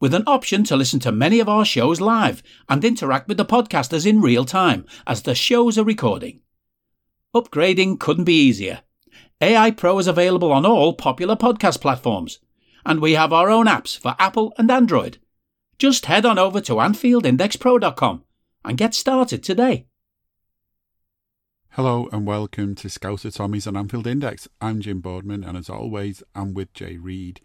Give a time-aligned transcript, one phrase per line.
[0.00, 3.44] with an option to listen to many of our shows live and interact with the
[3.44, 6.40] podcasters in real time as the shows are recording.
[7.34, 8.80] Upgrading couldn't be easier.
[9.42, 12.40] AI Pro is available on all popular podcast platforms,
[12.84, 15.18] and we have our own apps for Apple and Android.
[15.78, 18.24] Just head on over to AnfieldIndexPro.com
[18.64, 19.86] and get started today.
[21.74, 24.48] Hello and welcome to Scouser Tommies and Anfield Index.
[24.60, 27.40] I'm Jim Boardman, and as always, I'm with Jay Reid.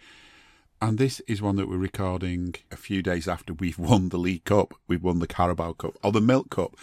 [0.86, 4.44] And this is one that we're recording a few days after we've won the League
[4.44, 4.76] Cup.
[4.88, 6.76] We've won the Carabao Cup, or the Milk Cup,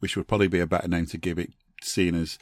[0.00, 2.36] which would probably be a better name to give it, seeing as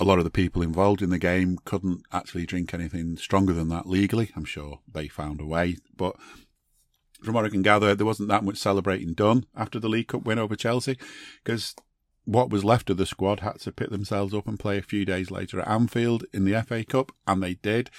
[0.00, 3.68] a lot of the people involved in the game couldn't actually drink anything stronger than
[3.68, 4.32] that legally.
[4.34, 5.76] I'm sure they found a way.
[5.96, 6.16] But
[7.22, 10.24] from what I can gather, there wasn't that much celebrating done after the League Cup
[10.24, 10.98] win over Chelsea
[11.44, 11.76] because
[12.24, 15.04] what was left of the squad had to pick themselves up and play a few
[15.04, 17.90] days later at Anfield in the FA Cup, and they did.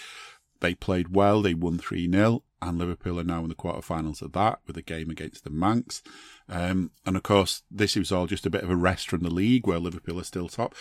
[0.60, 1.42] They played well.
[1.42, 4.82] They won 3 0, and Liverpool are now in the quarterfinals of that with a
[4.82, 6.02] game against the Mancs.
[6.50, 9.34] Um, and of course, this was all just a bit of a rest from the
[9.34, 10.76] league where Liverpool are still top.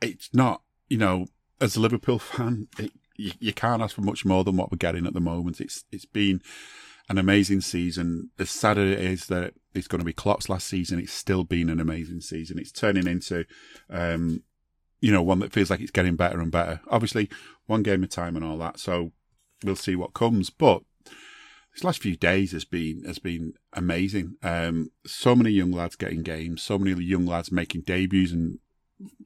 [0.00, 1.26] It's not, you know,
[1.60, 4.78] as a Liverpool fan, it, you, you can't ask for much more than what we're
[4.78, 5.60] getting at the moment.
[5.60, 6.42] It's It's been
[7.08, 8.30] an amazing season.
[8.38, 11.44] As sad as it is that it's going to be Klopp's last season, it's still
[11.44, 12.58] been an amazing season.
[12.58, 13.44] It's turning into,
[13.90, 14.42] um,
[15.00, 16.80] you know, one that feels like it's getting better and better.
[16.88, 17.28] Obviously,
[17.66, 18.78] one game at a time and all that.
[18.78, 19.12] So
[19.64, 20.50] we'll see what comes.
[20.50, 20.82] But
[21.74, 24.36] this last few days has been has been amazing.
[24.42, 28.58] Um, so many young lads getting games, so many young lads making debuts and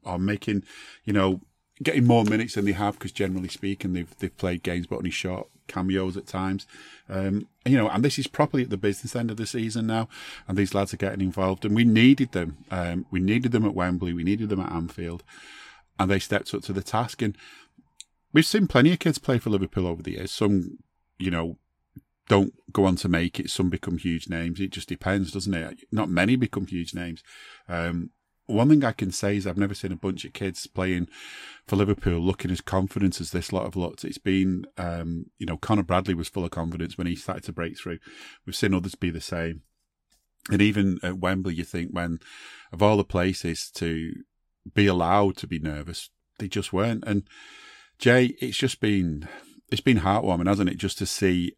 [0.05, 0.63] are making,
[1.05, 1.41] you know,
[1.83, 5.11] getting more minutes than they have because generally speaking they've they've played games but only
[5.11, 6.67] short cameos at times.
[7.09, 10.09] Um, you know, and this is properly at the business end of the season now,
[10.47, 12.59] and these lads are getting involved, and we needed them.
[12.71, 15.23] Um, we needed them at Wembley, we needed them at Anfield,
[15.99, 17.23] and they stepped up to the task.
[17.23, 17.37] And
[18.37, 20.31] we've seen plenty of kids play for Liverpool over the years.
[20.31, 20.77] Some,
[21.19, 21.57] you know,
[22.29, 23.49] don't go on to make it.
[23.49, 24.61] Some become huge names.
[24.61, 25.85] It just depends, doesn't it?
[25.91, 27.23] Not many become huge names.
[27.67, 28.11] Um,
[28.45, 31.09] one thing I can say is I've never seen a bunch of kids playing
[31.67, 34.05] for Liverpool looking as confident as this lot have looked.
[34.05, 37.55] It's been, um, you know, Conor Bradley was full of confidence when he started to
[37.55, 38.01] break through.
[38.45, 39.63] We've seen others be the same.
[40.51, 42.19] And even at Wembley, you think when,
[42.71, 44.13] of all the places to
[44.75, 47.03] be allowed to be nervous, they just weren't.
[47.07, 47.27] And
[47.99, 49.29] Jay, it's just been,
[49.71, 50.77] it's been heartwarming, hasn't it?
[50.77, 51.57] Just to see,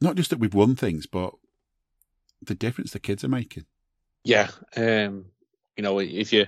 [0.00, 1.32] not just that we've won things, but
[2.42, 3.64] the difference the kids are making.
[4.24, 4.48] Yeah.
[4.76, 5.26] Um,
[5.76, 6.46] you know, if you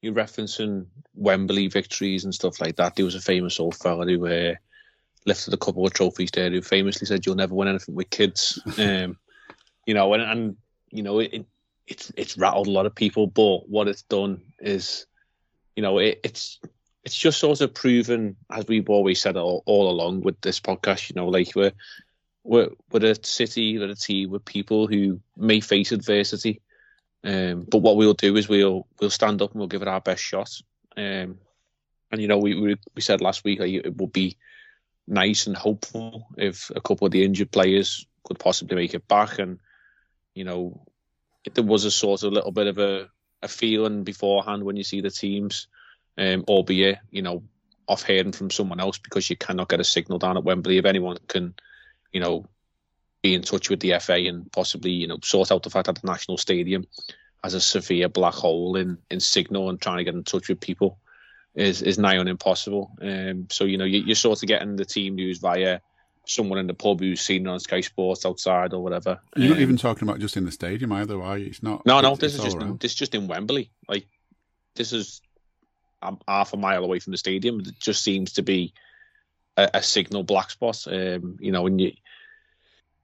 [0.00, 4.26] you're referencing Wembley victories and stuff like that, there was a famous old fella who
[4.26, 4.54] uh,
[5.24, 8.60] lifted a couple of trophies there who famously said, "You'll never win anything with kids."
[8.78, 9.16] um,
[9.86, 10.56] you know, and, and
[10.90, 11.46] you know it,
[11.86, 15.06] it's it's rattled a lot of people, but what it's done is,
[15.76, 16.58] you know, it, it's
[17.04, 21.10] it's just sort of proven, as we've always said all, all along with this podcast,
[21.10, 21.72] you know, like we're
[22.44, 26.60] we're, we're a city, we're a team with people who may face adversity,
[27.24, 30.00] um, but what we'll do is we'll we'll stand up and we'll give it our
[30.00, 30.50] best shot.
[30.96, 31.38] Um,
[32.10, 34.36] and you know, we, we we said last week like, it would be
[35.06, 39.38] nice and hopeful if a couple of the injured players could possibly make it back.
[39.38, 39.58] And
[40.34, 40.84] you know,
[41.52, 43.08] there was a sort of little bit of a,
[43.42, 45.68] a feeling beforehand when you see the teams,
[46.18, 47.42] um, albeit you know,
[47.88, 50.84] off hearing from someone else because you cannot get a signal down at Wembley if
[50.84, 51.54] anyone can,
[52.12, 52.46] you know,
[53.22, 56.00] be in touch with the FA and possibly you know sort out the fact that
[56.00, 56.86] the national stadium
[57.42, 60.60] has a severe black hole in in signal and trying to get in touch with
[60.60, 60.98] people
[61.54, 62.90] is is nigh on impossible.
[63.00, 65.80] Um, so you know you, you're sort of getting the team news via
[66.26, 69.20] someone in the pub who's seen on Sky Sports outside or whatever.
[69.36, 71.46] You're um, not even talking about just in the stadium either, are you?
[71.46, 71.84] It's not.
[71.84, 72.16] No, no.
[72.16, 73.70] This is just this is just in Wembley.
[73.88, 74.06] Like
[74.74, 75.20] this is
[76.02, 77.60] um, half a mile away from the stadium.
[77.60, 78.74] It just seems to be
[79.56, 80.86] a, a signal black spot.
[80.86, 81.92] Um, you know, when you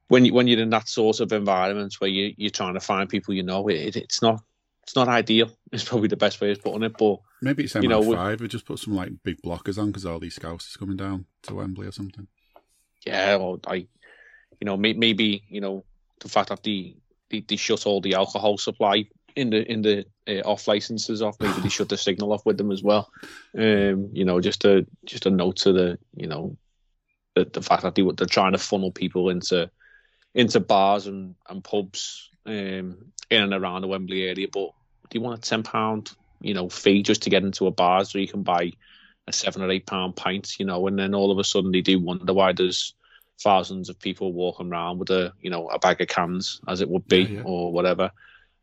[0.09, 3.09] when you when you're in that sort of environment where you you're trying to find
[3.09, 4.43] people you know, it, it's not
[4.83, 5.51] it's not ideal.
[5.71, 6.97] It's probably the best way of putting it.
[6.99, 7.83] But maybe it's MI5.
[7.83, 10.67] You know, we, we just put some like big blockers on because all these scouts
[10.67, 12.27] is coming down to Wembley or something.
[13.05, 15.85] Yeah, well, I, you know, maybe you know
[16.21, 16.97] the fact that the
[17.31, 19.05] they, they shut all the alcohol supply
[19.37, 21.37] in the in the uh, off licenses off.
[21.41, 23.11] Maybe they shut the signal off with them as well.
[23.57, 26.57] Um, you know, just a just a note to the you know
[27.35, 29.71] the, the fact that they they're trying to funnel people into
[30.35, 34.47] into bars and, and pubs um, in and around the Wembley area.
[34.53, 34.71] But
[35.11, 36.11] do you want a ten pound
[36.41, 38.73] you know fee just to get into a bar so you can buy
[39.27, 40.59] a seven or eight pound pint?
[40.59, 42.95] You know, and then all of a sudden they do wonder why there's
[43.41, 46.89] thousands of people walking around with a you know a bag of cans as it
[46.89, 47.43] would be yeah, yeah.
[47.45, 48.11] or whatever.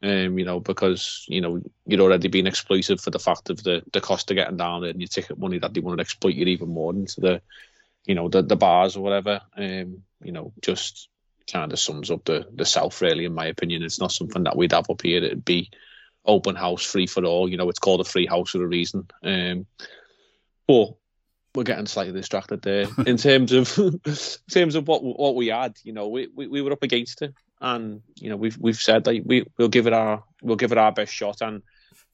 [0.04, 3.82] Um, you know, because you know you're already being exploited for the fact of the
[3.92, 6.36] the cost of getting down there and your ticket money that they want to exploit
[6.36, 7.42] you even more into the,
[8.06, 9.42] you know, the the bars or whatever.
[9.58, 11.10] Um, you know, just
[11.52, 13.84] kind of sums up the the South really, in my opinion.
[13.84, 15.24] It's not something that we'd have up here.
[15.24, 15.72] It'd be
[16.26, 17.50] open house, free for all.
[17.50, 19.08] You know, it's called a free house for a reason.
[19.24, 19.66] Um,
[20.68, 20.96] but
[21.54, 24.16] we're getting slightly distracted there in terms of in
[24.52, 25.78] terms of what what we had.
[25.84, 29.04] You know, we, we, we were up against it, and you know we've we've said
[29.06, 31.42] that we we'll give it our we'll give it our best shot.
[31.42, 31.62] And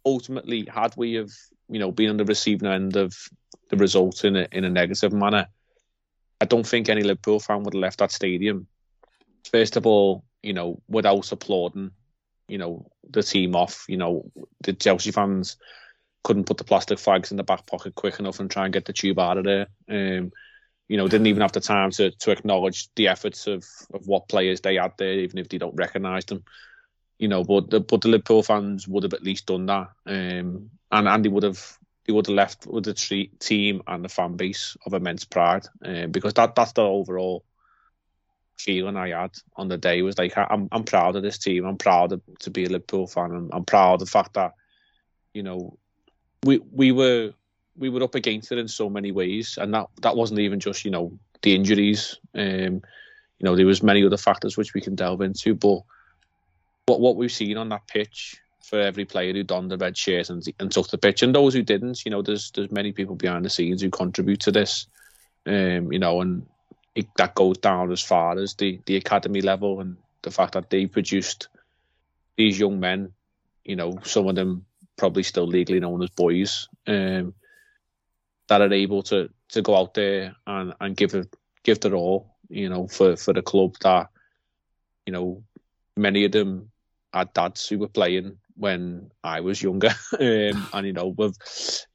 [0.05, 1.31] ultimately, had we have
[1.69, 3.15] you know been on the receiving end of
[3.69, 5.47] the result in a in a negative manner,
[6.39, 8.67] I don't think any Liverpool fan would have left that stadium.
[9.51, 11.91] First of all, you know, without applauding,
[12.47, 13.85] you know, the team off.
[13.87, 15.57] You know, the Chelsea fans
[16.23, 18.85] couldn't put the plastic flags in the back pocket quick enough and try and get
[18.85, 19.67] the tube out of there.
[19.89, 20.31] Um,
[20.91, 24.27] you know, didn't even have the time to to acknowledge the efforts of, of what
[24.27, 26.43] players they had there, even if they don't recognise them.
[27.17, 30.69] You know, but the but the Liverpool fans would have at least done that, um,
[30.91, 34.09] and and they would have they would have left with the tre- team and the
[34.09, 37.45] fan base of immense pride, um, because that that's the overall
[38.59, 41.63] feeling I had on the day was like I'm I'm proud of this team.
[41.65, 43.31] I'm proud of, to be a Liverpool fan.
[43.31, 44.55] I'm, I'm proud of the fact that
[45.33, 45.77] you know
[46.43, 47.31] we we were
[47.77, 50.85] we were up against it in so many ways, and that that wasn't even just
[50.85, 52.19] you know the injuries.
[52.35, 52.81] Um,
[53.39, 55.81] you know there was many other factors which we can delve into, but
[56.85, 60.29] what what we've seen on that pitch for every player who donned the red shirt
[60.29, 63.15] and, and took the pitch, and those who didn't, you know, there's there's many people
[63.15, 64.87] behind the scenes who contribute to this.
[65.45, 66.45] Um, you know, and
[66.95, 70.69] it, that goes down as far as the the academy level and the fact that
[70.69, 71.49] they produced
[72.37, 73.13] these young men.
[73.65, 74.65] You know, some of them
[74.97, 77.33] probably still legally known as boys, um,
[78.51, 81.33] that are able to to go out there and, and give it
[81.63, 84.09] give their all, you know, for, for the club that,
[85.05, 85.41] you know,
[85.95, 86.69] many of them
[87.13, 91.37] had dads who were playing when I was younger, um, and you know, with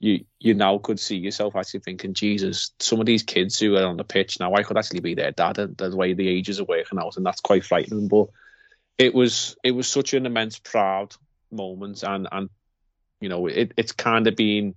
[0.01, 3.85] you you now could see yourself actually thinking, Jesus, some of these kids who are
[3.85, 5.57] on the pitch now, I could actually be their dad.
[5.57, 8.09] The way the ages are working out, and that's quite frightening.
[8.09, 8.29] But
[8.97, 11.15] it was it was such an immense proud
[11.53, 12.49] moment, and and
[13.21, 14.75] you know, it, it's kind of been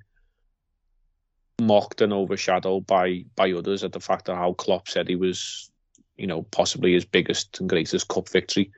[1.60, 5.70] mocked and overshadowed by by others at the fact of how Klopp said he was,
[6.18, 8.72] you know, possibly his biggest and greatest cup victory.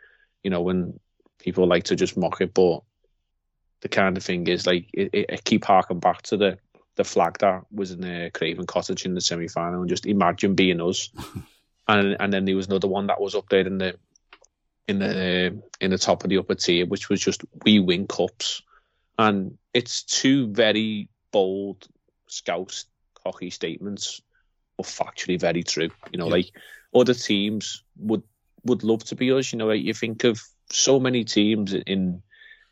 [0.44, 1.00] You know, when
[1.40, 2.82] people like to just mock it, but
[3.82, 6.58] the kind of thing is like it, it, it keep harking back to the
[6.96, 10.56] the flag that was in the Craven Cottage in the semi final, and just imagine
[10.56, 11.10] being us.
[11.88, 13.96] and and then there was another one that was up there in the
[14.88, 18.62] in the in the top of the upper tier, which was just we win cups
[19.22, 21.88] and it's two very bold
[22.32, 22.86] Scouse
[23.24, 24.22] cocky statements,
[24.78, 25.90] but factually very true.
[26.12, 26.34] You know, yeah.
[26.34, 26.52] like
[26.96, 28.24] other teams would
[28.64, 29.52] would love to be us.
[29.52, 32.22] You know, like you think of so many teams in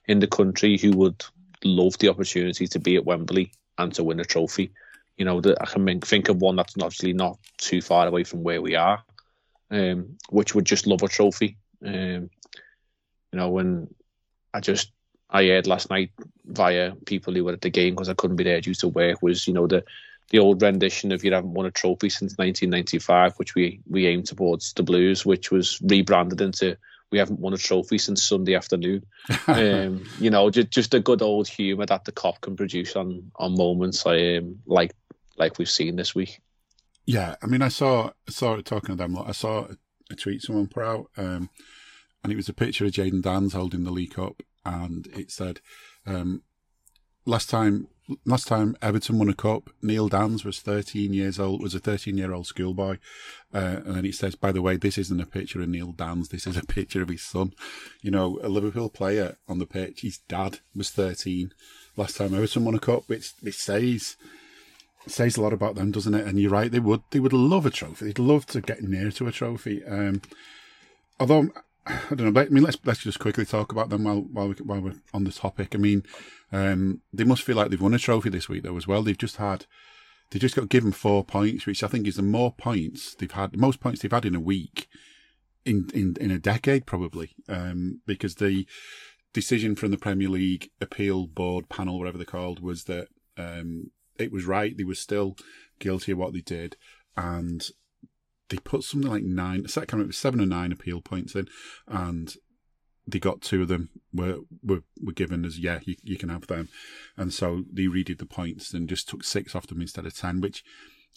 [0.07, 1.23] in the country who would
[1.63, 4.71] love the opportunity to be at Wembley and to win a trophy.
[5.17, 8.43] You know, that I can think of one that's obviously not too far away from
[8.43, 9.03] where we are,
[9.69, 11.57] um, which would just love a trophy.
[11.85, 12.29] Um,
[13.31, 13.93] you know, when
[14.53, 14.91] I just
[15.29, 16.11] I heard last night
[16.45, 19.21] via people who were at the game because I couldn't be there due to work
[19.21, 19.83] was you know the
[20.29, 24.27] the old rendition of you haven't won a trophy since 1995, which we we aimed
[24.27, 26.77] towards the Blues, which was rebranded into
[27.11, 29.03] we haven't won a trophy since Sunday afternoon.
[29.47, 33.31] um, you know, just just a good old humour that the Kop can produce on
[33.35, 34.93] on moments um, like
[35.37, 36.39] like we've seen this week.
[37.05, 39.17] Yeah, I mean, I saw saw it talking to them.
[39.17, 39.67] I saw
[40.11, 41.49] a tweet someone put out, um,
[42.23, 45.61] and it was a picture of Jayden Danns holding the League Cup, and it said,
[46.05, 46.43] um,
[47.25, 47.87] "Last time,
[48.25, 52.17] last time Everton won a cup, Neil Danns was 13 years old, was a 13
[52.17, 52.97] year old schoolboy."
[53.53, 56.29] Uh, and then it says, "By the way, this isn't a picture of Neil Danns.
[56.29, 57.53] This is a picture of his son.
[58.01, 60.01] You know, a Liverpool player on the pitch.
[60.01, 61.53] His dad was 13
[61.95, 64.15] last time Everton won a cup, which which says."
[65.07, 66.27] says a lot about them, doesn't it?
[66.27, 68.05] And you're right; they would they would love a trophy.
[68.05, 69.83] They'd love to get near to a trophy.
[69.85, 70.21] Um,
[71.19, 71.49] although
[71.89, 72.41] I don't know.
[72.41, 75.23] I mean, let's let's just quickly talk about them while while, we, while we're on
[75.23, 75.73] the topic.
[75.73, 76.03] I mean,
[76.51, 79.01] um, they must feel like they've won a trophy this week though as well.
[79.01, 79.65] They've just had
[80.31, 83.57] they just got given four points, which I think is the more points they've had,
[83.57, 84.87] most points they've had in a week
[85.65, 88.67] in in in a decade probably, um, because the
[89.33, 94.31] decision from the Premier League appeal board panel, whatever they're called, was that um, it
[94.31, 94.77] was right.
[94.77, 95.35] They were still
[95.79, 96.75] guilty of what they did,
[97.17, 97.67] and
[98.49, 101.47] they put something like nine, second it was seven or nine appeal points in,
[101.87, 102.35] and
[103.07, 106.47] they got two of them were were, were given as yeah you, you can have
[106.47, 106.69] them,
[107.17, 110.41] and so they redid the points and just took six off them instead of ten.
[110.41, 110.63] Which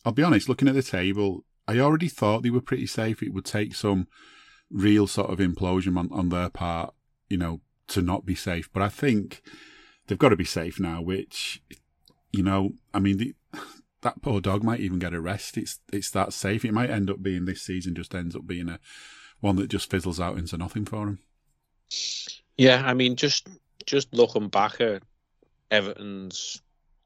[0.04, 3.22] I'll be honest, looking at the table, I already thought they were pretty safe.
[3.22, 4.08] It would take some
[4.70, 6.94] real sort of implosion on, on their part,
[7.28, 8.70] you know, to not be safe.
[8.72, 9.42] But I think
[10.06, 11.00] they've got to be safe now.
[11.02, 11.62] Which
[12.32, 13.34] you know, I mean the
[14.02, 15.56] that poor dog might even get a rest.
[15.56, 16.64] It's it's that safe.
[16.64, 18.78] It might end up being this season just ends up being a
[19.40, 21.18] one that just fizzles out into nothing for him.
[22.56, 23.48] Yeah, I mean, just
[23.86, 25.02] just looking back at
[25.70, 26.60] Everton's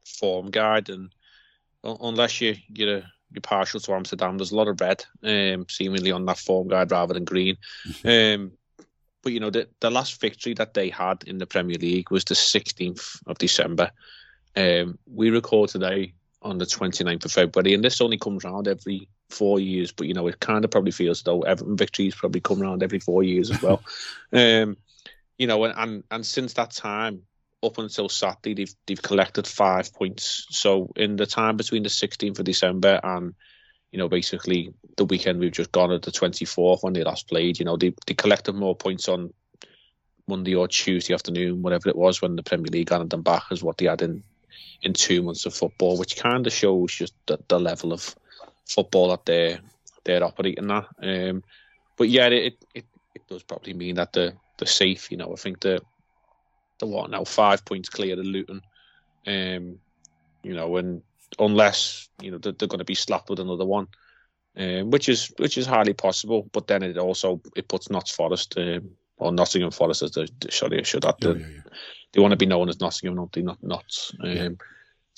[0.05, 1.13] form guide, and
[1.83, 6.25] unless you you're, you're partial to Amsterdam, there's a lot of red, um, seemingly on
[6.25, 7.57] that form guide rather than green.
[8.05, 8.51] um,
[9.23, 12.23] but you know, the the last victory that they had in the Premier League was
[12.23, 13.91] the 16th of December.
[14.55, 19.07] Um, we record today on the 29th of February, and this only comes around every
[19.29, 19.91] four years.
[19.91, 22.99] But you know, it kind of probably feels though Everton victories probably come around every
[22.99, 23.81] four years as well.
[24.33, 24.77] um,
[25.37, 27.23] you know, and, and and since that time
[27.63, 30.45] up until Saturday, they've they've collected five points.
[30.49, 33.33] So in the time between the 16th of December and
[33.91, 37.59] you know basically the weekend we've just gone at the 24th when they last played,
[37.59, 39.33] you know, they they collected more points on
[40.27, 43.63] Monday or Tuesday afternoon, whatever it was, when the Premier League got them back, as
[43.63, 44.23] what they had in
[44.81, 48.15] in two months of football, which kind of shows just the, the level of
[48.65, 49.59] football that they're
[50.03, 50.87] they're operating at.
[51.01, 51.43] Um,
[51.97, 55.11] but yeah, it, it it does probably mean that the the safe.
[55.11, 55.81] You know, I think the
[56.79, 58.61] the what now five points clear of Luton.
[59.25, 59.79] Um,
[60.43, 61.01] you know, and
[61.39, 63.87] unless you know they're, they're going to be slapped with another one,
[64.55, 66.47] um, which is which is highly possible.
[66.51, 70.83] But then it also it puts Notts Forest um, or Nottingham Forest as the, sorry,
[70.83, 71.71] should add yeah, yeah, yeah
[72.17, 73.85] they want to be known as Nottingham, not they not not.
[74.23, 74.49] Um, yeah.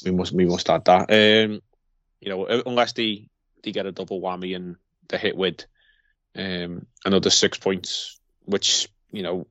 [0.04, 1.10] We must we must add that.
[1.10, 1.62] Um,
[2.20, 3.30] you know, unless they
[3.64, 4.76] they get a double whammy and
[5.08, 5.66] they hit with
[6.36, 9.48] um, another six points, which you know,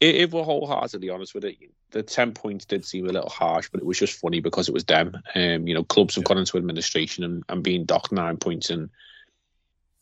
[0.00, 1.56] if we're wholeheartedly honest with it,
[1.90, 4.74] the ten points did seem a little harsh, but it was just funny because it
[4.74, 5.20] was them.
[5.34, 6.28] Um, you know, clubs have yeah.
[6.28, 8.90] gone into administration and, and being docked nine points and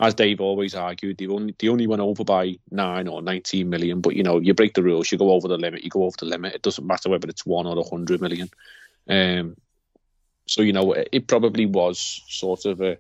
[0.01, 4.01] as Dave always argued, they only they only went over by nine or nineteen million.
[4.01, 6.17] But you know, you break the rules, you go over the limit, you go over
[6.19, 6.55] the limit.
[6.55, 8.49] It doesn't matter whether it's one or a hundred million.
[9.09, 9.57] Um,
[10.47, 12.99] so you know, it, it, probably was sort of a,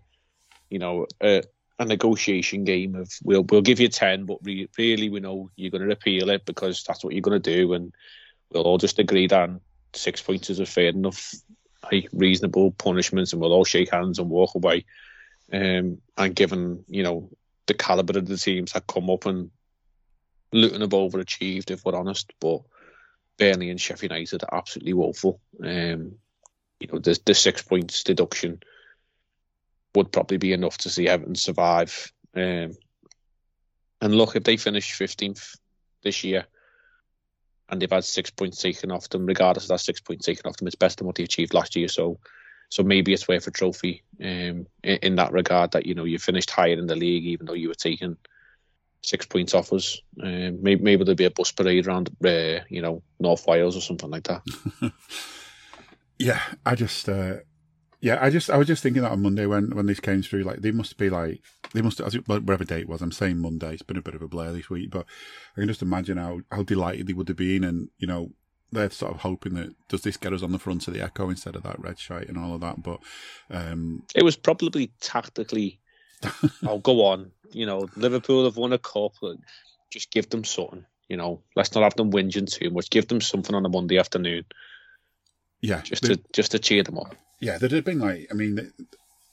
[0.71, 1.43] you know, a,
[1.78, 5.71] a, negotiation game of we'll we'll give you ten, but re- really we know you're
[5.71, 7.93] going to appeal it because that's what you're going to do, and
[8.52, 9.50] we'll all just agree that
[9.95, 11.33] six points is a fair enough,
[12.12, 14.85] reasonable punishments, and we'll all shake hands and walk away.
[15.52, 17.31] Um, and given you know
[17.67, 19.50] the caliber of the teams that come up and
[20.52, 22.62] Luton have overachieved, if we're honest, but
[23.38, 25.40] Burnley and Sheffield United are absolutely woeful.
[25.62, 26.17] Um,
[26.81, 28.61] you know, the, the six points deduction
[29.95, 32.12] would probably be enough to see Everton survive.
[32.35, 32.73] Um,
[34.00, 35.57] and look, if they finish 15th
[36.02, 36.47] this year
[37.69, 40.57] and they've had six points taken off them, regardless of that six points taken off
[40.57, 41.88] them, it's better than what they achieved last year.
[41.88, 42.19] So
[42.68, 46.18] so maybe it's worth a trophy um, in, in, that regard that you know you
[46.18, 48.16] finished higher in the league even though you were taking
[49.02, 50.00] six points off us.
[50.22, 53.80] Um, maybe, maybe there'll be a bus parade around uh, you know North Wales or
[53.80, 54.42] something like that.
[56.18, 57.08] yeah, I just.
[57.08, 57.37] Uh...
[58.00, 60.44] Yeah, I just I was just thinking that on Monday when when this came through,
[60.44, 61.42] like they must be like
[61.75, 61.98] they must
[62.28, 63.02] whatever day it was.
[63.02, 63.72] I'm saying Monday.
[63.72, 65.04] It's been a bit of a blur this week, but
[65.56, 68.30] I can just imagine how how delighted they would have been, and you know
[68.72, 71.30] they're sort of hoping that does this get us on the front of the echo
[71.30, 72.82] instead of that red shite and all of that.
[72.82, 73.00] But
[73.50, 75.80] um, it was probably tactically.
[76.66, 77.30] I'll go on.
[77.52, 79.12] You know, Liverpool have won a cup.
[79.90, 80.84] Just give them something.
[81.08, 82.90] You know, let's not have them whinging too much.
[82.90, 84.44] Give them something on a Monday afternoon.
[85.60, 87.16] Yeah, just to just to cheer them up.
[87.40, 88.72] Yeah, there'd have been like, I mean,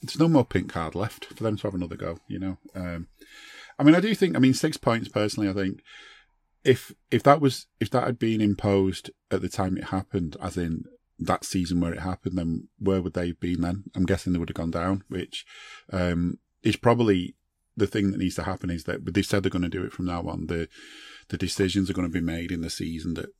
[0.02, 2.18] there's no more pink card left for them to have another go.
[2.28, 3.08] You know, um,
[3.78, 4.34] I mean, I do think.
[4.34, 5.48] I mean, six points personally.
[5.48, 5.82] I think
[6.66, 10.56] if if that was if that had been imposed at the time it happened, as
[10.56, 10.84] in
[11.18, 13.84] that season where it happened, then where would they have been then?
[13.94, 15.46] I'm guessing they would have gone down, which
[15.92, 17.36] um, is probably
[17.76, 18.70] the thing that needs to happen.
[18.70, 20.48] Is that they've said they're going to do it from now on.
[20.48, 20.68] The
[21.28, 23.30] the decisions are going to be made in the season that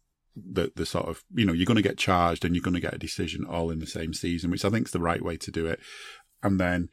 [0.52, 2.80] that the sort of you know you're going to get charged and you're going to
[2.80, 5.36] get a decision all in the same season, which I think is the right way
[5.36, 5.80] to do it.
[6.42, 6.90] And then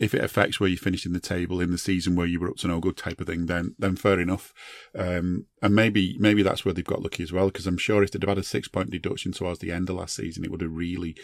[0.00, 2.48] if it affects where you finish in the table in the season where you were
[2.48, 4.54] up to no good type of thing, then then fair enough.
[4.98, 8.10] Um, and maybe maybe that's where they've got lucky as well, because I'm sure if
[8.10, 10.62] they'd have had a six point deduction towards the end of last season, it would
[10.62, 11.14] have really,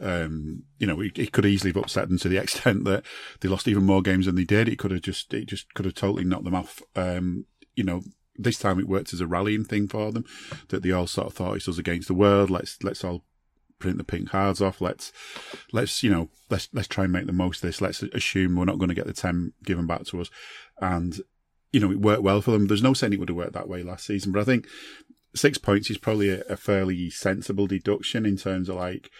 [0.00, 3.04] um, you know, it, it, could easily have upset them to the extent that
[3.40, 4.68] they lost even more games than they did.
[4.68, 6.82] It could have just it just could have totally knocked them off.
[6.96, 8.02] Um, you know,
[8.34, 10.24] this time it worked as a rallying thing for them
[10.68, 12.50] that they all sort of thought it's us against the world.
[12.50, 13.24] Let's let's all
[13.84, 14.80] print the pink cards off.
[14.80, 15.12] Let's
[15.72, 17.82] let's you know let's let's try and make the most of this.
[17.82, 20.30] Let's assume we're not going to get the ten given back to us,
[20.80, 21.20] and
[21.70, 22.66] you know it worked well for them.
[22.66, 24.66] There's no saying it would have worked that way last season, but I think
[25.34, 29.10] six points is probably a, a fairly sensible deduction in terms of like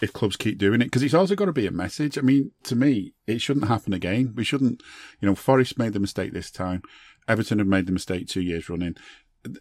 [0.00, 2.16] if clubs keep doing it because it's also got to be a message.
[2.16, 4.34] I mean, to me, it shouldn't happen again.
[4.36, 4.82] We shouldn't,
[5.20, 6.82] you know, Forest made the mistake this time.
[7.26, 8.94] Everton have made the mistake two years running.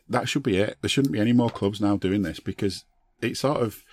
[0.07, 0.77] That should be it.
[0.81, 2.83] There shouldn't be any more clubs now doing this because
[3.21, 3.83] it sort of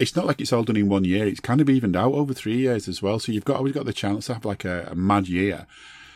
[0.00, 1.26] it's not like it's all done in one year.
[1.26, 3.18] It's kind of evened out over three years as well.
[3.18, 5.66] So you've got always got the chance to have like a, a mad year,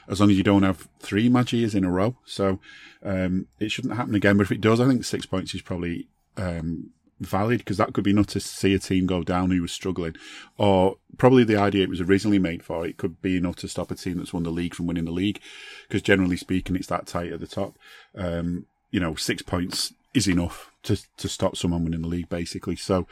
[0.08, 2.16] as long as you don't have three mad years in a row.
[2.25, 2.58] So
[3.04, 4.37] um, it shouldn't happen again.
[4.37, 8.04] But if it does, I think six points is probably um, valid because that could
[8.04, 10.16] be enough to see a team go down who was struggling,
[10.56, 12.87] or probably the idea it was originally made for.
[12.87, 15.12] It could be enough to stop a team that's won the league from winning the
[15.12, 15.40] league,
[15.87, 17.78] because generally speaking, it's that tight at the top.
[18.16, 22.76] Um, you know, six points is enough to to stop someone winning the league, basically.
[22.76, 23.06] So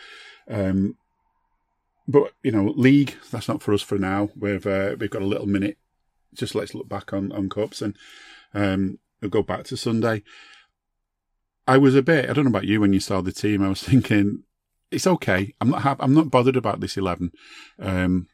[0.48, 0.96] um,
[2.08, 4.30] but you know, league that's not for us for now.
[4.36, 5.78] We've uh, we've got a little minute.
[6.34, 7.96] Just let's look back on on cups and
[8.54, 10.22] um, we'll go back to Sunday.
[11.66, 12.30] I was a bit.
[12.30, 13.62] I don't know about you when you saw the team.
[13.62, 14.44] I was thinking
[14.90, 15.54] it's okay.
[15.60, 15.82] I'm not.
[15.82, 17.32] Ha- I'm not bothered about this eleven.
[17.78, 18.28] Um,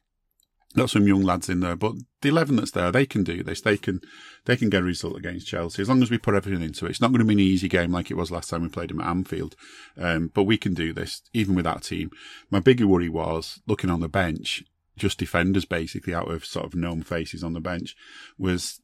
[0.76, 3.60] got some young lads in there, but the eleven that's there, they can do this.
[3.60, 4.00] They can,
[4.44, 6.90] they can get a result against Chelsea as long as we put everything into it.
[6.90, 8.90] It's not going to be an easy game like it was last time we played
[8.90, 9.56] them at Anfield,
[9.96, 12.10] um, but we can do this even with that team.
[12.50, 14.64] My bigger worry was looking on the bench,
[14.96, 17.94] just defenders basically out of sort of known faces on the bench.
[18.38, 18.80] Was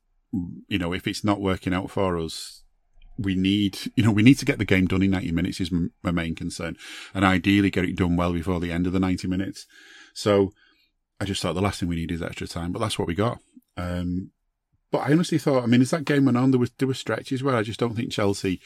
[0.68, 2.62] you know if it's not working out for us,
[3.18, 5.72] we need, you know, we need to get the game done in 90 minutes is
[6.02, 6.76] my main concern.
[7.12, 9.66] And ideally get it done well before the end of the 90 minutes.
[10.14, 10.52] So
[11.20, 13.14] I just thought the last thing we need is extra time, but that's what we
[13.14, 13.38] got.
[13.76, 14.30] Um,
[14.90, 16.94] but I honestly thought, I mean, as that game went on, there was there were
[16.94, 18.60] stretches where I just don't think Chelsea.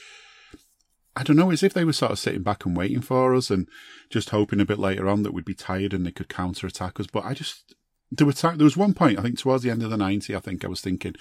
[1.14, 3.50] I don't know, as if they were sort of sitting back and waiting for us
[3.50, 3.68] and
[4.08, 6.98] just hoping a bit later on that we'd be tired and they could counter attack
[6.98, 7.06] us.
[7.06, 7.74] But I just
[8.10, 10.34] there were time, there was one point I think towards the end of the ninety,
[10.34, 11.14] I think I was thinking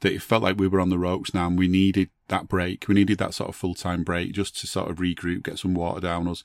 [0.00, 2.88] that it felt like we were on the ropes now and we needed that break.
[2.88, 5.74] We needed that sort of full time break just to sort of regroup, get some
[5.74, 6.42] water down us,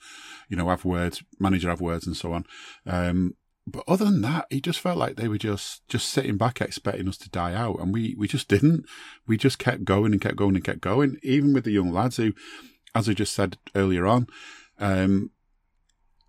[0.49, 2.45] you know, have words, manager have words and so on.
[2.85, 6.59] Um, but other than that, it just felt like they were just just sitting back
[6.59, 8.85] expecting us to die out, and we we just didn't.
[9.25, 12.17] We just kept going and kept going and kept going, even with the young lads
[12.17, 12.33] who,
[12.93, 14.27] as I just said earlier on,
[14.79, 15.31] um,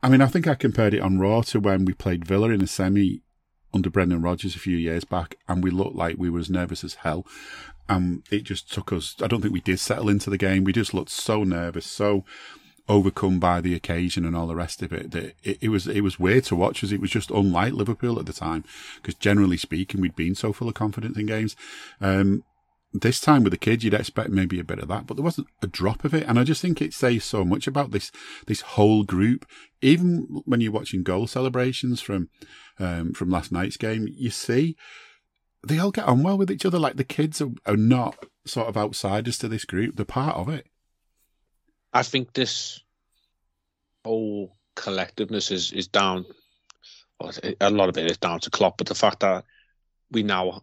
[0.02, 2.60] I mean, I think I compared it on Raw to when we played Villa in
[2.60, 3.22] a semi
[3.72, 6.84] under Brendan Rodgers a few years back, and we looked like we were as nervous
[6.84, 7.26] as hell.
[7.88, 9.16] And it just took us.
[9.20, 10.62] I don't think we did settle into the game.
[10.62, 12.24] We just looked so nervous, so
[12.88, 15.10] overcome by the occasion and all the rest of it.
[15.12, 18.18] That it, it was it was weird to watch as it was just unlike Liverpool
[18.18, 18.64] at the time
[18.96, 21.56] because generally speaking we'd been so full of confidence in games.
[22.00, 22.44] Um,
[22.94, 25.48] this time with the kids, you'd expect maybe a bit of that, but there wasn't
[25.60, 26.24] a drop of it.
[26.28, 28.12] And I just think it says so much about this
[28.46, 29.46] this whole group.
[29.82, 32.28] Even when you're watching goal celebrations from
[32.78, 34.76] um, from last night's game, you see
[35.66, 36.78] they all get on well with each other.
[36.78, 40.48] Like the kids are, are not sort of outsiders to this group; they're part of
[40.48, 40.66] it.
[41.94, 42.80] I think this
[44.04, 46.26] whole collectiveness is is down.
[47.20, 49.44] Well, a lot of it is down to Klopp, but the fact that
[50.10, 50.62] we now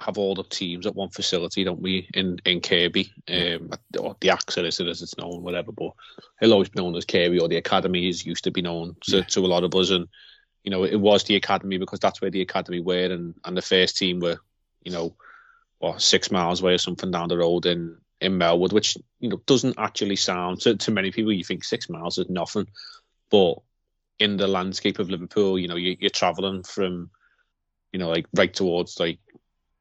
[0.00, 2.08] have all the teams at one facility, don't we?
[2.14, 5.72] In in Kirkby, um, or the AXA as it's known, whatever.
[5.72, 5.92] But
[6.40, 9.18] it'll always be known as Kirkby, or the academy is used to be known to,
[9.18, 9.22] yeah.
[9.24, 9.90] to a lot of us.
[9.90, 10.08] And
[10.64, 13.62] you know, it was the academy because that's where the academy were, and and the
[13.62, 14.38] first team were,
[14.82, 15.14] you know,
[15.78, 19.40] what six miles away or something down the road in in Melwood, which you know
[19.46, 21.32] doesn't actually sound to, to many people.
[21.32, 22.68] You think six miles is nothing,
[23.30, 23.56] but
[24.18, 27.10] in the landscape of Liverpool, you know, you, you're traveling from,
[27.92, 29.18] you know, like right towards like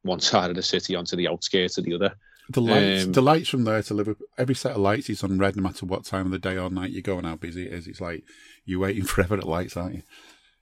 [0.02, 2.16] one side of the city onto the outskirts of the other.
[2.52, 4.26] The lights, um, the lights from there to Liverpool.
[4.36, 6.72] Every set of lights is on red, no matter what time of the day or
[6.72, 7.86] night you go and how busy it is.
[7.86, 8.24] It's like
[8.66, 10.02] you're waiting forever at lights, aren't you?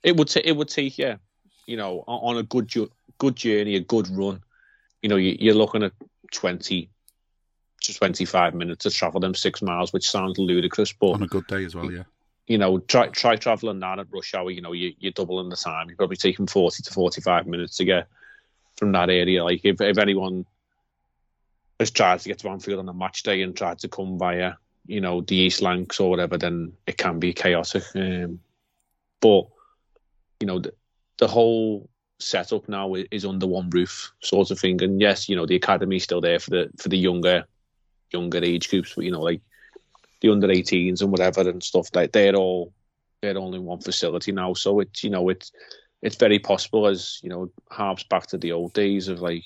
[0.04, 0.46] It would take.
[0.46, 0.98] It would take.
[0.98, 1.16] Yeah,
[1.66, 2.70] you know, on a good
[3.18, 4.42] good journey, a good run.
[5.02, 5.94] You know, you, are looking at
[6.34, 6.90] 20
[7.88, 11.48] to 25 minutes to travel them six miles, which sounds ludicrous, but on a good
[11.48, 12.04] day as well, yeah.
[12.48, 14.50] You know, try try traveling that at rush hour.
[14.50, 15.90] You know, you, you're doubling the time.
[15.90, 18.08] You're probably taking 40 to 45 minutes to get
[18.78, 19.44] from that area.
[19.44, 20.46] Like if if anyone
[21.80, 24.54] has tried to get to Anfield on a match day and tried to come via,
[24.86, 27.84] you know, the East Lancs or whatever, then it can be chaotic.
[27.96, 28.40] Um,
[29.20, 29.48] but
[30.40, 30.74] you know, the,
[31.18, 34.82] the whole setup now is under one roof, sort of thing.
[34.82, 37.46] And yes, you know, the academy's still there for the for the younger
[38.12, 39.42] younger age groups, you know, like
[40.22, 42.74] the under 18s and whatever and stuff like they're all
[43.22, 44.54] they're all in one facility now.
[44.54, 45.52] So it's you know it's
[46.02, 49.44] it's very possible as you know harps back to the old days of like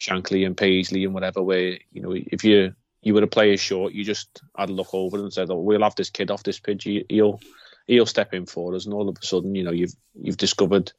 [0.00, 3.92] Shankly and Paisley and whatever, where you know if you you were a player short,
[3.92, 6.58] you just had a look over and said, "Oh, we'll have this kid off this
[6.58, 6.84] pitch.
[7.08, 7.40] He'll
[7.86, 10.92] he'll step in for us," and all of a sudden, you know, you've you've discovered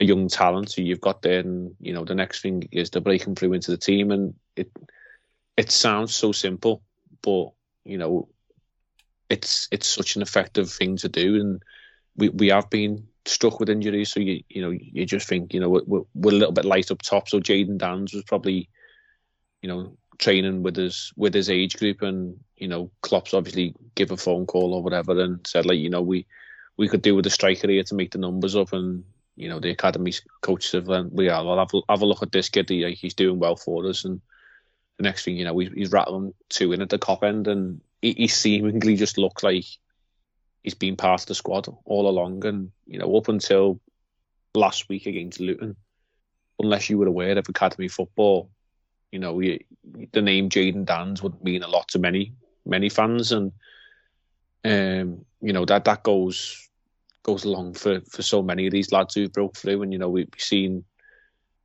[0.00, 3.00] a young talent who you've got there, and you know the next thing is to
[3.00, 4.70] break him through into the team, and it
[5.58, 6.82] it sounds so simple,
[7.20, 7.48] but
[7.84, 8.28] you know,
[9.28, 11.62] it's it's such an effective thing to do, and
[12.16, 15.58] we we have been struck with injuries, so you you know you just think you
[15.60, 17.28] know we're, we're a little bit light up top.
[17.28, 18.70] So Jayden Danns was probably,
[19.60, 24.12] you know, training with his with his age group, and you know Klopp's obviously give
[24.12, 26.24] a phone call or whatever and said like you know we
[26.76, 29.02] we could do with a striker here to make the numbers up, and
[29.34, 32.30] you know the academy coaches have went, we are have a, have a look at
[32.30, 32.68] this kid.
[32.68, 34.20] He, he's doing well for us, and
[34.98, 37.80] the next thing you know, he's, he's rattling two in at the top end, and
[38.02, 39.64] he, he seemingly just looks like
[40.62, 42.44] he's been part of the squad all along.
[42.44, 43.80] And you know, up until
[44.54, 45.76] last week against Luton,
[46.58, 48.50] unless you were aware of academy football,
[49.12, 52.34] you know, the name Jayden Danns would mean a lot to many
[52.66, 53.52] many fans, and
[54.64, 56.68] um, you know that that goes
[57.22, 59.82] goes along for for so many of these lads who broke through.
[59.82, 60.84] And you know, we've seen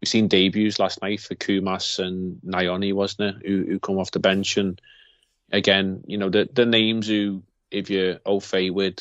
[0.04, 3.48] we've seen debuts last night for Koumas and Nyoni, wasn't it?
[3.48, 4.82] Who, who come off the bench and
[5.50, 9.00] again, you know, the the names who if you're au fait with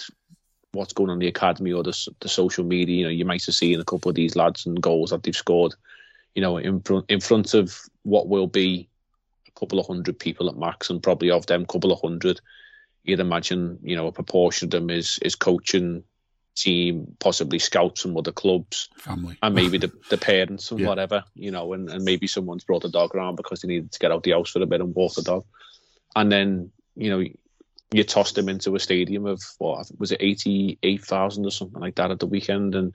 [0.71, 3.45] what's going on in the academy or the the social media, you know, you might
[3.45, 5.75] have seen a couple of these lads and goals that they've scored,
[6.37, 8.89] you know, in front in front of what will be
[9.49, 12.41] a couple of hundred people at max, and probably of them, couple of hundred,
[13.03, 16.05] you'd imagine, you know, a proportion of them is is coaching
[16.55, 20.89] team, possibly scouts from other clubs, family, and maybe the, the parents and yeah.
[20.89, 23.99] whatever, you know, and, and maybe someone's brought the dog around because they needed to
[23.99, 25.45] get out the house for a bit and walk the dog.
[26.15, 27.25] And then, you know,
[27.93, 31.81] you tossed them into a stadium of what was it, eighty eight thousand or something
[31.81, 32.95] like that at the weekend, and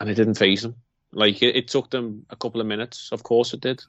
[0.00, 0.76] and it didn't phase them.
[1.12, 3.82] Like it, it took them a couple of minutes, of course it did.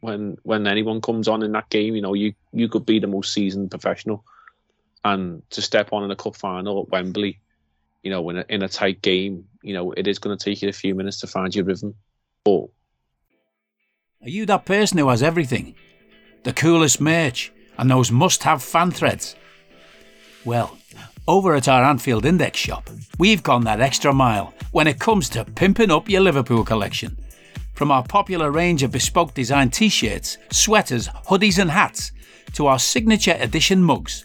[0.00, 3.06] When when anyone comes on in that game, you know, you you could be the
[3.06, 4.24] most seasoned professional,
[5.04, 7.40] and to step on in a cup final at Wembley
[8.02, 10.62] you know, in a, in a tight game, you know, it is going to take
[10.62, 11.94] you a few minutes to find your rhythm.
[12.44, 12.66] But
[14.22, 15.74] are you that person who has everything?
[16.44, 19.36] The coolest merch and those must have fan threads?
[20.44, 20.76] Well,
[21.26, 25.44] over at our Anfield Index shop, we've gone that extra mile when it comes to
[25.44, 27.16] pimping up your Liverpool collection.
[27.74, 32.10] From our popular range of bespoke design t shirts, sweaters, hoodies, and hats,
[32.54, 34.24] to our signature edition mugs,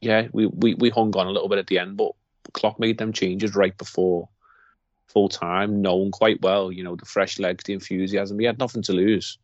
[0.00, 2.12] yeah, we, we, we hung on a little bit at the end, but
[2.52, 4.28] Klopp made them changes right before
[5.08, 8.38] full time, known quite well, you know, the fresh legs, the enthusiasm.
[8.38, 9.38] He had nothing to lose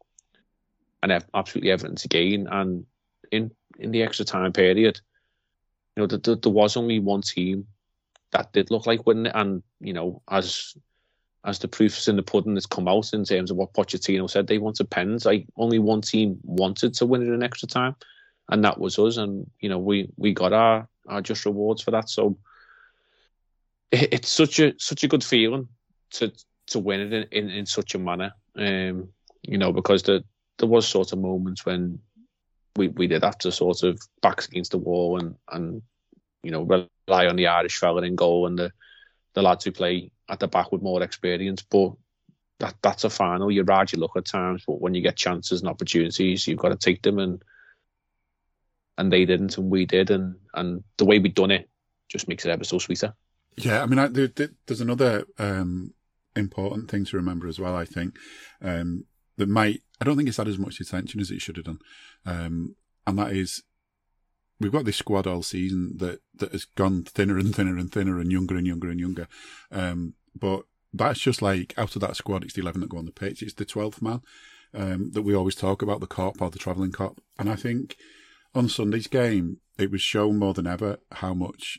[1.03, 2.47] and absolutely everything to gain.
[2.47, 2.85] And
[3.31, 5.01] in in the extra time period,
[5.97, 7.67] you know, the, the, there was only one team
[8.33, 9.33] that did look like winning it.
[9.35, 10.77] And, you know, as
[11.45, 14.47] as the proofs in the pudding has come out in terms of what Pochettino said,
[14.47, 15.25] they wanted pens.
[15.25, 17.97] Like only one team wanted to win it in extra time
[18.49, 19.17] and that was us.
[19.17, 22.09] And you know, we we got our our just rewards for that.
[22.09, 22.39] So
[23.91, 25.69] it, it's such a such a good feeling
[26.13, 26.33] to
[26.69, 28.33] to win it in, in, in such a manner.
[28.57, 29.09] Um,
[29.43, 30.25] you know, because the,
[30.59, 31.99] there was sort of moments when
[32.77, 35.83] we, we did have to sort of backs against the wall and and
[36.43, 38.73] you know rely on the Irish fella in goal and the
[39.35, 41.63] the lads who play at the back with more experience.
[41.63, 41.93] But
[42.61, 43.51] that that's a final.
[43.51, 46.69] You ride your luck at times, but when you get chances and opportunities, you've got
[46.69, 47.19] to take them.
[47.19, 47.43] And
[48.99, 51.69] and they didn't, and we did, and and the way we done it
[52.09, 53.15] just makes it ever so sweeter.
[53.57, 54.31] Yeah, I mean, I, there,
[54.67, 55.95] there's another um,
[56.35, 57.77] important thing to remember as well.
[57.77, 58.17] I think
[58.63, 59.05] um,
[59.37, 59.83] that might.
[60.01, 61.79] I don't think it's had as much attention as it should have done,
[62.27, 62.77] um,
[63.07, 63.63] and that is
[64.61, 68.21] we've got this squad all season that that has gone thinner and thinner and thinner
[68.21, 69.29] and younger and younger and younger.
[69.71, 73.07] Um, but that's just like out of that squad, it's the eleven that go on
[73.07, 73.43] the pitch.
[73.43, 74.23] It's the twelfth man
[74.75, 77.19] um, that we always talk about, the Kop or the travelling Kop.
[77.39, 77.97] And I think
[78.55, 81.79] on Sunday's game, it was shown more than ever how much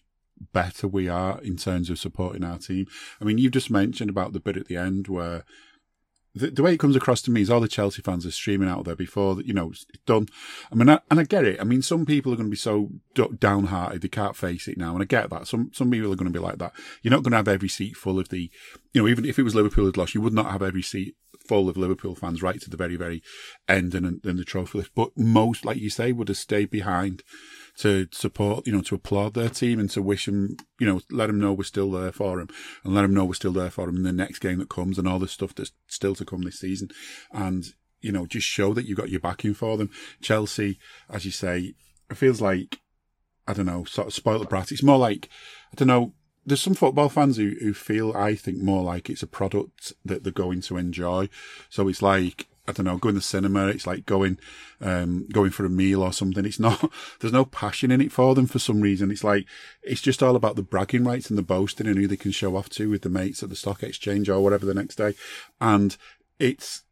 [0.51, 2.85] better we are in terms of supporting our team.
[3.21, 5.45] I mean, you've just mentioned about the bit at the end where
[6.35, 8.67] the, the, way it comes across to me is all the Chelsea fans are streaming
[8.67, 10.27] out there before that, you know it's done.
[10.71, 11.61] I mean, I, and I get it.
[11.61, 12.89] I mean, some people are going to be so
[13.37, 15.47] downhearted they can't face it now, and I get that.
[15.47, 16.73] Some some people are going to be like that.
[17.03, 18.49] You're not going to have every seat full of the,
[18.93, 21.15] you know, even if it was Liverpool had lost, you would not have every seat
[21.47, 23.21] full of Liverpool fans right to the very very
[23.67, 24.91] end and, and the trophy list.
[24.95, 27.23] But most, like you say, would have stayed behind
[27.77, 31.27] to support, you know, to applaud their team and to wish them, you know, let
[31.27, 32.49] them know we're still there for them
[32.83, 34.97] and let them know we're still there for them in the next game that comes
[34.97, 36.89] and all the stuff that's still to come this season.
[37.31, 37.65] And,
[37.99, 39.89] you know, just show that you've got your backing for them.
[40.21, 40.77] Chelsea,
[41.09, 41.73] as you say,
[42.09, 42.79] it feels like,
[43.47, 44.71] I don't know, sort of spoiled brat.
[44.71, 45.29] It's more like,
[45.71, 46.13] I don't know,
[46.45, 50.23] there's some football fans who, who feel, I think, more like it's a product that
[50.23, 51.29] they're going to enjoy.
[51.69, 53.67] So it's like, I don't know, going to the cinema.
[53.67, 54.37] It's like going,
[54.81, 56.45] um, going for a meal or something.
[56.45, 59.11] It's not, there's no passion in it for them for some reason.
[59.11, 59.45] It's like,
[59.81, 62.55] it's just all about the bragging rights and the boasting and who they can show
[62.55, 65.13] off to with the mates at the stock exchange or whatever the next day.
[65.59, 65.95] And
[66.39, 66.83] it's,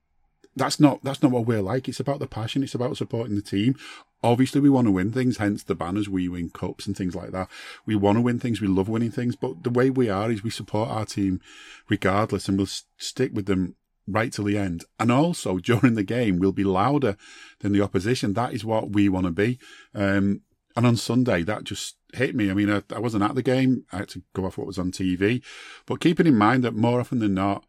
[0.56, 1.88] that's not, that's not what we're like.
[1.88, 2.64] It's about the passion.
[2.64, 3.76] It's about supporting the team.
[4.24, 6.08] Obviously, we want to win things, hence the banners.
[6.08, 7.50] We win cups and things like that.
[7.86, 8.62] We want to win things.
[8.62, 9.36] We love winning things.
[9.36, 11.42] But the way we are is we support our team
[11.90, 13.76] regardless and we'll stick with them
[14.08, 14.86] right till the end.
[15.00, 17.18] And also during the game, we'll be louder
[17.60, 18.34] than the opposition.
[18.34, 19.60] That is what we want to be.
[19.96, 20.42] Um,
[20.76, 22.50] and on Sunday, that just hit me.
[22.50, 23.86] I mean, I, I, wasn't at the game.
[23.92, 25.44] I had to go off what was on TV.
[25.86, 27.66] But keeping in mind that more often than not,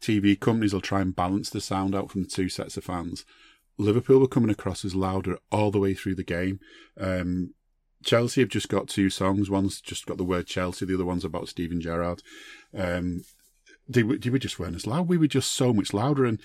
[0.00, 3.24] TV companies will try and balance the sound out from two sets of fans.
[3.76, 6.60] Liverpool were coming across as louder all the way through the game.
[6.98, 7.54] Um,
[8.04, 9.50] Chelsea have just got two songs.
[9.50, 10.84] One's just got the word Chelsea.
[10.84, 12.22] The other one's about Steven Gerrard.
[12.76, 13.22] Um,
[13.88, 15.08] they, they were just weren't as loud.
[15.08, 16.24] We were just so much louder.
[16.24, 16.40] And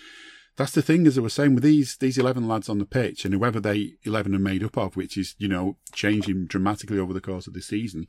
[0.55, 3.23] that's the thing, as I was saying, with these these eleven lads on the pitch,
[3.25, 7.13] and whoever they eleven are made up of, which is you know changing dramatically over
[7.13, 8.07] the course of the season,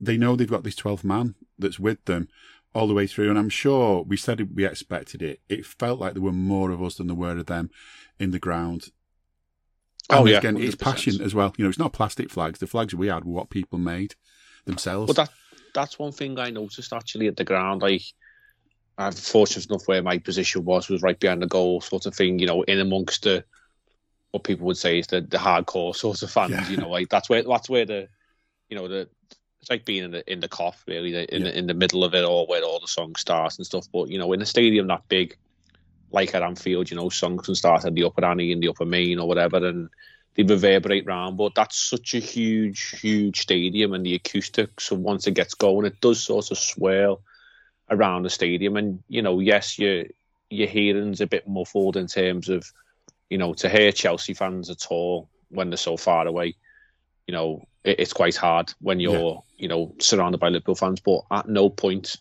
[0.00, 2.28] they know they've got this twelfth man that's with them
[2.74, 3.30] all the way through.
[3.30, 5.40] And I'm sure we said we expected it.
[5.48, 7.70] It felt like there were more of us than there were of them
[8.18, 8.90] in the ground.
[10.10, 10.64] Oh, and oh yeah, again, 100%.
[10.64, 11.54] it's passion as well.
[11.56, 12.58] You know, it's not plastic flags.
[12.58, 14.14] The flags we had were what people made
[14.66, 15.06] themselves.
[15.06, 15.30] But that
[15.74, 17.82] that's one thing I noticed actually at the ground.
[17.82, 18.02] Like
[18.98, 22.38] I'm fortunate enough where my position was was right behind the goal, sort of thing.
[22.38, 23.44] You know, in amongst the
[24.30, 26.50] what people would say is the, the hardcore sort of fans.
[26.50, 26.68] Yeah.
[26.68, 28.08] You know, like that's where that's where the
[28.68, 29.08] you know the
[29.60, 31.52] it's like being in the in the cough really the, in yeah.
[31.52, 33.86] the, in the middle of it all where all the songs start and stuff.
[33.92, 35.36] But you know, in a stadium that big,
[36.14, 38.86] like at Anfield, you know, songs can start at the upper Annie and the upper
[38.86, 39.90] main or whatever, and
[40.34, 41.36] they reverberate round.
[41.36, 44.84] But that's such a huge, huge stadium, and the acoustics.
[44.84, 47.20] So once it gets going, it does sort of swirl
[47.90, 48.76] around the stadium.
[48.76, 50.04] And you know, yes, your
[50.50, 52.64] your hearing's a bit muffled in terms of,
[53.28, 56.54] you know, to hear Chelsea fans at all when they're so far away.
[57.26, 59.62] You know, it, it's quite hard when you're, yeah.
[59.62, 61.00] you know, surrounded by Liverpool fans.
[61.00, 62.18] But at no point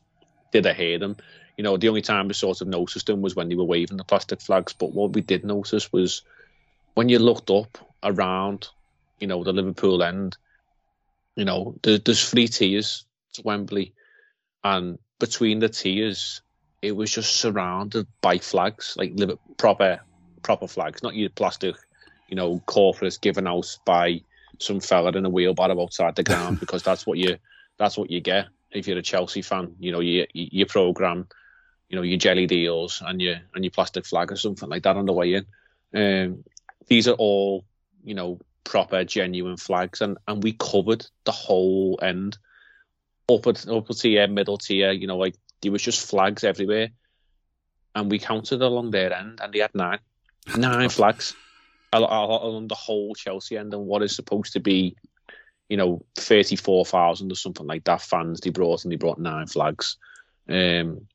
[0.52, 1.16] did I hear them.
[1.58, 3.98] You know, the only time we sort of noticed them was when they were waving
[3.98, 4.74] the plastic flags.
[4.74, 6.24] But what we did notice was
[6.96, 8.68] when you looked up around,
[9.20, 10.38] you know, the Liverpool end,
[11.36, 13.94] you know, there, there's three tiers to Wembley,
[14.64, 16.42] and between the tiers,
[16.82, 19.14] it was just surrounded by flags, like
[19.58, 20.00] proper
[20.44, 21.76] proper flags, not your plastic,
[22.28, 24.22] you know, corporates given out by
[24.60, 27.38] some fella in a wheelbarrow outside the ground because that's what you
[27.78, 29.76] that's what you get if you're a Chelsea fan.
[29.80, 31.28] You know, you you program,
[31.94, 34.98] you know, your jelly deals and your and your plastic flag or something like that
[34.98, 35.46] on the way in.
[35.94, 36.44] Um,
[36.88, 37.66] these are all,
[38.04, 42.40] you know, proper genuine flags, and and we covered the whole end
[43.32, 46.90] upper upper tier, middle tier, you know, like there was just flags everywhere,
[47.94, 50.00] and we counted along their end, and they had nine,
[50.58, 51.36] nine flags
[51.92, 54.96] along the whole Chelsea end, and what is supposed to be,
[55.70, 59.20] you know, thirty four thousand or something like that fans they brought, and they brought
[59.20, 59.98] nine flags.
[60.50, 61.08] Um,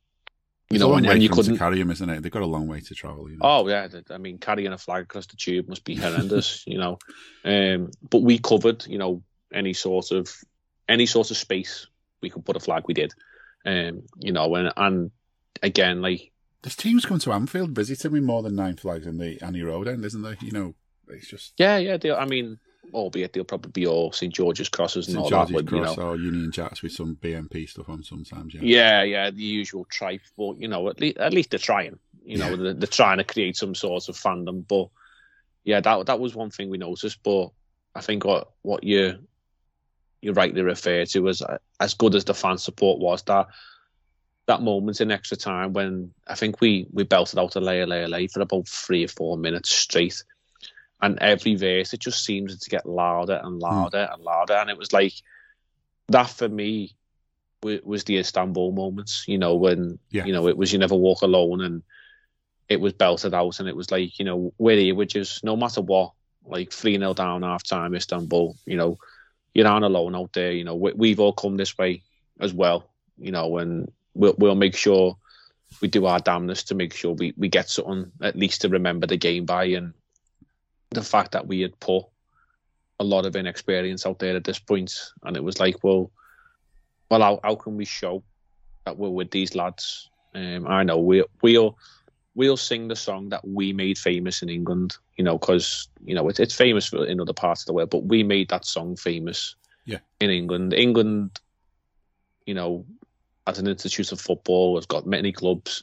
[0.70, 2.22] you know, and, and you couldn't carry them, isn't it?
[2.22, 3.30] They've got a long way to travel.
[3.30, 3.42] You know?
[3.42, 6.98] Oh yeah, I mean, carrying a flag across the tube must be horrendous, you know.
[7.44, 10.30] Um, but we covered, you know, any sort of
[10.88, 11.86] any sort of space
[12.20, 12.84] we could put a flag.
[12.86, 13.14] We did,
[13.64, 15.10] um, you know, and and
[15.62, 19.40] again, like this team's come to Anfield visiting with more than nine flags in the
[19.40, 20.36] Annie Road end, isn't there?
[20.42, 20.74] You know,
[21.08, 21.96] it's just yeah, yeah.
[21.96, 22.58] They, I mean,
[22.92, 25.24] albeit they'll probably be all St George's crosses and St.
[25.24, 25.66] all George's that.
[25.66, 26.08] Cross you know.
[26.10, 28.54] or Union Jacks with some BNP stuff on sometimes.
[28.54, 29.30] Yeah, yeah, yeah.
[29.30, 31.98] The usual tripe, but you know, at least at least they're trying.
[32.24, 34.88] You know, they're, they're trying to create some sort of fandom, but
[35.64, 37.22] yeah, that that was one thing we noticed.
[37.22, 37.50] But
[37.94, 39.18] I think what what you
[40.20, 41.42] you rightly refer to as
[41.80, 43.48] as good as the fan support was that
[44.46, 48.08] that moment in extra time when I think we we belted out a layer layer
[48.08, 50.24] lay for about three or four minutes straight,
[51.00, 54.14] and every verse it just seemed to get louder and louder mm.
[54.14, 55.14] and louder, and it was like
[56.08, 56.94] that for me
[57.62, 59.24] was the Istanbul moments.
[59.26, 60.24] You know when yeah.
[60.24, 61.82] you know it was you never walk alone and
[62.68, 65.56] it was belted out and it was like you know we're here, which is no
[65.56, 66.12] matter what,
[66.44, 68.56] like three 0 down half time Istanbul.
[68.66, 68.98] You know
[69.54, 70.52] you're not alone out there.
[70.52, 72.02] You know we, we've all come this way
[72.40, 72.90] as well.
[73.18, 75.16] You know and we'll we'll make sure
[75.82, 79.06] we do our damnness to make sure we, we get something at least to remember
[79.06, 79.92] the game by and
[80.90, 82.04] the fact that we had put
[83.00, 86.10] a lot of inexperience out there at this point and it was like well
[87.10, 88.22] well how, how can we show
[88.84, 90.08] that we're with these lads?
[90.34, 91.78] Um, I know we, we'll
[92.34, 96.28] we'll sing the song that we made famous in England you know because you know
[96.28, 99.56] it, it's famous in other parts of the world but we made that song famous
[99.84, 99.98] yeah.
[100.20, 100.74] in England.
[100.74, 101.40] England
[102.46, 102.84] you know
[103.48, 105.82] as an institute of football, has got many clubs,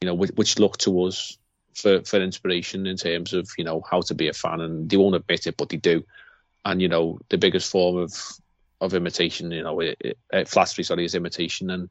[0.00, 1.38] you know, which, which look to us
[1.74, 4.60] for, for inspiration in terms of, you know, how to be a fan.
[4.60, 6.04] And they won't admit it, but they do.
[6.64, 8.12] And, you know, the biggest form of,
[8.80, 11.70] of imitation, you know, it, it, flattery, sorry, is imitation.
[11.70, 11.88] And,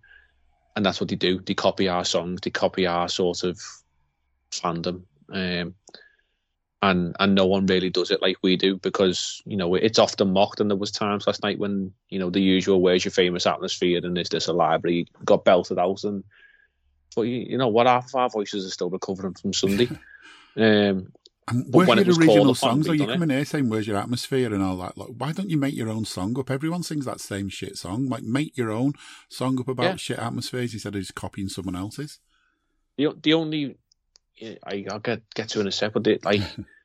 [0.75, 1.39] and that's what they do.
[1.39, 3.59] They copy our songs, they copy our sort of
[4.51, 5.03] fandom.
[5.31, 5.75] Um,
[6.81, 10.33] and and no one really does it like we do because you know it's often
[10.33, 13.45] mocked and there was times last night when you know the usual where's your famous
[13.45, 16.23] atmosphere and is this a library got belted out and
[17.15, 19.89] but you, you know what half of our voices are still recovering from Sunday
[20.57, 21.11] um
[21.47, 22.87] and where's your original songs?
[22.87, 24.97] Are you coming here saying where's your atmosphere and all that?
[24.97, 26.51] Like, why don't you make your own song up?
[26.51, 28.07] Everyone sings that same shit song.
[28.07, 28.93] Like, make your own
[29.27, 29.95] song up about yeah.
[29.95, 32.19] shit atmospheres instead of just copying someone else's.
[32.97, 33.77] The the only
[34.65, 36.07] I, will get get to in a second.
[36.07, 36.41] It, like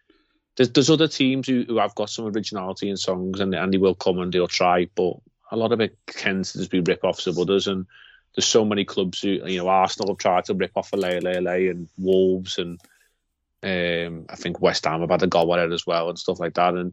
[0.57, 3.79] there's there's other teams who, who have got some originality in songs and and they
[3.79, 5.15] will come and they'll try, but
[5.53, 7.67] a lot of it tends to just be rip offs of others.
[7.67, 7.87] And
[8.37, 11.69] there's so many clubs who you know Arsenal have tried to rip off a Lay
[11.69, 12.81] and Wolves and
[13.63, 16.39] um, I think West Ham have had a go at it as well and stuff
[16.39, 16.75] like that.
[16.75, 16.93] And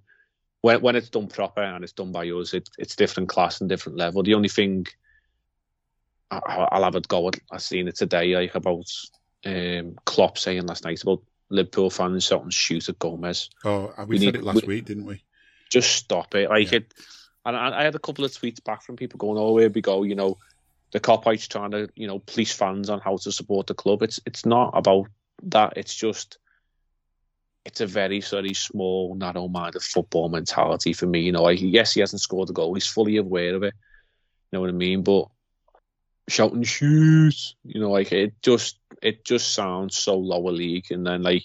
[0.62, 3.70] when when it's done proper and it's done by us, it, it's different class and
[3.70, 4.24] different level.
[4.24, 4.88] The only thing
[6.32, 8.90] I, will have a go at, I've seen it today, like about
[9.46, 13.50] um, Klopp saying last night about Liverpool fans shouting shoot at Gomez.
[13.66, 15.24] Oh, we, we said need, it last we, week, didn't we?
[15.70, 16.50] Just stop it.
[16.50, 16.78] Like yeah.
[16.78, 16.94] it.
[17.46, 19.82] And I, I, had a couple of tweets back from people going, "Oh, here we
[19.82, 20.38] go." You know,
[20.94, 24.04] the Kopites trying to, you know, police fans on how to support the club.
[24.04, 25.08] It's it's not about
[25.44, 25.74] that.
[25.76, 26.38] It's just
[27.66, 31.22] it's a very, very small, narrow-minded football mentality for me.
[31.22, 32.74] You know, like, yes, he hasn't scored a goal.
[32.74, 33.74] He's fully aware of it.
[34.52, 35.02] You know what I mean?
[35.02, 35.30] But
[36.28, 40.92] shouting shoes, You know, like it just it just sounds so lower league.
[40.92, 41.44] And then like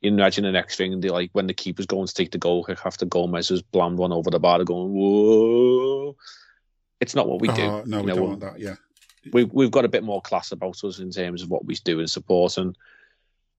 [0.00, 2.64] you imagine the next thing, they like when the keeper's going to take the goal
[2.64, 6.16] kick after Gomez has blammed one over the bar, going whoa.
[7.02, 7.62] It's not what we do.
[7.62, 8.60] Uh, no, you we know, don't want that.
[8.60, 8.76] Yeah,
[9.32, 11.98] we we've got a bit more class about us in terms of what we do
[11.98, 12.56] and support.
[12.58, 12.78] And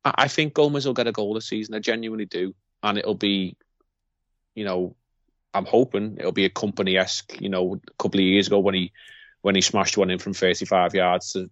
[0.05, 1.75] I, I think Gomez will get a goal this season.
[1.75, 3.57] I genuinely do, and it'll be,
[4.55, 4.95] you know,
[5.53, 7.41] I'm hoping it'll be a Kompany esque.
[7.41, 8.93] You know, a couple of years ago when he
[9.41, 11.49] when he smashed one in from 35 yards to,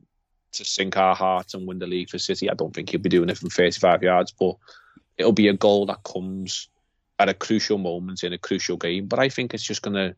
[0.54, 2.50] to sink our hearts and win the league for City.
[2.50, 4.56] I don't think he'll be doing it from 35 yards, but
[5.18, 6.70] it'll be a goal that comes
[7.20, 9.08] at a crucial moment in a crucial game.
[9.08, 10.16] But I think it's just gonna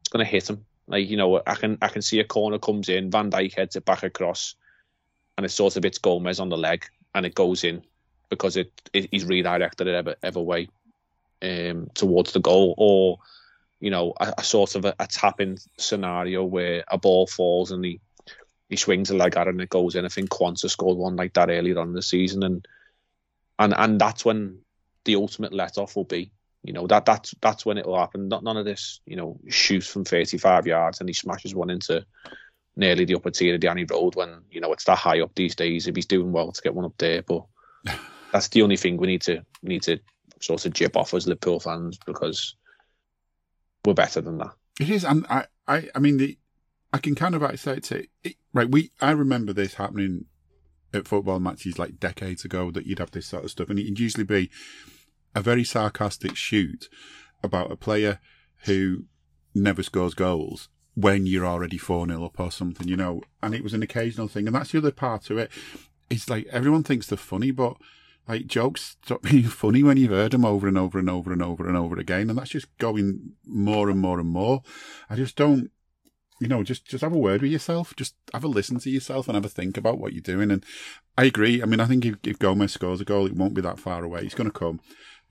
[0.00, 0.66] it's gonna hit him.
[0.86, 3.76] Like you know, I can I can see a corner comes in, Van Dijk heads
[3.76, 4.54] it back across,
[5.36, 7.82] and it sort of hits Gomez on the leg, and it goes in
[8.28, 10.68] because it, it he's redirected it ever ever way
[11.42, 13.18] um, towards the goal, or
[13.80, 17.84] you know, a, a sort of a, a, tapping scenario where a ball falls and
[17.84, 18.00] he
[18.68, 20.04] he swings a leg at it and it goes in.
[20.04, 22.66] I think Quansah scored one like that earlier on in the season, and
[23.58, 24.60] and and that's when
[25.04, 26.30] the ultimate let off will be.
[26.62, 28.28] You know that that's that's when it will happen.
[28.28, 32.04] Not none of this, you know, shoots from 35 yards and he smashes one into
[32.76, 35.56] nearly the upper tier of Danny Road when you know it's that high up these
[35.56, 35.88] days.
[35.88, 37.44] If he's doing well to get one up there, but
[38.32, 39.98] that's the only thing we need to need to
[40.40, 42.56] sort of jip off as Liverpool fans because
[43.84, 44.52] we're better than that.
[44.80, 46.38] It is, and I, I, I mean, the,
[46.92, 48.70] I can kind of say it, it, right.
[48.70, 50.26] We, I remember this happening
[50.94, 53.98] at football matches like decades ago that you'd have this sort of stuff, and it'd
[53.98, 54.50] usually be
[55.34, 56.88] a very sarcastic shoot
[57.42, 58.20] about a player
[58.64, 59.04] who
[59.54, 63.64] never scores goals when you're already 4 0 up or something, you know, and it
[63.64, 64.46] was an occasional thing.
[64.46, 65.50] And that's the other part of it.
[66.10, 67.76] It's like everyone thinks they're funny, but
[68.28, 71.42] like jokes stop being funny when you've heard them over and over and over and
[71.42, 74.62] over and over again, and that's just going more and more and more.
[75.08, 75.70] I just don't.
[76.40, 77.94] you know, just just have a word with yourself.
[77.96, 80.50] Just have a listen to yourself and have a think about what you're doing.
[80.50, 80.64] And
[81.16, 81.62] I agree.
[81.62, 84.04] I mean, I think if, if Gomez scores a goal, it won't be that far
[84.04, 84.22] away.
[84.22, 84.80] It's going to come.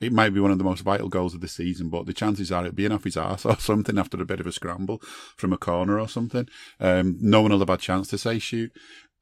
[0.02, 2.52] It might be one of the most vital goals of the season, but the chances
[2.52, 5.00] are it'll being off his arse or something after a bit of a scramble
[5.38, 6.48] from a corner or something.
[6.80, 8.72] Um, no one will have a chance to say shoot.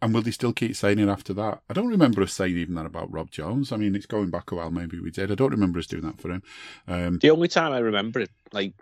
[0.02, 1.60] And will they still keep saying it after that?
[1.70, 3.74] I don't remember us saying even that about Rob Jones.
[3.74, 4.72] I mean, it's going back a while.
[4.72, 5.30] Maybe we did.
[5.30, 6.42] I don't remember us doing that for him.
[6.88, 8.74] Um, the only time I remember it, like,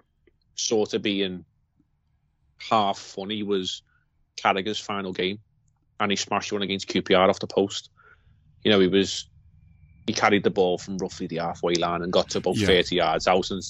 [0.53, 1.43] sort of being
[2.59, 3.81] half funny was
[4.35, 5.39] Carragher's final game,
[5.99, 7.89] and he smashed one against QPR off the post.
[8.63, 9.27] You know, he was
[10.07, 12.67] he carried the ball from roughly the halfway line and got to about yeah.
[12.67, 13.61] 30 yards out, and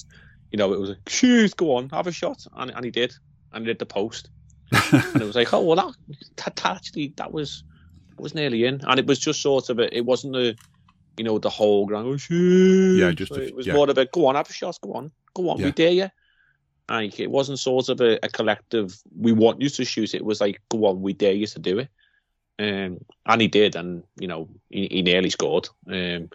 [0.50, 3.12] you know, it was like, shoot, go on, have a shot, and, and he did,
[3.52, 4.30] and he did the post,
[4.92, 5.94] and it was like, oh well, that,
[6.36, 7.64] that actually that was
[8.18, 10.56] was nearly in, and it was just sort of a, it wasn't a
[11.16, 12.06] you know the whole ground.
[12.06, 12.98] Oh, shoot.
[12.98, 13.74] Yeah, just a, it was yeah.
[13.74, 15.66] more of a go on, have a shot, go on, go on, yeah.
[15.66, 16.08] we dare you.
[16.88, 18.98] Like it wasn't sort of a, a, collective.
[19.14, 20.14] We want you to shoot.
[20.14, 21.88] It was like, go on, we dare you to do it.
[22.58, 25.68] Um, and he did, and you know, he, he nearly scored.
[25.86, 26.30] Um,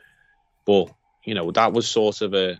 [0.65, 0.89] but
[1.26, 2.59] you know, that was sort of a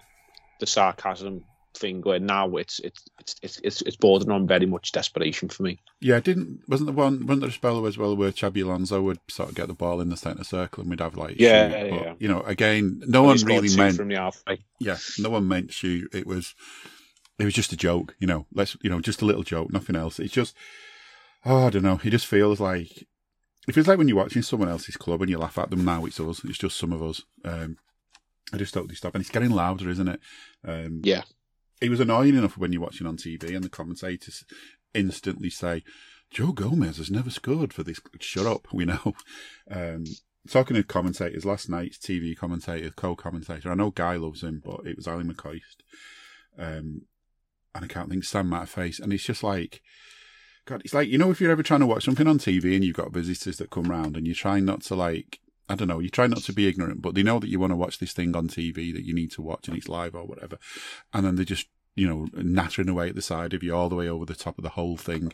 [0.60, 1.46] the sarcasm
[1.76, 2.02] thing.
[2.02, 3.06] Where now it's it's
[3.42, 5.80] it's it's it's bordering on very much desperation for me.
[6.02, 9.20] Yeah, didn't wasn't the one wasn't there a spell as well where Xabi Alonso would
[9.30, 11.92] sort of get the ball in the centre circle and we'd have like yeah, shoot,
[11.92, 14.60] yeah, but, you know, again, no one really meant from the halfway.
[14.80, 16.14] Yeah, no one meant shoot.
[16.14, 16.54] It was
[17.40, 18.46] it was just a joke, you know.
[18.54, 20.20] Let's, you know, just a little joke, nothing else.
[20.20, 20.56] It's just,
[21.46, 21.98] oh, I don't know.
[21.98, 23.08] He just feels like
[23.68, 25.86] it feels like when you're watching someone else's club and you laugh at them.
[25.86, 26.44] Now it's us.
[26.44, 27.22] It's just some of us.
[27.46, 27.78] Um,
[28.54, 30.20] I just totally stop, and it's getting louder, isn't it?
[30.68, 31.24] Um, yeah.
[31.82, 34.46] It was annoying enough when you're watching on TV and the commentators
[34.94, 35.84] instantly say,
[36.30, 39.14] "Joe Gomez has never scored for this." Shut up, we know.
[39.72, 40.06] Um,
[40.48, 43.72] talking to commentators last night's TV commentator, co-commentator.
[43.72, 45.82] I know Guy loves him, but it was Ally McCoist.
[46.58, 47.04] Um,
[47.76, 49.82] and I can't think Sam Matterface, and it's just like,
[50.66, 52.84] God, it's like you know if you're ever trying to watch something on TV and
[52.84, 56.00] you've got visitors that come round and you're trying not to like, I don't know,
[56.00, 58.14] you try not to be ignorant, but they know that you want to watch this
[58.14, 60.58] thing on TV that you need to watch and it's live or whatever,
[61.14, 63.96] and then they just you know, nattering away at the side of you all the
[63.96, 65.32] way over the top of the whole thing.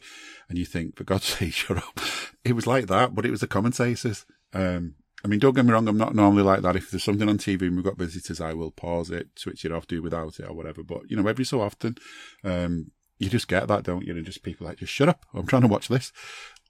[0.49, 1.99] And you think, for God's sake, shut up.
[2.43, 4.25] It was like that, but it was the commentators.
[4.53, 6.75] Um, I mean, don't get me wrong, I'm not normally like that.
[6.75, 9.71] If there's something on TV and we've got visitors, I will pause it, switch it
[9.71, 10.83] off, do without it or whatever.
[10.83, 11.97] But, you know, every so often,
[12.43, 14.15] um, you just get that, don't you?
[14.15, 15.25] And just people like, just shut up.
[15.33, 16.11] I'm trying to watch this.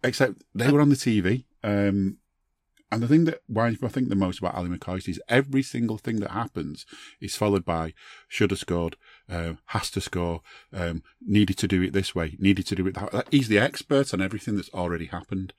[0.04, 1.46] Except they were on the TV.
[1.64, 2.18] Um,
[2.92, 5.62] and the thing that winds me, I think the most about Ally McCoist is every
[5.62, 6.88] single thing that happens
[7.22, 7.94] is followed by
[8.28, 8.96] should have scored,
[9.30, 10.42] uh, has to score,
[10.74, 13.28] um, needed to do it this way, needed to do it that.
[13.30, 15.54] He's the expert on everything that's already happened.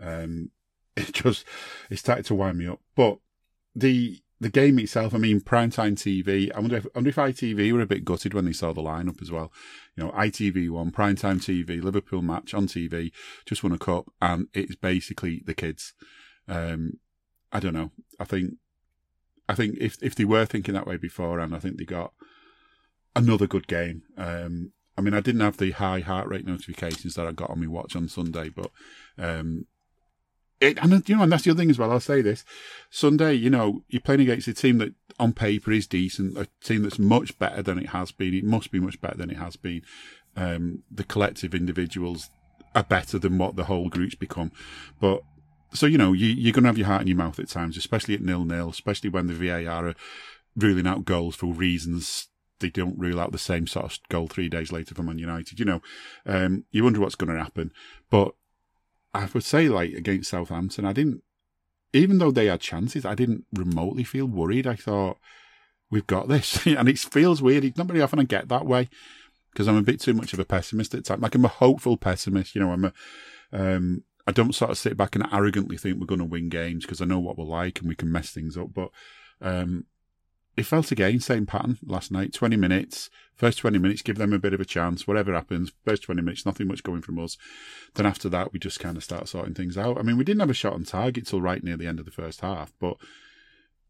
[0.00, 0.50] Um,
[0.96, 1.44] it just
[1.90, 2.80] it started to wind me up.
[2.94, 3.18] But
[3.74, 6.50] the the game itself, I mean, primetime TV.
[6.54, 9.20] I wonder if wonder if ITV were a bit gutted when they saw the lineup
[9.20, 9.52] as well.
[9.96, 13.10] You know, ITV one primetime TV, Liverpool match on TV,
[13.46, 15.92] just won a cup, and it's basically the kids.
[16.46, 16.94] Um,
[17.50, 17.90] I don't know.
[18.20, 18.54] I think
[19.48, 22.12] I think if if they were thinking that way beforehand, I think they got
[23.16, 24.02] another good game.
[24.16, 27.60] Um, I mean, I didn't have the high heart rate notifications that I got on
[27.60, 28.70] my watch on Sunday, but
[29.16, 29.66] um,
[30.60, 31.92] it, and you know, and that's the other thing as well.
[31.92, 32.44] I'll say this:
[32.90, 36.82] Sunday, you know, you're playing against a team that on paper is decent, a team
[36.82, 38.34] that's much better than it has been.
[38.34, 39.82] It must be much better than it has been.
[40.36, 42.30] Um, the collective individuals
[42.74, 44.52] are better than what the whole group's become,
[45.00, 45.22] but
[45.72, 47.76] so you know, you, you're going to have your heart in your mouth at times,
[47.76, 49.94] especially at nil nil, especially when the VAR are
[50.56, 52.28] ruling out goals for reasons
[52.60, 55.58] they don't rule out the same sort of goal three days later for Man United.
[55.58, 55.82] You know,
[56.26, 57.72] um, you wonder what's going to happen,
[58.10, 58.34] but
[59.18, 61.22] I would say, like against Southampton, I didn't,
[61.92, 64.66] even though they had chances, I didn't remotely feel worried.
[64.66, 65.18] I thought,
[65.90, 66.64] we've got this.
[66.66, 67.64] and it feels weird.
[67.64, 68.88] It's not very often I get that way
[69.52, 71.22] because I'm a bit too much of a pessimist at times.
[71.22, 72.54] Like I'm a hopeful pessimist.
[72.54, 72.92] You know, I'm a,
[73.52, 76.84] um, I don't sort of sit back and arrogantly think we're going to win games
[76.84, 78.72] because I know what we're like and we can mess things up.
[78.72, 78.90] But,
[79.40, 79.86] um,
[80.58, 82.32] it felt again same pattern last night.
[82.32, 85.06] Twenty minutes, first twenty minutes, give them a bit of a chance.
[85.06, 87.36] Whatever happens, first twenty minutes, nothing much going from us.
[87.94, 89.98] Then after that, we just kind of start sorting things out.
[89.98, 92.06] I mean, we didn't have a shot on target till right near the end of
[92.06, 92.96] the first half, but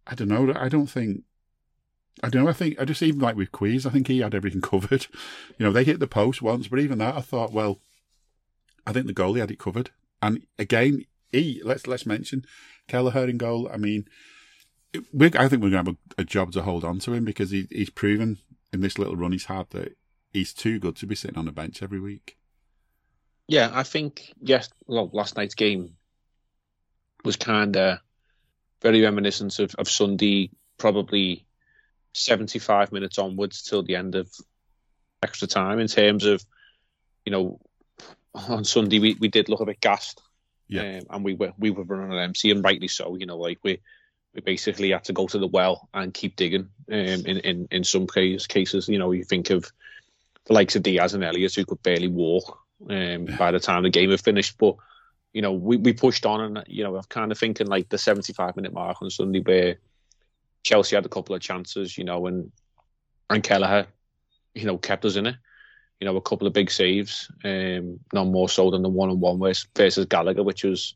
[0.06, 0.52] I don't know.
[0.54, 1.22] I don't think.
[2.22, 2.50] I don't know.
[2.50, 5.06] I think I just even like with Quees, I think he had everything covered.
[5.56, 7.80] You know, they hit the post once, but even that, I thought, well,
[8.86, 9.90] I think the goalie had it covered.
[10.20, 12.44] And again, he let's let's mention
[12.88, 13.70] Kelleher in goal.
[13.72, 14.04] I mean
[14.94, 14.98] I
[15.48, 17.66] think we're going to have a, a, job to hold on to him because he,
[17.70, 18.38] he's proven
[18.72, 19.96] in this little run he's had that
[20.32, 22.36] he's too good to be sitting on the bench every week.
[23.46, 24.68] Yeah, I think yes.
[24.86, 25.96] Well, last night's game
[27.24, 27.98] was kind of
[28.82, 31.46] very reminiscent of, of Sunday, probably
[32.12, 34.30] seventy-five minutes onwards till the end of
[35.22, 36.44] extra time in terms of
[37.24, 37.60] you know
[38.48, 40.22] on Sunday we, we did look a bit gassed.
[40.68, 40.98] Yeah.
[40.98, 43.16] Um, and we were we were running empty, and rightly so.
[43.16, 43.80] You know, like we
[44.38, 46.68] we basically had to go to the well and keep digging.
[46.88, 49.70] Um, in in in some case, cases, you know, you think of
[50.44, 53.90] the likes of Diaz and Elliott who could barely walk um, by the time the
[53.90, 54.76] game had finished, but
[55.32, 57.98] you know, we, we pushed on, and you know, I'm kind of thinking like the
[57.98, 59.76] 75 minute mark on Sunday where
[60.62, 62.52] Chelsea had a couple of chances, you know, and
[63.28, 63.88] and Kelleher,
[64.54, 65.36] you know, kept us in it
[66.00, 69.18] you know, a couple of big saves, um, none more so than the one on
[69.18, 70.94] one versus Gallagher, which was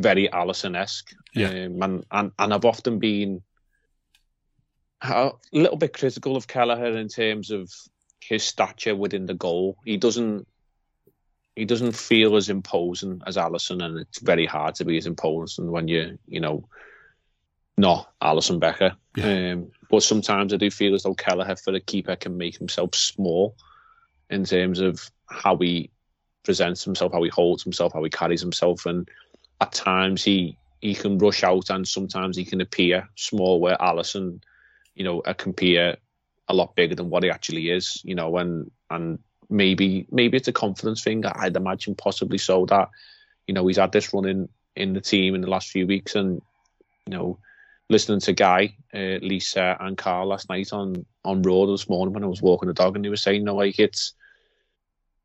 [0.00, 1.14] very Alisson esque.
[1.34, 1.48] Yeah.
[1.48, 3.42] Um, and, and, and I've often been
[5.02, 7.70] a little bit critical of Kelleher in terms of
[8.20, 9.76] his stature within the goal.
[9.84, 10.46] He doesn't
[11.56, 15.70] he doesn't feel as imposing as Alisson, and it's very hard to be as imposing
[15.70, 16.68] when you you know
[17.76, 18.96] not Alisson Becker.
[19.16, 19.52] Yeah.
[19.52, 22.94] Um, but sometimes I do feel as though Kelleher for a keeper can make himself
[22.94, 23.56] small
[24.28, 25.90] in terms of how he
[26.44, 29.08] presents himself, how he holds himself, how he carries himself, and
[29.60, 33.60] at times he he can rush out, and sometimes he can appear small.
[33.60, 34.42] Where Alisson,
[34.94, 35.96] you know, can appear
[36.48, 40.48] a lot bigger than what he actually is, you know, and and maybe maybe it's
[40.48, 41.24] a confidence thing.
[41.26, 42.88] I'd imagine possibly so that
[43.46, 46.14] you know he's had this run in in the team in the last few weeks,
[46.14, 46.40] and
[47.06, 47.38] you know.
[47.92, 52.22] Listening to Guy, uh, Lisa, and Carl last night on on road this morning when
[52.22, 54.12] I was walking the dog, and he was saying, "No, like it's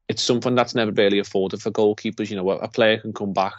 [0.09, 2.31] it's something that's never really afforded for goalkeepers.
[2.31, 3.53] You know, a player can come back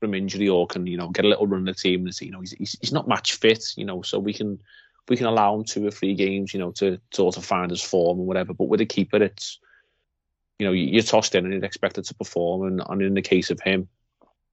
[0.00, 2.30] from injury or can you know get a little run in the team and you
[2.30, 3.64] know he's, he's he's not match fit.
[3.76, 4.60] You know, so we can
[5.08, 6.52] we can allow him two or three games.
[6.52, 8.54] You know, to sort of find his form and whatever.
[8.54, 9.58] But with a keeper, it's
[10.58, 12.66] you know you're tossed in and you're expected to perform.
[12.66, 13.88] And, and in the case of him,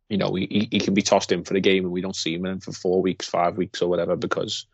[0.10, 2.34] you know he, he can be tossed in for the game and we don't see
[2.36, 4.66] him in for four weeks, five weeks or whatever because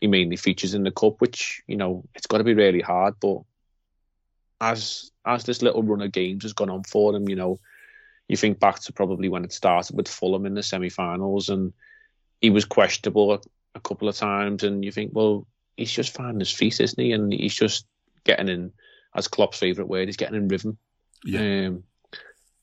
[0.00, 3.14] he mainly features in the cup, which you know it's got to be really hard.
[3.20, 3.38] But
[4.60, 7.58] as as this little run of games has gone on for him, you know,
[8.28, 11.72] you think back to probably when it started with Fulham in the semi-finals, and
[12.40, 13.40] he was questionable a,
[13.74, 15.46] a couple of times, and you think, well,
[15.76, 17.12] he's just finding his feet, isn't he?
[17.12, 17.86] And he's just
[18.24, 18.72] getting in,
[19.14, 20.78] as Klopp's favourite word, he's getting in rhythm.
[21.24, 21.40] Yeah.
[21.40, 21.84] Um,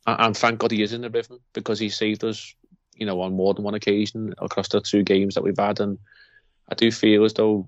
[0.07, 2.55] and, and thank God he is in the rhythm because he saved us,
[2.95, 5.99] you know, on more than one occasion across the two games that we've had, and
[6.69, 7.67] I do feel as though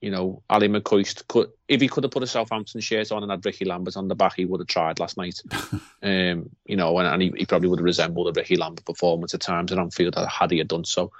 [0.00, 3.32] you know, Ally McCoist could, if he could have put a Southampton shirt on and
[3.32, 5.40] had Ricky Lambert on the back, he would have tried last night.
[6.02, 9.34] um, you know, and, and he, he, probably would have resembled a Ricky Lambert performance
[9.34, 11.10] at times at Anfield had he had done so.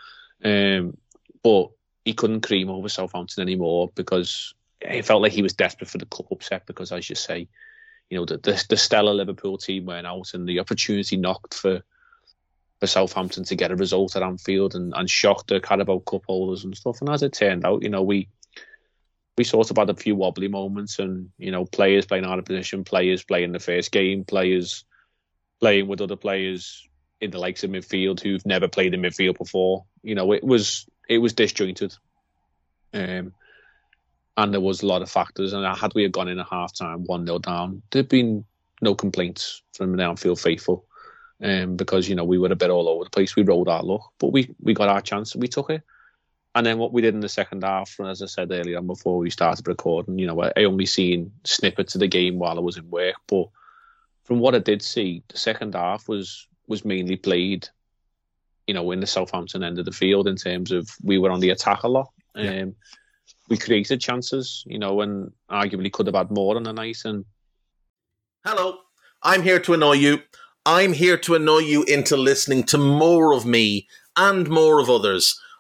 [0.45, 0.97] Um,
[1.43, 1.71] but
[2.05, 6.07] he couldn't cream over Southampton anymore because it felt like he was desperate for the
[6.07, 7.49] cup upset because, as you say,
[8.11, 11.83] you know, the, the, the stellar Liverpool team went out and the opportunity knocked for
[12.81, 16.63] for Southampton to get a result at Anfield and, and shocked the Carabao Cup holders
[16.63, 17.01] and stuff.
[17.01, 18.29] And as it turned out, you know, we
[19.39, 22.45] we sort of had a few wobbly moments and, you know, players playing out of
[22.45, 24.85] position, players playing the first game, players
[25.61, 26.87] playing with other players
[27.21, 29.85] in the likes of midfield who've never played in midfield before.
[30.03, 31.95] You know, it was it was disjointed.
[32.93, 33.33] Um,
[34.37, 35.53] and there was a lot of factors.
[35.53, 38.45] And had we had gone in at half time, 1 0 down, there'd been
[38.81, 40.85] no complaints from the Anfield faithful.
[41.43, 43.37] Um, because, you know, we were a bit all over the place.
[43.37, 45.83] We rolled our luck, but we, we got our chance and we took it.
[46.55, 48.87] And then what we did in the second half, and as I said earlier on
[48.87, 52.63] before we started recording, you know, I only seen snippets of the game while I
[52.63, 53.49] was in work, but
[54.25, 57.69] from what I did see, the second half was was mainly played,
[58.67, 61.41] you know, in the Southampton end of the field in terms of we were on
[61.41, 62.11] the attack a lot.
[62.35, 62.63] Yeah.
[62.63, 62.75] Um,
[63.49, 66.99] we created chances, you know, and arguably could have had more on the night.
[67.05, 67.25] And
[68.45, 68.79] hello,
[69.23, 70.21] I'm here to annoy you.
[70.67, 75.41] I'm here to annoy you into listening to more of me and more of others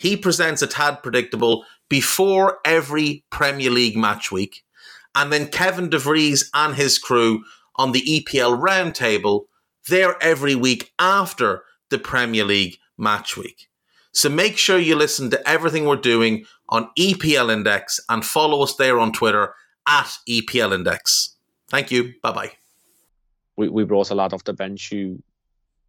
[0.00, 4.64] he presents a tad predictable before every Premier League match week.
[5.14, 7.44] And then Kevin DeVries and his crew
[7.76, 9.44] on the EPL roundtable,
[9.88, 13.68] they're every week after the Premier League match week.
[14.12, 18.76] So make sure you listen to everything we're doing on EPL Index and follow us
[18.76, 19.52] there on Twitter
[19.86, 21.36] at EPL Index.
[21.68, 22.14] Thank you.
[22.22, 22.52] Bye bye.
[23.58, 25.22] We, we brought a lad off the bench who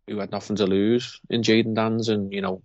[0.10, 2.62] who had nothing to lose in Jayden Danns and, you know,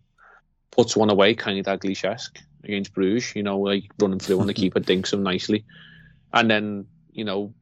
[0.76, 3.34] puts one away, kind of Dalglish-esque against Bruges.
[3.34, 5.64] You know, like running through on the keeper, dinks him nicely,
[6.32, 7.54] and then you know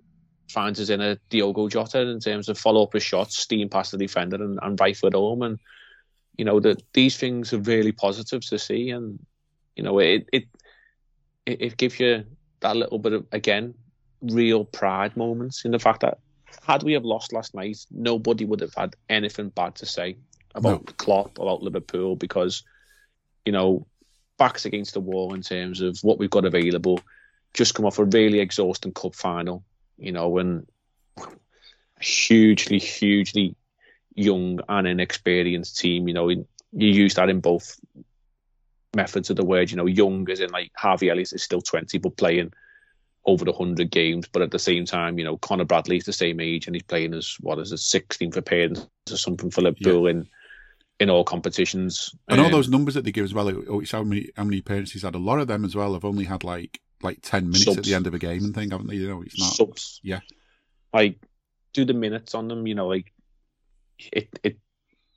[0.51, 3.93] finds us in a Diogo Jota in terms of follow up his shots, steam past
[3.93, 5.43] the defender, and, and right foot home.
[5.43, 5.59] And
[6.37, 9.25] you know that these things are really positive to see, and
[9.77, 10.45] you know it it
[11.47, 12.25] it, it gives you
[12.61, 13.75] that little bit of again
[14.23, 16.19] real pride moments in the fact that
[16.67, 20.17] had we have lost last night, nobody would have had anything bad to say
[20.55, 20.93] about No.
[20.97, 22.63] Klopp, about Liverpool, because
[23.45, 23.87] you know
[24.39, 27.01] backs against the wall in terms of what we've got available.
[27.53, 29.65] Just come off a really exhausting cup final,
[29.97, 30.67] you know, and
[32.01, 33.55] hugely, hugely
[34.15, 36.09] young and inexperienced team.
[36.09, 37.79] You know, you use that in both
[38.95, 39.71] methods of the word.
[39.71, 42.53] You know, young as in like Harvey Elliott is still twenty, but playing
[43.25, 44.29] over the hundred games.
[44.31, 47.15] But at the same time, you know, Conor Bradley's the same age and he's playing
[47.15, 50.29] as what is it, sixteenth appearance or something for Liverpool in
[51.01, 52.15] in all competitions.
[52.29, 54.45] And all Um, those numbers that they give as well, oh, it's how many how
[54.45, 55.15] many appearances he's had.
[55.15, 57.95] A lot of them as well have only had like like ten minutes at the
[57.95, 58.97] end of a game and thing, haven't they?
[58.97, 59.55] You know, it's not.
[59.55, 60.01] subs.
[60.03, 60.21] yeah.
[60.93, 61.19] Like
[61.73, 63.13] do the minutes on them, you know, like
[64.13, 64.59] it it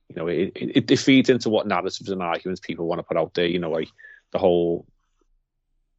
[0.09, 3.17] you know, it, it, it feeds into what narratives and arguments people want to put
[3.17, 3.89] out there, you know, like
[4.31, 4.87] the whole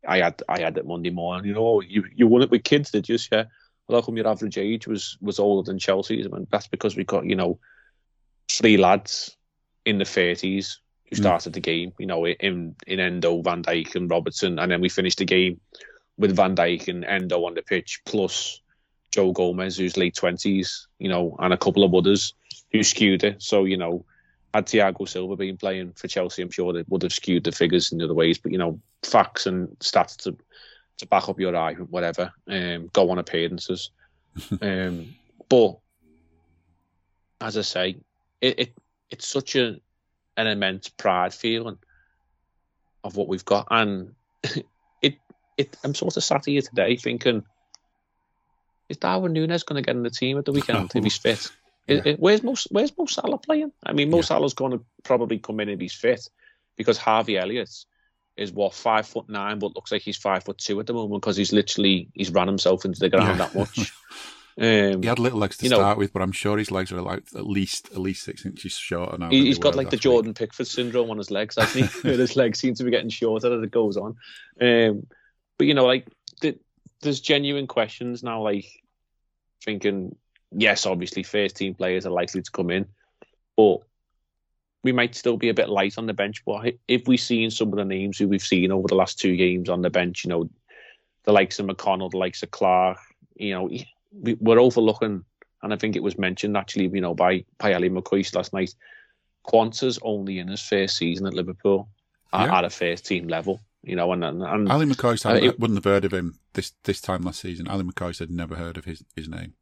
[0.06, 2.90] I had I had it Monday morning, you know, you you won it with kids,
[2.90, 3.18] did you?
[3.30, 3.44] Yeah.
[3.86, 6.26] Well, how come your average age was was older than Chelsea's?
[6.26, 7.58] I mean, that's because we got, you know,
[8.48, 9.37] three lads
[9.88, 11.20] in the thirties who Mm.
[11.20, 14.90] started the game, you know, in in Endo, Van Dijk and Robertson, and then we
[14.90, 15.54] finished the game
[16.18, 18.60] with Van Dijk and Endo on the pitch, plus
[19.10, 22.34] Joe Gomez, who's late twenties, you know, and a couple of others
[22.72, 23.42] who skewed it.
[23.42, 24.04] So, you know,
[24.52, 27.92] had Thiago Silva been playing for Chelsea, I'm sure it would have skewed the figures
[27.92, 28.36] in other ways.
[28.36, 30.36] But you know, facts and stats to
[30.98, 32.32] to back up your argument, whatever.
[32.46, 33.90] Um, go on appearances.
[34.60, 35.14] um,
[35.48, 35.78] but
[37.40, 37.96] as I say,
[38.40, 38.74] it, it
[39.10, 39.76] it's such a
[40.36, 41.78] an immense pride feeling
[43.04, 44.14] of what we've got, and
[45.02, 45.16] it
[45.56, 47.44] it I'm sort of sat here today thinking,
[48.88, 51.50] is Darwin Nunez going to get in the team at the weekend if he's fit?
[51.90, 52.16] Yeah.
[52.18, 53.72] Where's Mo, where's Mo Salah playing?
[53.82, 54.22] I mean, Mo Yeah.
[54.24, 56.28] Salah's going to probably come in if he's fit
[56.76, 57.70] because Harvey Elliott
[58.36, 61.22] is what five foot nine, but looks like he's five foot two at the moment
[61.22, 63.46] because he's literally he's ran himself into the ground Yeah.
[63.46, 63.90] that much.
[64.60, 66.90] Um, He had little legs to You know- start with, but I'm sure his legs
[66.90, 69.30] are like at least at least six inches shorter now.
[69.30, 72.08] He, he's got like the last Jordan Pickford syndrome on his legs, hasn't he?
[72.08, 74.16] his legs seem to be getting shorter as it goes on.
[74.60, 75.06] Um,
[75.58, 76.08] but you know, like
[76.40, 76.58] th-
[77.02, 78.42] there's genuine questions now.
[78.42, 78.66] Like
[79.64, 80.16] thinking,
[80.50, 82.86] yes, obviously, first team players are likely to come in,
[83.56, 83.78] but
[84.82, 86.44] we might still be a bit light on the bench.
[86.44, 89.36] But if we've seen some of the names who we've seen over the last two
[89.36, 90.50] games on the bench, you know,
[91.24, 92.98] the likes of McConnell, the likes of Clark,
[93.36, 93.70] you know,
[94.12, 95.24] we, we're overlooking.
[95.62, 98.74] And I think it was mentioned actually, you know, by by Ally McCoist last night.
[99.46, 101.88] Quansah's only in his first season at Liverpool
[102.32, 102.58] at, Yeah.
[102.58, 105.58] at a first team level, you know, and and, and Ali McCoy said, Uh, it-
[105.58, 107.66] wouldn't have heard of him this this time last season.
[107.68, 109.54] Ali McCoy said never heard of his his name.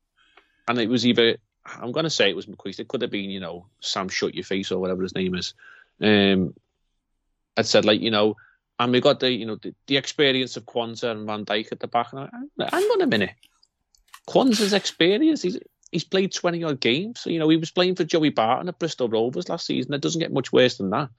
[0.69, 2.79] and it was either I'm going to say it was McQueest.
[2.79, 5.53] It could have been, you know, Sam Shut Your Face or whatever his name is.
[6.01, 6.55] Um,
[7.57, 8.37] had said like, you know,
[8.79, 11.81] and we got the, you know, the, the experience of Quansah and Van Dijk at
[11.81, 12.13] the back.
[12.13, 12.21] And
[12.61, 13.31] I, hang on a minute,
[14.27, 15.43] Quansah's experience.
[15.43, 15.59] He's
[15.91, 17.21] he's played twenty odd games.
[17.21, 19.95] So, you know, he was playing for Joey Barton at Bristol Rovers last season.
[19.95, 21.11] It doesn't get much worse than that.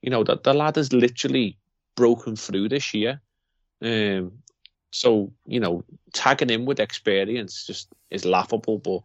[0.00, 1.58] You know, that the lad has literally
[1.96, 3.20] broken through this year.
[3.82, 4.32] Um,
[4.90, 8.78] so you know, tagging him with experience just is laughable.
[8.78, 9.02] But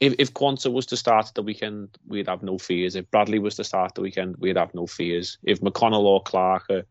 [0.00, 2.96] if if Quansah was to start the weekend, we'd have no fears.
[2.96, 5.38] If Bradley was to start the weekend, we'd have no fears.
[5.44, 6.84] If McConnell or Clark are,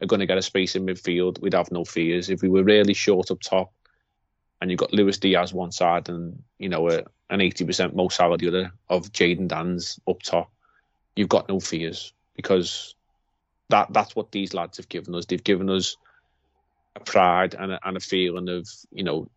[0.00, 2.30] are going to get a space in midfield, we'd have no fears.
[2.30, 3.72] If we were really short up top,
[4.60, 8.08] and you've got Luis Diaz one side and you know a, an eighty percent Mo
[8.08, 10.50] Salah the other of Jayden Danns up top,
[11.16, 12.94] you've got no fears because
[13.70, 15.26] that that's what these lads have given us.
[15.26, 15.96] They've given us
[16.96, 19.28] a pride and a, and a feeling of you know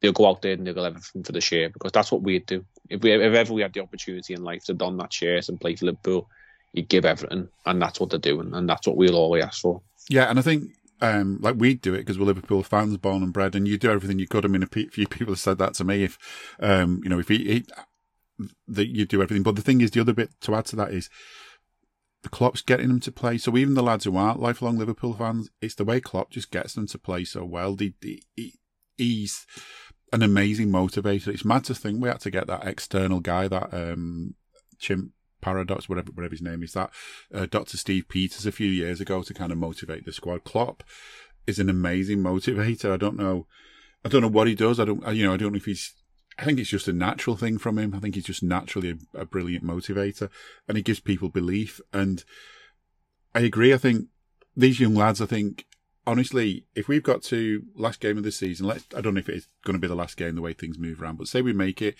[0.00, 2.64] they'll go out there and they'll everything for the share because that's what we'd do.
[2.88, 5.60] If we if ever we had the opportunity in life to don that shirt and
[5.60, 6.28] play for Liverpool,
[6.72, 9.82] you give everything, and that's what they're doing, and that's what we'll always ask for.
[10.08, 10.70] Yeah, and I think
[11.00, 13.90] um, like we do it because we're Liverpool fans, born and bred, and you do
[13.90, 14.44] everything you could.
[14.44, 16.04] I mean, a few people have said that to me.
[16.04, 16.18] If
[16.60, 17.64] um, you know, if he, he
[18.68, 20.92] that you do everything, but the thing is, the other bit to add to that
[20.92, 21.10] is
[22.22, 23.38] the Klopp's getting them to play.
[23.38, 26.74] So even the lads who aren't lifelong Liverpool fans, it's the way Klopp just gets
[26.74, 27.76] them to play so well.
[27.76, 28.58] He, he, he-
[28.96, 29.46] he's
[30.12, 31.28] an amazing motivator.
[31.28, 34.34] It's mad to think we had to get that external guy, that um,
[34.78, 36.90] chimp paradox, whatever whatever his name is, that
[37.34, 37.76] uh, Dr.
[37.76, 40.44] Steve Peters a few years ago to kind of motivate the squad.
[40.44, 40.82] Klopp
[41.46, 42.92] is an amazing motivator.
[42.92, 43.46] I don't know,
[44.04, 44.80] I don't know what he does.
[44.80, 45.94] I don't, you know, I don't know if he's.
[46.38, 47.94] I think it's just a natural thing from him.
[47.94, 50.30] I think he's just naturally a, a brilliant motivator,
[50.66, 51.80] and he gives people belief.
[51.92, 52.24] And
[53.34, 53.74] I agree.
[53.74, 54.06] I think
[54.56, 55.66] these young lads, I think
[56.06, 59.28] honestly, if we've got to last game of the season, let's I don't know if
[59.28, 61.52] it's going to be the last game the way things move around, but say we
[61.52, 61.96] make it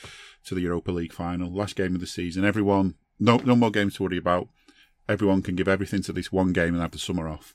[0.47, 3.95] to the Europa League final, last game of the season, everyone no no more games
[3.97, 4.49] to worry about.
[5.09, 7.55] Everyone can give everything to this one game and have the summer off.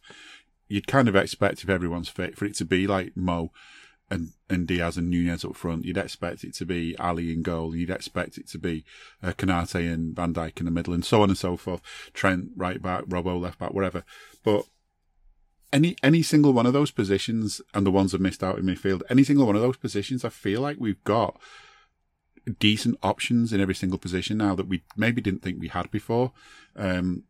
[0.68, 3.52] You'd kind of expect if everyone's fit for it to be like Mo
[4.10, 5.86] and, and Diaz and Nunez up front.
[5.86, 7.76] You'd expect it to be Ali in goal.
[7.76, 8.84] You'd expect it to be
[9.24, 11.82] uh, Konate and Van Dijk in the middle, and so on and so forth.
[12.14, 14.04] Trent right back, Robo left back, whatever.
[14.44, 14.66] But
[15.74, 19.02] any any single one of those positions, and the ones I've missed out in midfield,
[19.10, 21.40] any single one of those positions, I feel like we've got
[22.60, 26.32] decent options in every single position now that we maybe didn't think we had before.
[26.76, 27.24] Um,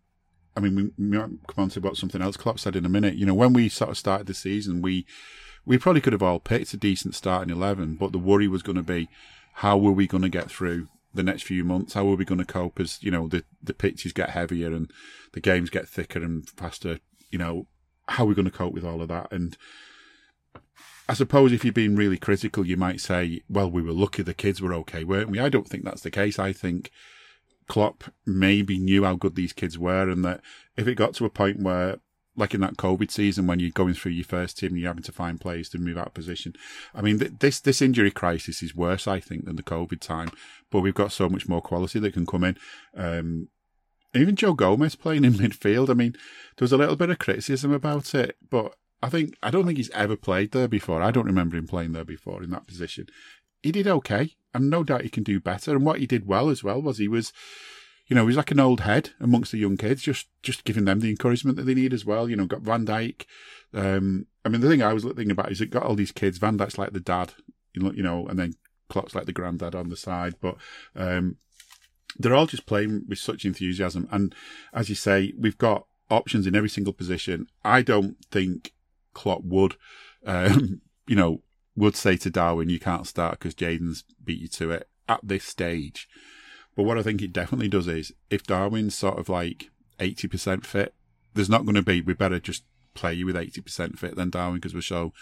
[0.56, 2.90] I mean, we, we might come on to what something else Klopp said in a
[2.90, 3.16] minute.
[3.16, 5.06] You know, when we sort of started the season, we
[5.66, 8.78] we probably could have all picked a decent starting eleven, but the worry was going
[8.78, 9.10] to be
[9.60, 11.94] how were we going to get through the next few months?
[11.94, 14.92] How are we going to cope as you know the the pitches get heavier and
[15.34, 17.00] the games get thicker and faster?
[17.32, 17.68] You know,
[18.08, 19.32] how are we going to cope with all of that?
[19.32, 19.58] And
[21.08, 24.34] I suppose if you've been really critical, you might say, well, we were lucky the
[24.34, 25.40] kids were okay, weren't we?
[25.40, 26.40] I don't think that's the case.
[26.40, 26.90] I think
[27.68, 30.42] Klopp maybe knew how good these kids were and that
[30.78, 31.98] if it got to a point where
[32.36, 35.04] like in that COVID season when you're going through your first team and you're having
[35.04, 36.54] to find players to move out of position.
[36.94, 40.32] I mean, th- this this injury crisis is worse, I think, than the COVID time.
[40.70, 42.58] But we've got so much more quality that can come in.
[42.96, 43.48] Um,
[44.14, 45.90] even Joe Gomez playing in midfield.
[45.90, 46.14] I mean,
[46.58, 48.76] there was a little bit of criticism about it, but
[49.06, 51.04] I think I don't think he's ever played there before.
[51.04, 53.06] I don't remember him playing there before in that position.
[53.62, 55.76] He did okay, and no doubt he can do better.
[55.76, 57.32] And what he did well as well was he was,
[58.08, 60.86] you know, he was like an old head amongst the young kids, just just giving
[60.86, 62.28] them the encouragement that they need as well.
[62.28, 63.26] You know, got Van Dijk.
[63.76, 66.40] Um, I mean, the thing I was thinking about is it got all these kids.
[66.40, 67.34] Van Dijk's like the dad,
[67.76, 68.56] you know, and then
[68.90, 70.34] Klopp's like the granddad on the side.
[70.42, 70.56] But
[70.96, 71.38] um,
[72.18, 74.08] they're all just playing with such enthusiasm.
[74.10, 74.34] And
[74.74, 77.46] as you say, we've got options in every single position.
[77.64, 78.72] I don't think
[79.16, 79.76] Klopp would,
[80.26, 81.42] um, you know,
[81.76, 85.44] would say to Darwin, you can't start because Jayden's beat you to it at this
[85.44, 86.08] stage.
[86.76, 90.94] But what I think it definitely does is if Darwin's sort of like 80% fit,
[91.34, 92.64] there's not going to be, we better just
[92.94, 95.14] play you with 80% fit than Darwin because we're so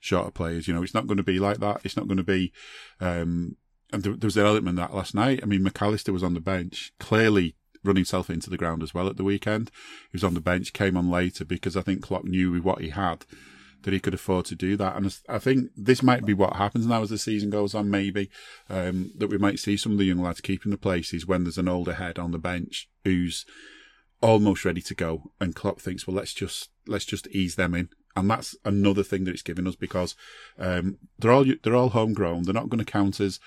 [0.00, 0.66] shorter players.
[0.66, 1.80] You know, it's not going to be like that.
[1.84, 2.52] It's not going to be,
[3.00, 3.56] um,
[3.92, 5.40] and there, there was an element that last night.
[5.42, 8.94] I mean, Mac Allister was on the bench, clearly running himself into the ground as
[8.94, 9.70] well at the weekend.
[10.10, 12.80] He was on the bench, came on later because I think Klopp knew with what
[12.80, 13.24] he had
[13.82, 14.96] that he could afford to do that.
[14.96, 18.30] And I think this might be what happens now as the season goes on, maybe,
[18.70, 21.58] um, that we might see some of the young lads keeping the places when there's
[21.58, 23.44] an older head on the bench who's
[24.20, 25.32] almost ready to go.
[25.40, 27.88] And Klopp thinks, well, let's just, let's just ease them in.
[28.14, 30.14] And that's another thing that it's given us because,
[30.58, 32.44] um, they're all, they're all homegrown.
[32.44, 33.40] They're not going to count as,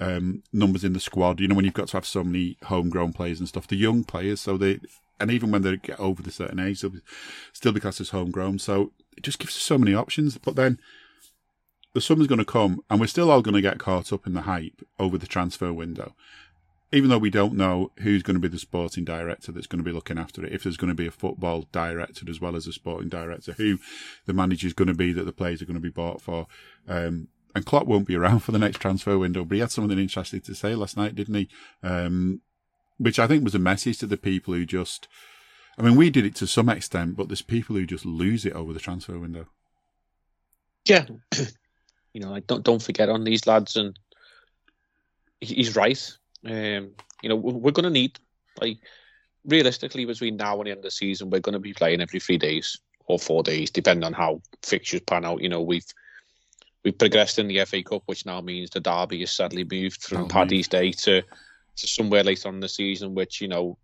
[0.00, 1.38] um, numbers in the squad.
[1.38, 4.02] You know, when you've got to have so many homegrown players and stuff, the young
[4.02, 4.80] players, so they,
[5.20, 6.92] and even when they get over the certain age, they'll
[7.52, 8.58] still be classed as homegrown.
[8.58, 10.38] So it just gives us so many options.
[10.38, 10.80] But then
[11.92, 14.32] the summer's going to come, and we're still all going to get caught up in
[14.32, 16.14] the hype over the transfer window.
[16.92, 19.88] Even though we don't know who's going to be the sporting director that's going to
[19.88, 22.66] be looking after it, if there's going to be a football director as well as
[22.66, 23.78] a sporting director, who
[24.26, 26.48] the manager is going to be that the players are going to be bought for.
[26.88, 29.98] Um, and Klopp won't be around for the next transfer window, but he had something
[29.98, 31.48] interesting to say last night, didn't he?
[31.82, 32.40] Um,
[32.98, 35.08] which I think was a message to the people who just,
[35.78, 38.52] I mean, we did it to some extent, but there's people who just lose it
[38.52, 39.46] over the transfer window.
[40.84, 41.06] Yeah,
[42.12, 43.98] you know, like don't don't forget on these lads, and
[45.40, 46.16] he's right.
[46.44, 46.92] Um,
[47.22, 48.18] you know, we're going to need
[48.60, 48.78] like
[49.46, 52.20] realistically between now and the end of the season, we're going to be playing every
[52.20, 55.42] three days or four days, depending on how fixtures pan out.
[55.42, 55.86] You know, we've
[56.84, 60.22] we've progressed in the FA Cup, which now means the derby is sadly moved from
[60.22, 61.22] oh, Paddy's Day to
[61.76, 63.78] to somewhere later on in the season, which you know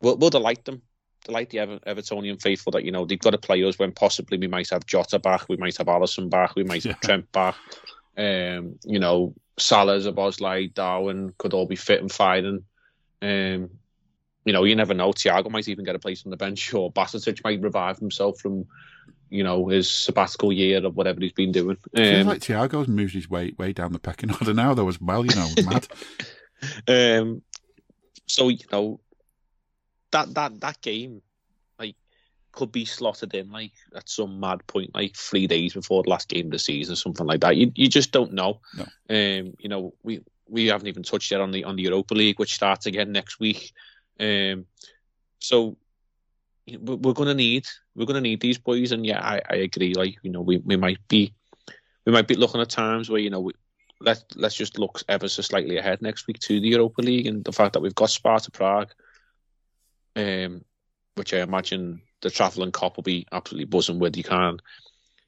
[0.00, 0.82] will will delight them,
[1.24, 4.38] delight the Ever- Evertonian faithful that you know they've got to play us when possibly
[4.38, 7.00] we might have Jota back, we might have Alisson back, we might have.
[7.00, 7.56] Trent back.
[8.16, 12.64] Um, you know, Salah, Szoboszlai, Darwin could all be fit and firing.
[13.20, 13.70] Um,
[14.44, 15.10] you know, you never know.
[15.10, 18.66] Thiago might even get a place on the bench, or Bajcetic might revive himself from,
[19.30, 21.76] you know, his sabbatical year or whatever he's been doing.
[21.96, 25.00] Um, um, like Thiago's moved his way way down the pecking order now, though, as
[25.00, 25.24] well.
[25.24, 25.88] You know, mad.
[26.88, 27.42] Um,
[28.26, 29.00] so you know
[30.10, 31.22] that that that game
[31.78, 31.96] like
[32.52, 36.28] could be slotted in like at some mad point, like three days before the last
[36.28, 37.56] game of the season, something like that.
[37.56, 38.60] You you just don't know.
[38.76, 38.84] No.
[39.10, 42.38] Um, you know we we haven't even touched yet on the on the Europa League,
[42.38, 43.72] which starts again next week.
[44.20, 44.66] Um,
[45.38, 45.76] so
[46.66, 47.66] we're going to need
[47.96, 49.94] we're going to need these boys, and yeah, I, I agree.
[49.94, 51.32] Like you know, we, we might be
[52.04, 53.52] we might be looking at times where you know we,
[54.00, 57.44] let let's just look ever so slightly ahead next week to the Europa League and
[57.44, 58.92] the fact that we've got Sparta Prague,
[60.16, 60.64] um,
[61.14, 64.16] which I imagine the travelling Kop will be absolutely buzzing with.
[64.16, 64.58] You can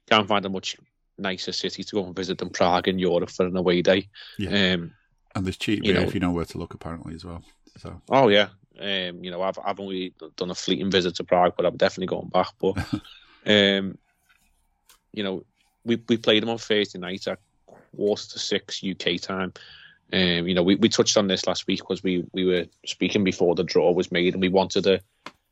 [0.09, 0.77] can't find a much
[1.17, 4.07] nicer city to go and visit than Prague in Europe for an away day.
[4.37, 4.73] Yeah.
[4.73, 4.91] Um,
[5.35, 7.43] and there's cheap you beer know- if you know where to look, apparently as well.
[7.77, 8.49] So oh yeah,
[8.79, 12.07] um, you know I've I've only done a fleeting visit to Prague, but I'm definitely
[12.07, 12.49] going back.
[12.59, 12.77] But
[13.45, 13.97] um,
[15.13, 15.43] you know
[15.83, 17.39] we we played them on Thursday night at
[17.95, 19.53] quarter to six UK time.
[20.13, 23.23] Um, you know we, we touched on this last week because we we were speaking
[23.23, 25.01] before the draw was made, and we wanted a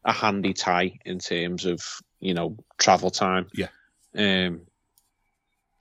[0.03, 1.81] a handy tie in terms of
[2.19, 3.47] you know travel time.
[3.53, 3.67] Yeah.
[4.15, 4.61] Um,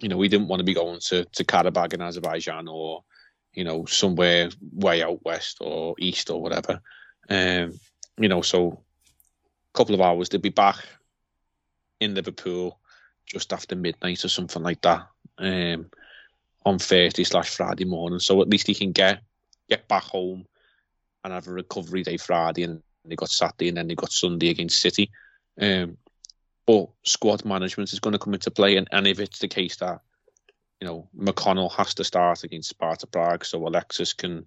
[0.01, 3.05] you know we didn't want to be going to to Karabakh in Azerbaijan or
[3.55, 6.81] you know, somewhere way out west or east or whatever.
[7.29, 7.79] Um,
[8.19, 8.81] you know, so
[9.75, 10.77] a couple of hours to be back
[12.01, 12.79] in Liverpool
[13.27, 15.07] just after midnight or something like that.
[15.39, 15.91] Um,
[16.65, 18.19] on Thursday slash Friday morning.
[18.19, 19.23] So at least he can get
[19.69, 20.47] get back home
[21.23, 24.51] and have a recovery day Friday and they got Saturday and then they got Sunday
[24.51, 25.11] against City.
[25.61, 25.97] Um,
[26.67, 29.77] but squad management is going to come into play and, and if it's the case
[29.77, 30.01] that
[30.81, 34.45] you know, McConnell has to start against Sparta Prague, so Alexis can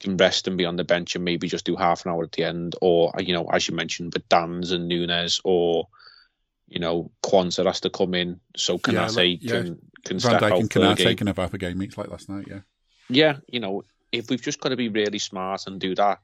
[0.00, 2.32] can rest and be on the bench and maybe just do half an hour at
[2.32, 5.88] the end, or you know, as you mentioned, but Danns and Nunez, or
[6.68, 8.78] you know, Quansah has to come in, so Yeah,
[9.08, 9.50] Konate like- yeah.
[9.52, 10.96] can can Van step Dijk out and for a game.
[11.06, 12.46] Konate can have half a game each like last night.
[12.48, 12.60] Yeah,
[13.08, 13.82] Yeah, you know,
[14.12, 16.20] if we've just got to be really smart and do that,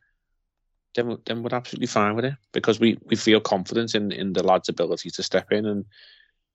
[0.94, 4.42] then then we're absolutely fine with it because we, we feel confidence in in the
[4.44, 5.84] lad's ability to step in and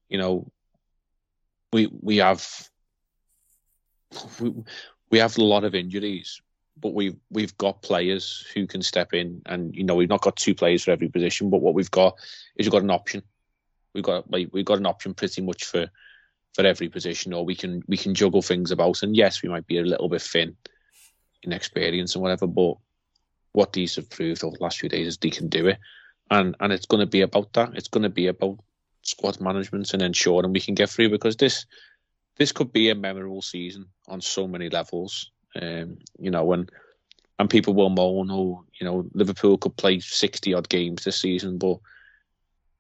[0.08, 0.50] you know
[1.74, 2.70] we we have
[4.40, 4.54] we,
[5.12, 6.42] we have a lot of injuries
[6.82, 10.36] but we've we've got players who can step in and you know we've not got
[10.36, 12.16] two players for every position but what we've got
[12.56, 13.24] is we've got an option.
[13.94, 15.90] We've got we've got an option pretty much for
[16.54, 19.04] for every position or we can we can juggle things about.
[19.04, 20.56] And yes we might be a little bit thin
[21.44, 22.76] in experience and whatever but
[23.54, 25.80] what these have proved over the last few days is they can do it.
[26.32, 27.72] And and it's going to be about that.
[27.76, 28.60] It's going to be about
[29.02, 31.66] squad management and ensuring we can get through because this
[32.38, 36.72] this could be a memorable season on so many levels um you know and
[37.38, 41.58] and people will moan oh you know liverpool could play 60 odd games this season
[41.58, 41.78] but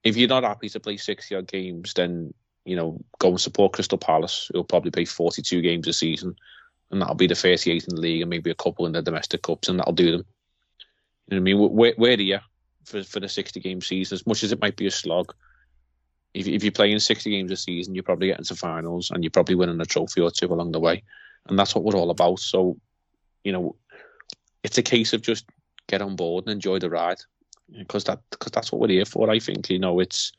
[0.03, 2.33] if you're not happy to play 60 odd games then
[2.65, 6.35] you know go and support crystal palace who'll probably play 42 games a season
[6.91, 9.41] and that'll be the 38 in the league and maybe a couple in the domestic
[9.41, 10.25] cups and that'll do them
[11.27, 12.41] you know what i mean we're, we're
[12.85, 15.33] for, for the 60 game season as much as it might be a slog
[16.33, 19.31] if, if you're playing 60 games a season, you're probably getting to finals and you're
[19.31, 21.03] probably winning a trophy or two along the way.
[21.49, 22.39] And that's what we're all about.
[22.39, 22.77] So,
[23.43, 23.75] you know,
[24.63, 25.45] it's a case of just
[25.87, 27.17] get on board and enjoy the ride
[27.77, 29.29] because that because that's what we're here for.
[29.29, 30.31] I think you know it's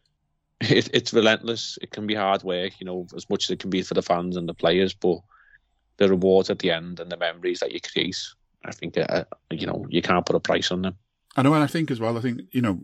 [0.60, 1.78] it, it's relentless.
[1.80, 4.02] It can be hard work, you know, as much as it can be for the
[4.02, 5.18] fans and the players, but
[5.98, 8.18] the rewards at the end and the memories that you create,
[8.64, 10.96] I think, uh, you know, you can't put a price on them.
[11.36, 12.16] I know, and I think as well.
[12.16, 12.82] I think you know,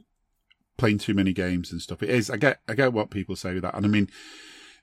[0.76, 2.02] playing too many games and stuff.
[2.02, 2.30] It is.
[2.30, 2.60] I get.
[2.68, 4.08] I get what people say with that, and I mean,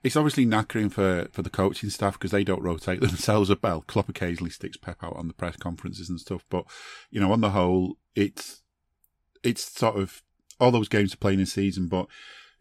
[0.03, 3.81] it's obviously knackering for for the coaching staff because they don't rotate themselves a bell.
[3.81, 6.65] Klopp occasionally sticks Pep out on the press conferences and stuff, but
[7.09, 8.61] you know, on the whole, it's
[9.43, 10.21] it's sort of
[10.59, 12.07] all those games are playing in season, but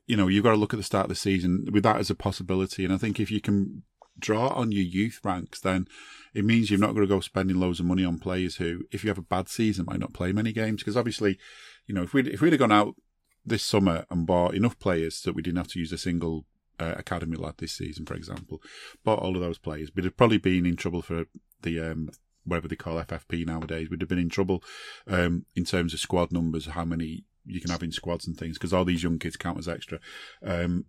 [0.06, 2.10] you know, you've got to look at the start of the season with that as
[2.10, 2.84] a possibility.
[2.84, 3.84] And I think if you can
[4.18, 5.86] draw on your youth ranks, then
[6.34, 9.04] it means you're not going to go spending loads of money on players who, if
[9.04, 10.82] you have a bad season, might not play many games.
[10.82, 11.38] Because obviously,
[11.86, 12.96] you know, if we'd, if we'd have gone out
[13.44, 16.44] this summer and bought enough players that we didn't have to use a single
[16.80, 18.60] uh, academy lad this season, for example,
[19.04, 21.26] bought all of those players, we'd have probably been in trouble for
[21.62, 22.10] the um,
[22.44, 23.90] whatever they call FFP nowadays.
[23.90, 24.62] We'd have been in trouble
[25.06, 28.58] um, in terms of squad numbers, how many you can have in squads and things,
[28.58, 29.98] because all these young kids count as extra.
[30.44, 30.86] Um,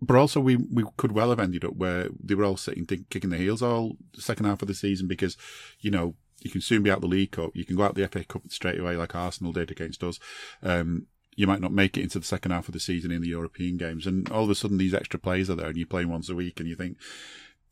[0.00, 3.08] but also, we, we could well have ended up where they were all sitting, think,
[3.08, 5.36] kicking their heels all the second half of the season because,
[5.78, 7.52] you know, you can soon be out the League Cup.
[7.54, 10.18] You can go out the FA Cup straight away, like Arsenal did against us.
[10.60, 13.28] Um, you might not make it into the second half of the season in the
[13.28, 16.08] European games, and all of a sudden these extra players are there, and you're playing
[16.08, 16.96] once a week, and you think,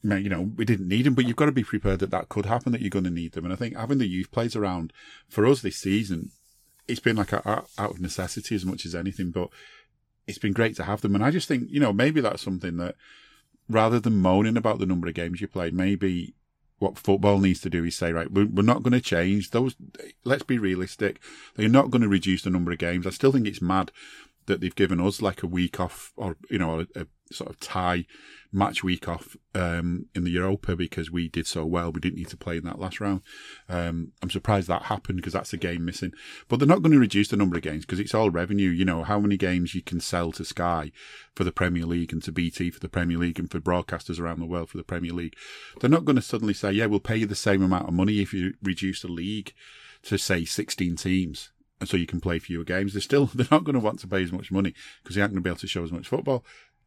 [0.02, 2.28] man, you know, we didn't need them, but you've got to be prepared that that
[2.28, 3.44] could happen, that you're going to need them.
[3.44, 4.92] And I think having the youth players around
[5.28, 6.30] for us this season,
[6.88, 9.50] it's been like a, a, out of necessity as much as anything, but
[10.26, 11.14] it's been great to have them.
[11.14, 12.94] And I just think, you know, maybe that's something that
[13.68, 16.34] rather than moaning about the number of games you played, maybe
[16.80, 19.76] what football needs to do is say, right, we're, not going to change those.
[20.24, 21.20] Let's be realistic.
[21.54, 23.06] They're not going to reduce the number of games.
[23.06, 23.92] I still think it's mad
[24.50, 27.60] that they've given us like a week off or, you know, a, a sort of
[27.60, 28.04] tie
[28.52, 31.92] match week off um, in the Europa because we did so well.
[31.92, 33.22] We didn't need to play in that last round.
[33.68, 36.12] Um, I'm surprised that happened because that's a game missing.
[36.48, 38.70] But they're not going to reduce the number of games because it's all revenue.
[38.70, 40.90] You know, how many games you can sell to Sky
[41.34, 44.40] for the Premier League and to BT for the Premier League and for broadcasters around
[44.40, 45.36] the world for the Premier League.
[45.80, 48.18] They're not going to suddenly say, yeah, we'll pay you the same amount of money
[48.18, 49.54] if you reduce the league
[50.02, 51.50] to say 16 teams
[51.80, 52.92] and so you can play fewer games.
[52.92, 55.32] They're still they're not going to want to pay as much money because they aren't
[55.32, 56.44] going to be able to show as much football.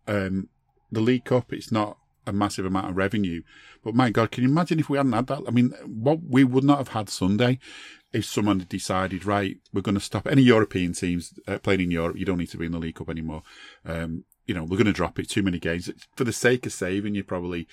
[0.07, 0.49] Um,
[0.91, 3.41] the League Cup, it's not a massive amount of revenue,
[3.83, 5.41] but my God, can you imagine if we hadn't had that?
[5.47, 7.59] I mean, what we would not have had Sunday
[8.13, 11.91] if someone had decided, right, we're going to stop any European teams uh, playing in
[11.91, 12.17] Europe.
[12.17, 13.41] You don't need to be in the League Cup anymore.
[13.85, 15.29] Um, you know, we're going to drop it.
[15.29, 17.67] Too many games for the sake of saving you probably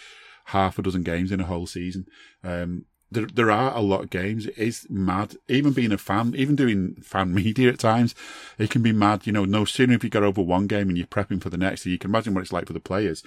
[0.46, 2.06] half a dozen games in a whole season.
[2.42, 4.46] Um, there, there are a lot of games.
[4.46, 5.36] It is mad.
[5.48, 8.14] Even being a fan, even doing fan media at times,
[8.58, 9.26] it can be mad.
[9.26, 11.56] You know, no sooner if you got over one game and you're prepping for the
[11.56, 13.22] next, you can imagine what it's like for the players.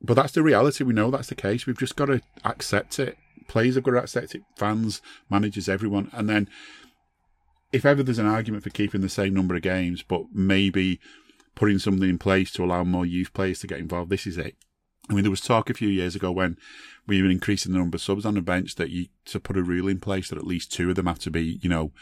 [0.00, 0.84] But that's the reality.
[0.84, 1.66] We know that's the case.
[1.66, 3.16] We've just got to accept it.
[3.48, 4.42] Players have got to accept it.
[4.56, 5.00] Fans,
[5.30, 6.10] managers, everyone.
[6.12, 6.48] And then,
[7.72, 11.00] if ever there's an argument for keeping the same number of games, but maybe
[11.54, 14.56] putting something in place to allow more youth players to get involved, this is it.
[15.08, 16.56] I mean, there was talk a few years ago when
[17.06, 19.62] we were increasing the number of subs on the bench that you to put a
[19.62, 21.92] rule in place that at least two of them have to be, you know,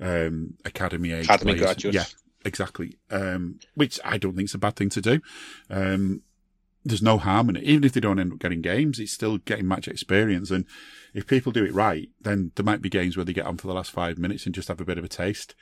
[0.00, 1.64] um, academy age Academy players.
[1.64, 1.94] graduates.
[1.94, 2.04] Yeah,
[2.44, 2.98] exactly.
[3.10, 5.20] Um, which I don't think is a bad thing to do.
[5.70, 6.22] Um,
[6.84, 7.64] there's no harm in it.
[7.64, 10.50] Even if they don't end up getting games, it's still getting match experience.
[10.50, 10.64] And
[11.14, 13.66] if people do it right, then there might be games where they get on for
[13.66, 15.54] the last five minutes and just have a bit of a taste.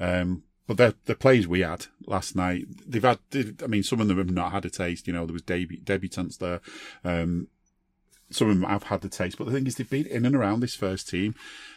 [0.00, 3.18] Um, but the the plays we had last night, they've had.
[3.62, 5.06] I mean, some of them have not had a taste.
[5.06, 6.60] You know, there was debu- debutants there.
[7.04, 7.48] Um,
[8.30, 10.34] some of them have had the taste, but the thing is, they've been in and
[10.34, 11.34] around this first team.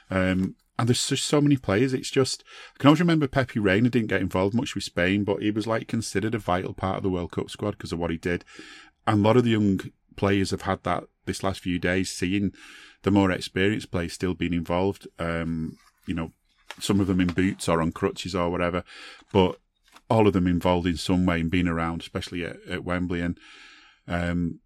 [0.10, 1.94] Um, and there's just so many players.
[1.94, 2.44] It's just
[2.76, 5.68] I can always remember Pepe Reina didn't get involved much with Spain, but he was
[5.68, 8.44] like considered a vital part of the World Cup squad because of what he did.
[9.08, 9.80] And a lot of the young
[10.16, 12.52] players have had that this last few days, seeing
[13.04, 15.08] the more experienced players still being involved.
[15.18, 16.32] Um, you know,
[16.80, 18.84] some of them in boots or on crutches or whatever,
[19.32, 19.60] but
[20.10, 23.22] all of them involved in some way and being around, especially at, at Wembley.
[23.22, 23.38] And
[24.08, 24.60] um,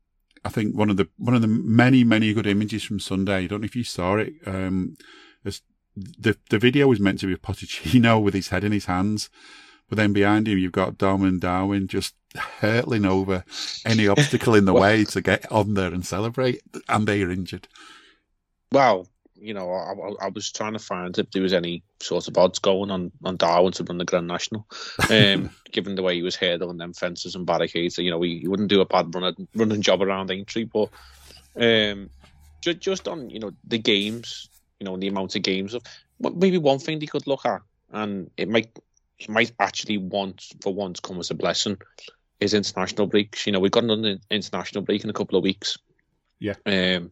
[0.44, 3.44] I think one of the one of the many many good images from Sunday.
[3.44, 4.34] I don't know if you saw it.
[4.46, 4.98] Um,
[5.96, 9.30] the the video was meant to be Pochettino with his head in his hands,
[9.88, 12.16] but then behind him you've got Dom and Darwin just
[12.60, 13.44] hurtling over
[13.86, 17.68] any obstacle in the way to get on there and celebrate, and they are injured.
[18.72, 19.08] Well,
[19.42, 22.60] you know, I, I, was trying to find if there was any sort of odds
[22.60, 24.68] going on on Darwin to run the Grand National,
[25.10, 27.98] um, given the way he was hurdling them fences and barricades.
[27.98, 30.90] You know, he, he wouldn't do a bad running running job around Aintree, but
[31.56, 32.10] um,
[32.62, 35.84] just just on you know the games, you know, the amount of games of
[36.20, 37.62] maybe one thing they could look at,
[37.92, 38.78] and it might
[39.20, 41.78] it might actually want for once come as a blessing
[42.40, 43.46] is international breaks.
[43.46, 45.78] You know, we've got another international break in a couple of weeks.
[46.40, 46.56] Yeah.
[46.66, 47.12] Um,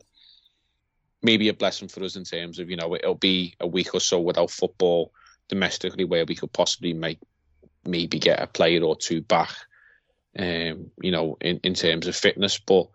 [1.21, 3.99] maybe a blessing for us in terms of you know it'll be a week or
[3.99, 5.11] so without football
[5.49, 7.19] domestically where we could possibly make
[7.85, 9.51] maybe get a player or two back.
[10.37, 12.87] Um, you know, in, in terms of fitness, but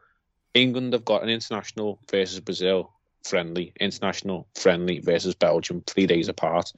[0.55, 2.93] England have got an international versus Brazil
[3.25, 6.73] friendly, international friendly versus Belgium, three days apart.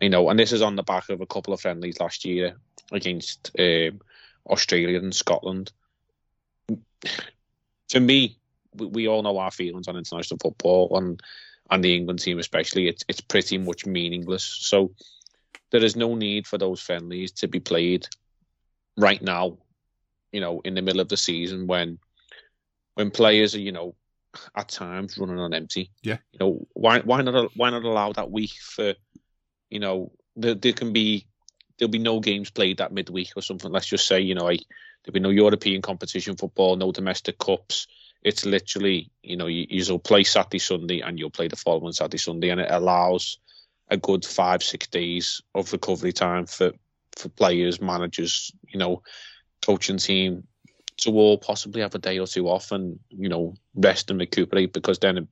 [0.00, 2.56] You know, and this is on the back of a couple of friendlies last year
[2.92, 4.00] against um,
[4.46, 5.72] Australia and Scotland.
[7.88, 8.38] To me,
[8.74, 11.22] we, we all know our feelings on international football and
[11.70, 12.88] and the England team especially.
[12.88, 14.44] It's it's pretty much meaningless.
[14.44, 14.92] So
[15.70, 18.06] there is no need for those friendlies to be played
[18.96, 19.58] right now.
[20.32, 21.98] You know, in the middle of the season when
[22.94, 23.94] when players are you know
[24.56, 25.90] at times running on empty.
[26.02, 26.18] Yeah.
[26.32, 28.94] You know why why not why not allow that week for
[29.70, 31.26] you know there, there can be
[31.78, 33.70] there'll be no games played that midweek or something.
[33.70, 34.58] Let's just say you know I,
[35.04, 37.86] there'll be no European competition football, no domestic cups.
[38.24, 42.18] It's literally you know you you'll play Saturday Sunday and you'll play the following Saturday
[42.18, 43.38] Sunday, and it allows
[43.88, 46.72] a good five six days of recovery time for
[47.16, 49.02] for players, managers, you know,
[49.62, 50.44] coaching team
[50.96, 54.72] to all possibly have a day or two off and you know rest and recuperate
[54.72, 55.28] because then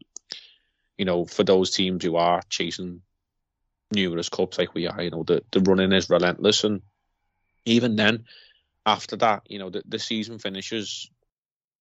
[0.99, 3.01] you know for those teams who are chasing
[3.95, 6.81] numerous cups like we are you know the, the running is relentless and
[7.65, 8.25] even then
[8.87, 11.11] after that you know the, the season finishes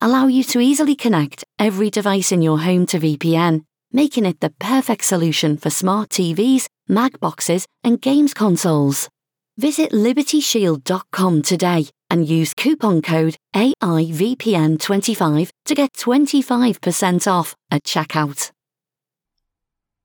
[0.00, 4.50] allow you to easily connect every device in your home to VPN, making it the
[4.58, 9.08] perfect solution for smart TVs, Mac boxes, and games consoles.
[9.56, 18.50] Visit libertyshield.com today and use coupon code AIVPN25 to get 25% off at checkout.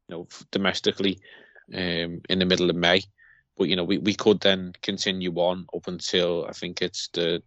[0.08, 1.20] You know, domestically,
[1.74, 3.02] um, in the middle of May,
[3.58, 7.42] but you know, we, we could then continue on up until I think it's the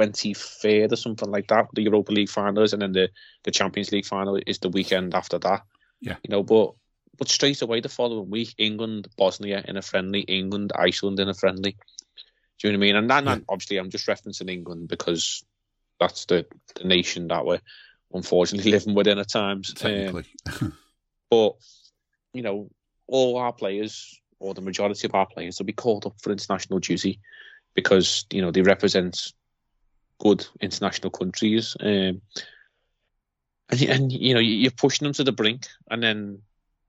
[0.00, 3.10] 23rd or something like that, the Europa League finals, and then the,
[3.44, 5.62] the Champions League final is the weekend after that.
[6.00, 6.16] Yeah.
[6.22, 6.72] You know, but
[7.18, 11.34] but straight away the following week, England, Bosnia in a friendly, England, Iceland in a
[11.34, 11.72] friendly.
[12.58, 12.96] Do you know what I mean?
[12.96, 13.44] And that, Yeah.
[13.48, 15.44] obviously, I'm just referencing England because
[15.98, 16.46] that's the,
[16.76, 17.60] the nation that we're
[18.12, 19.70] unfortunately living within at times.
[19.70, 20.24] Um, Technically.
[21.30, 21.56] but
[22.32, 22.70] you know,
[23.06, 26.78] all our players, or the majority of our players, will be called up for international
[26.78, 27.20] duty
[27.74, 29.32] because you know they represent
[30.20, 31.76] good international countries.
[31.80, 32.22] Um,
[33.70, 36.42] and and you know you're pushing them to the brink, and then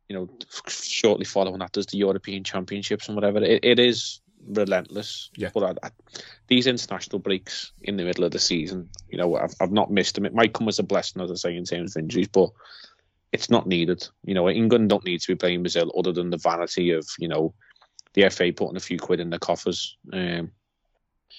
[0.07, 0.29] you know
[0.67, 3.43] shortly following that there's the European Championships and whatever.
[3.43, 5.29] It, it is relentless.
[5.35, 5.49] Yeah.
[5.53, 5.91] But I, I,
[6.47, 10.15] these international breaks in the middle of the season, you know, I've, I've not missed
[10.15, 10.25] them.
[10.25, 12.49] It might come as a blessing, as I say, in terms of injuries, but
[13.31, 14.07] it's not needed.
[14.25, 17.27] You know, England don't need to be playing Brazil other than the vanity of, you
[17.27, 17.53] know,
[18.13, 19.97] the FA putting a few quid in their coffers.
[20.11, 20.51] Um,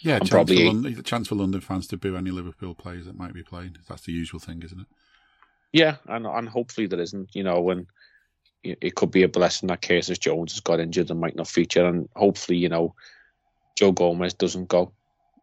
[0.00, 3.16] Yeah, chance, probably- for London, chance for London fans to boo any Liverpool players that
[3.18, 3.76] might be playing.
[3.88, 4.86] That's the usual thing, isn't it?
[5.72, 7.34] yeah, and and hopefully there isn't.
[7.34, 7.86] You know, when
[8.62, 11.84] it could be a blessing that Curtis Jones has got injured and might not feature,
[11.86, 12.94] and hopefully, you know,
[13.76, 14.92] Joe Gomez doesn't go.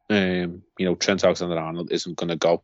[0.09, 2.63] Um, you know, Trent Alexander-Arnold isn't going to go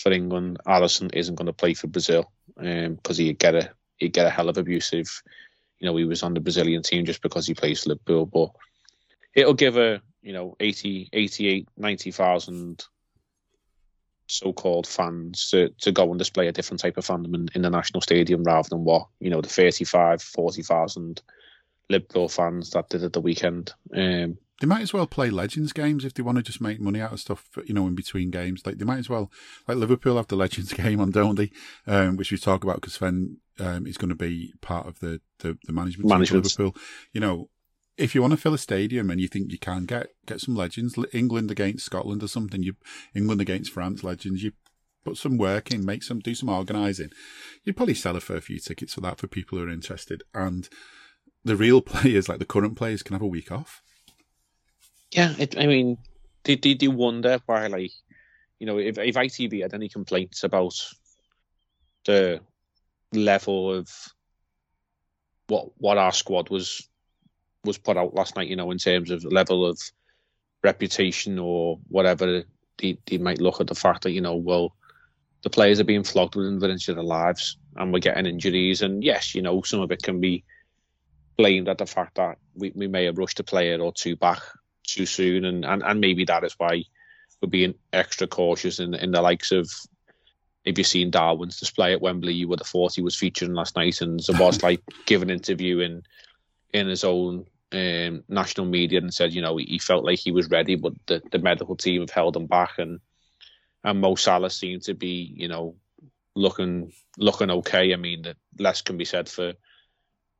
[0.00, 0.58] for England.
[0.66, 4.48] Alisson isn't going to play for Brazil because he'd get a he'd get a hell
[4.48, 5.22] of abuse if
[5.78, 8.26] you know he was on the Brazilian team just because he plays for Liverpool.
[8.26, 8.50] But
[9.34, 12.84] it'll give a you know 80, 88, 90,000
[14.26, 17.70] so-called fans to, to go and display a different type of fandom in, in the
[17.70, 21.22] national stadium rather than what you know the 35 40,000
[21.90, 26.06] Liverpool fans that did at the weekend um They might as well play Legends games
[26.06, 28.62] if they want to just make money out of stuff, you know, in between games.
[28.64, 29.30] Like they might as well,
[29.68, 31.50] like Liverpool have the Legends game on, don't they?
[31.86, 35.20] Um, which we talk about because Sven um, is going to be part of the
[35.40, 36.44] the, the management, team Management.
[36.44, 36.80] Liverpool.
[37.12, 37.48] You know,
[37.96, 40.54] if you want to fill a stadium and you think you can get get some
[40.54, 42.74] Legends, England against Scotland or something, you
[43.14, 44.52] England against France Legends, you
[45.04, 47.10] put some work in, make some, do some organising.
[47.62, 50.68] You'd probably sell a fair few tickets for that for people who are interested, and
[51.44, 53.82] the real players, like the current players, can have a week off.
[55.10, 55.98] yeah it, I mean
[56.42, 57.92] did did you wonder why like
[58.58, 60.74] you know if, if ITV had any complaints about
[62.04, 62.40] the
[63.12, 63.88] level of
[65.46, 66.88] what what our squad was
[67.64, 69.80] was put out last night you know in terms of level of
[70.62, 72.44] reputation or whatever
[72.78, 74.74] they, they might look at the fact that you know well
[75.42, 78.82] the players are being flogged within the of their lives and we're getting injuries.
[78.82, 80.42] And yes you know some of it can be
[81.36, 84.40] blamed at the fact that we, we may have rushed a player or two back
[84.84, 85.44] too soon.
[85.44, 86.84] And, and, and maybe that is why
[87.42, 89.70] we're being extra cautious in in the likes of
[90.64, 93.76] if you've seen Darwin's display at Wembley, you would have thought he was featuring last
[93.76, 96.02] night, and Szobo's like gave an interview in
[96.72, 97.44] in his own
[97.74, 101.20] um, national media and said, you know, he felt like he was ready, but the,
[101.32, 103.00] the medical team have held him back, and
[103.82, 105.74] and Mo Salah seemed to be, you know,
[106.36, 107.92] looking looking okay.
[107.92, 109.54] I mean, the less can be said for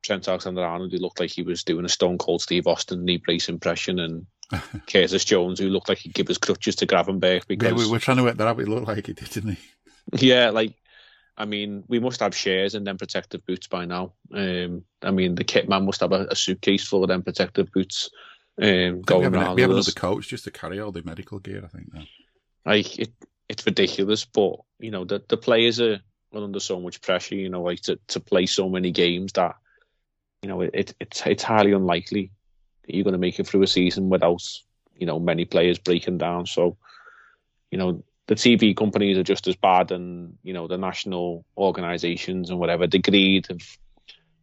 [0.01, 3.49] Trent Alexander-Arnold, who looked like he was doing a Stone Cold Steve Austin knee brace
[3.49, 4.25] impression, and
[4.87, 7.99] Curtis Jones, who looked like he'd give his crutches to Gravenberch because Yeah, we were
[7.99, 8.59] trying to work that out.
[8.59, 10.27] It looked like he did, didn't he?
[10.27, 10.73] yeah, like
[11.37, 14.13] I mean, we must have shares and then protective boots by now.
[14.33, 17.71] Um, I mean, the kit man must have a, a suitcase full of them protective
[17.71, 18.09] boots.
[18.57, 20.93] Um, think we going have, an- around we have another coach just to carry all
[20.93, 21.61] the medical gear.
[21.63, 21.93] I think.
[21.93, 22.03] Now.
[22.65, 23.11] like it,
[23.49, 24.23] it's ridiculous.
[24.23, 25.99] But you know, the the players are,
[26.33, 27.35] are under so much pressure.
[27.35, 29.57] You know, like to, to play so many games that
[30.41, 32.31] you know it, it it's it's highly unlikely
[32.85, 34.41] that you're going to make it through a season without
[34.95, 36.45] you know many players breaking down.
[36.45, 36.77] So
[37.71, 38.03] you know.
[38.27, 42.87] The TV companies are just as bad, and you know the national organisations and whatever.
[42.87, 43.61] The greed of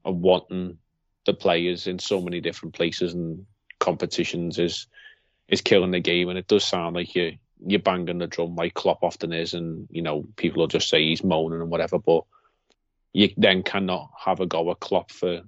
[0.05, 0.79] of wanting
[1.27, 3.47] the players in so many different places and
[3.79, 4.87] competitions is
[5.49, 6.29] is killing the game.
[6.29, 9.89] And it does sound like you you're banging the drum like Klopp often is, and
[9.91, 12.25] you know people will just say he's moaning and whatever, but
[13.13, 15.43] you then cannot have a go at Klopp for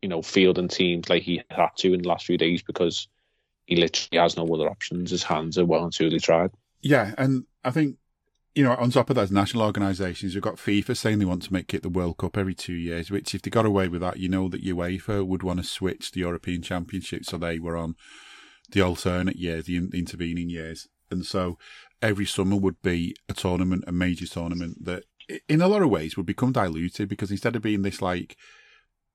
[0.00, 3.08] you know fielding teams like he had to in the last few days because
[3.66, 5.10] he literally has no other options.
[5.10, 6.50] His hands are well and truly tried.
[6.82, 7.96] Yeah, and I think
[8.54, 11.52] you know on top of those national organisations, you've got FIFA saying they want to
[11.52, 13.10] make it the World Cup every two years.
[13.10, 16.10] Which, if they got away with that, you know that UEFA would want to switch
[16.10, 17.94] the European Championship so they were on
[18.70, 21.58] the alternate years, the, in- the intervening years, and so
[22.00, 25.04] every summer would be a tournament, a major tournament that,
[25.48, 28.36] in a lot of ways, would become diluted because instead of being this like,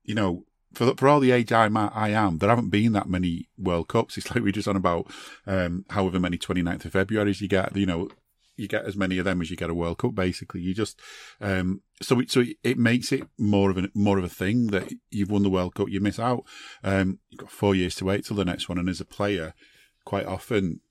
[0.03, 3.49] you know, for for all the age I'm I am, there haven't been that many
[3.57, 4.17] World Cups.
[4.17, 5.11] It's like we're just on about
[5.45, 7.75] um, however many 29th of Februarys you get.
[7.75, 8.09] You know,
[8.57, 10.15] you get as many of them as you get a World Cup.
[10.15, 10.99] Basically, you just
[11.39, 14.91] um, so it, so it makes it more of a more of a thing that
[15.09, 16.43] you've won the World Cup, you miss out.
[16.83, 19.53] Um, you've got four years to wait till the next one, and as a player,
[20.05, 20.81] quite often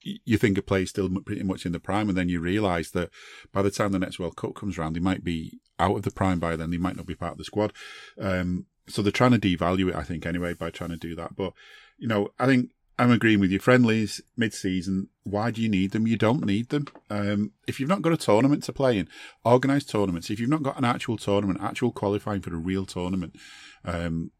[0.00, 3.10] you think a player's still pretty much in the prime, and then you realise that
[3.52, 6.10] by the time the next World Cup comes around, they might be out of the
[6.10, 6.70] prime by then.
[6.70, 7.72] They might not be part of the squad.
[8.20, 11.36] Um, so they're trying to devalue it, I think, anyway, by trying to do that.
[11.36, 11.52] But
[11.98, 13.58] you know, I think I'm agreeing with you.
[13.58, 16.06] Friendlies mid-season, why do you need them?
[16.06, 16.88] You don't need them.
[17.10, 19.08] Um, if you've not got a tournament to play in,
[19.46, 20.30] organised tournaments.
[20.30, 23.36] If you've not got an actual tournament, actual qualifying for a real tournament,
[23.84, 24.32] um,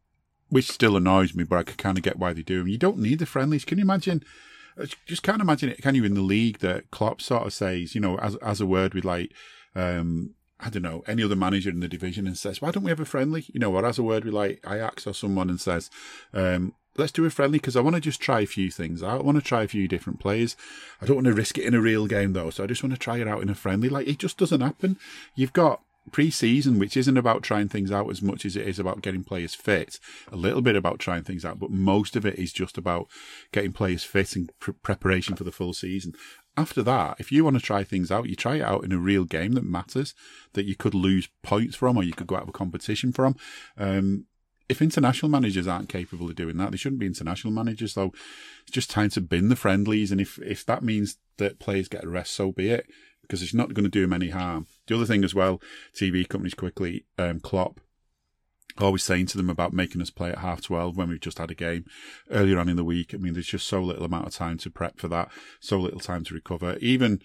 [0.49, 2.69] which still annoys me, but I can kind of get why they do them.
[2.69, 3.65] You don't need the friendlies.
[3.65, 4.25] Can you imagine?
[5.07, 5.83] Just can't imagine it.
[5.83, 8.66] Can you in the league that Klopp sort of says, you know, as as a
[8.66, 9.33] word with like,
[9.75, 12.90] um, I don't know, any other manager in the division and says, why don't we
[12.90, 13.47] have a friendly?
[13.52, 15.89] You know, or as a word with like Ajax or someone and says,
[16.35, 19.20] um, let's do a friendly because I want to just try a few things out.
[19.20, 20.56] I want to try a few different players.
[21.01, 22.93] I don't want to risk it in a real game though, so I just want
[22.93, 23.89] to try it out in a friendly.
[23.89, 24.98] Like it just doesn't happen.
[25.36, 25.80] You've got
[26.10, 29.55] pre-season, which isn't about trying things out as much as it is about getting players
[29.55, 30.01] fit.
[30.32, 33.09] A little bit about trying things out, but most of it is just about
[33.52, 36.14] getting players fit and pre- preparation for the full season.
[36.59, 38.98] After that, if you want to try things out, you try it out in a
[38.98, 40.12] real game that matters,
[40.55, 43.36] that you could lose points from, or you could go out of a competition from.
[43.76, 44.26] Um,
[44.68, 47.94] if international managers aren't capable of doing that, they shouldn't be international managers.
[47.94, 48.12] Though
[48.62, 52.02] it's just time to bin the friendlies, and if if that means that players get
[52.02, 52.90] a rest, so be it,
[53.22, 54.66] because it's not going to do them any harm.
[54.89, 55.62] The other thing as well,
[55.94, 57.78] TV companies quickly, um, Klopp
[58.78, 61.51] always saying to them about making us play at half 12 when we've just had
[61.51, 61.85] a game
[62.31, 63.15] earlier on in the week.
[63.15, 65.31] I mean, there's just so little amount of time to prep for that,
[65.61, 66.77] so little time to recover.
[66.81, 67.20] Even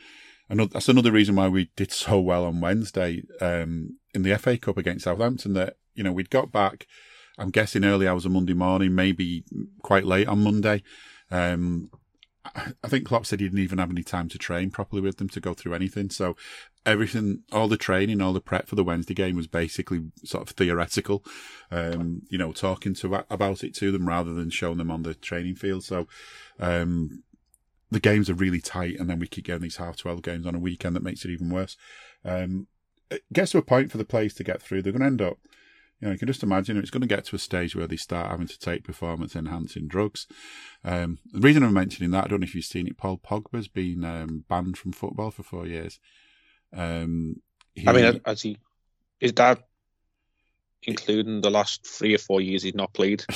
[0.49, 4.57] another, that's another reason why we did so well on Wednesday um, in the FA
[4.57, 6.87] Cup against Southampton that, you know, we'd got back
[7.37, 9.43] I'm guessing early hours of Monday morning, maybe
[9.81, 10.83] quite late on Monday.
[11.31, 11.89] Um,
[12.45, 15.29] I think Klopp said he didn't even have any time to train properly with them
[15.29, 16.09] to go through anything.
[16.09, 16.35] So
[16.85, 20.55] everything, all the training, all the prep for the Wednesday game was basically sort of
[20.55, 21.23] theoretical.
[21.71, 25.13] Um, you know, talking to about it to them rather than showing them on the
[25.13, 25.85] training field.
[25.85, 26.07] So,
[26.59, 27.23] um,
[27.91, 30.55] the games are really tight, and then we keep getting these half twelve games on
[30.55, 31.77] a weekend that makes it even worse.
[32.25, 32.67] Um,
[33.09, 34.81] it gets to a point for the players to get through.
[34.81, 35.37] They're going to end up
[36.03, 37.95] you know, you can just imagine it's going to get to a stage where they
[37.95, 40.27] start having to take performance enhancing drugs.
[40.83, 43.69] Um, the reason I'm mentioning that, I don't know if you've seen it, Paul Pogba's
[43.69, 46.01] been um, banned from football for four years.
[46.75, 47.37] Um,
[47.73, 48.57] he, I mean, as he
[49.21, 49.63] is that
[50.81, 53.23] including the last three or four years he's not played.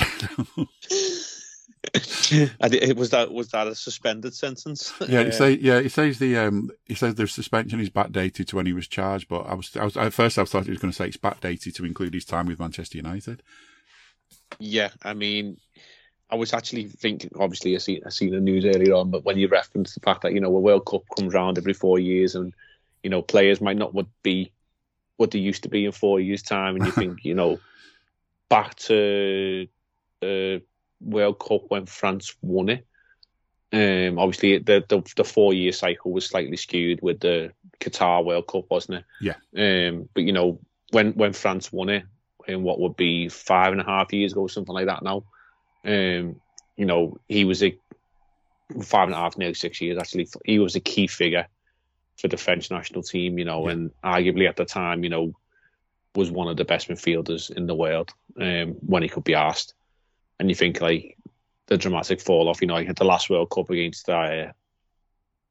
[2.60, 4.92] and it, was that was that a suspended sentence?
[5.08, 8.56] Yeah, he say, yeah, he says the um, he says the suspension is backdated to
[8.56, 10.80] when he was charged, but I was, I was at first I thought he was
[10.80, 13.42] going to say it's backdated to include his time with Manchester United.
[14.58, 15.58] Yeah, I mean,
[16.30, 17.30] I was actually thinking.
[17.38, 20.22] Obviously, I see I seen the news earlier on, but when you reference the fact
[20.22, 22.52] that you know a World Cup comes around every four years, and
[23.02, 24.52] you know players might not would be
[25.16, 27.58] what they used to be in four years' time, and you think you know
[28.48, 29.68] back to.
[30.20, 30.58] Uh,
[31.00, 32.86] World Cup when France won it.
[33.72, 38.46] Um, obviously, the, the, the four year cycle was slightly skewed with the Qatar World
[38.46, 39.04] Cup, wasn't it?
[39.20, 39.34] Yeah.
[39.56, 40.60] Um, but you know,
[40.90, 42.04] when when France won it
[42.46, 45.24] in what would be five and a half years ago, something like that now,
[45.84, 46.40] um,
[46.76, 47.76] you know, he was a
[48.82, 50.28] five and a half, nearly six years actually.
[50.44, 51.46] He was a key figure
[52.16, 53.72] for the French national team, you know, yeah.
[53.72, 55.34] and arguably at the time, you know,
[56.14, 59.74] was one of the best midfielders in the world um, when he could be asked
[60.38, 61.16] and you think like
[61.66, 62.60] the dramatic fall off.
[62.60, 64.52] You know, like the last World Cup against uh,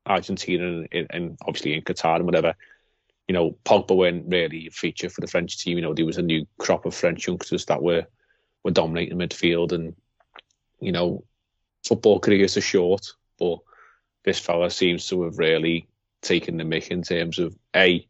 [0.06, 2.54] Argentina and, and, obviously in Qatar and whatever.
[3.28, 5.78] You know, Pogba weren't really a feature for the French team.
[5.78, 8.06] You know, there was a new crop of French youngsters that were
[8.64, 9.96] were dominating midfield, and
[10.80, 11.24] you know,
[11.86, 13.06] football careers are short,
[13.38, 13.60] but
[14.24, 15.88] this fella seems to have really
[16.22, 18.06] taken the mick in terms of a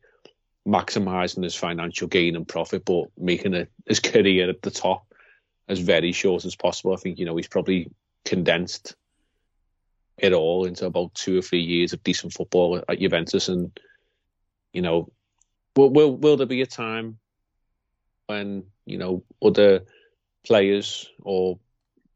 [0.68, 5.07] maximising his financial gain and profit, but making a, his career at the top
[5.68, 6.94] as very short as possible.
[6.94, 7.92] I think you know he's probably
[8.26, 8.96] condensed
[10.18, 13.78] it all into about two or three years of decent football at Juventus, and
[14.74, 15.10] you know,
[15.76, 17.18] will will, will there be a time
[18.28, 19.82] when you know other
[20.46, 21.60] players or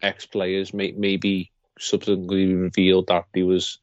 [0.02, 3.80] ex players may maybe subsequently revealed that there was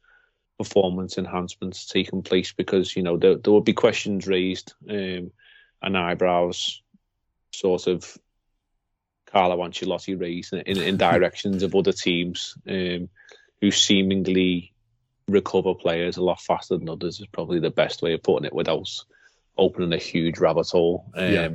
[0.57, 5.31] performance enhancements taking place because you know there, there would be questions raised um,
[5.81, 6.81] and eyebrows
[7.51, 8.17] sort of
[9.31, 13.09] Carlo Ancelotti raised in, in, in directions of other teams um,
[13.61, 14.73] who seemingly
[15.27, 18.53] recover players a lot faster than others is probably the best way of putting it
[18.53, 18.89] without
[19.57, 21.05] opening a huge rabbit hole.
[21.13, 21.49] Um, yeah.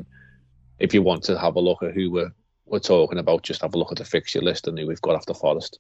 [0.79, 2.33] If you want to have a look at who we're,
[2.67, 5.17] we're talking about, just have a look at the fixture list and who we've got
[5.17, 5.79] after Forest.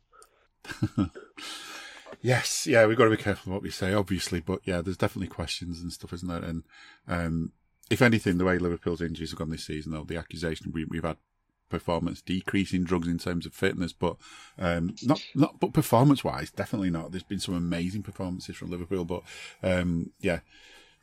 [2.22, 5.28] yes, yeah, we've got to be careful what we say, obviously, but yeah, there's definitely
[5.28, 6.42] questions and stuff, isn't there?
[6.42, 6.64] And
[7.06, 7.52] um,
[7.90, 11.04] if anything, the way Liverpool's injuries have gone this season, though, the accusation we, have
[11.04, 11.16] had
[11.68, 14.16] performance decreasing drugs in terms of fitness, but
[14.58, 17.10] um, not not but performance wise, definitely not.
[17.10, 19.22] There's been some amazing performances from Liverpool, but
[19.62, 20.40] um, yeah,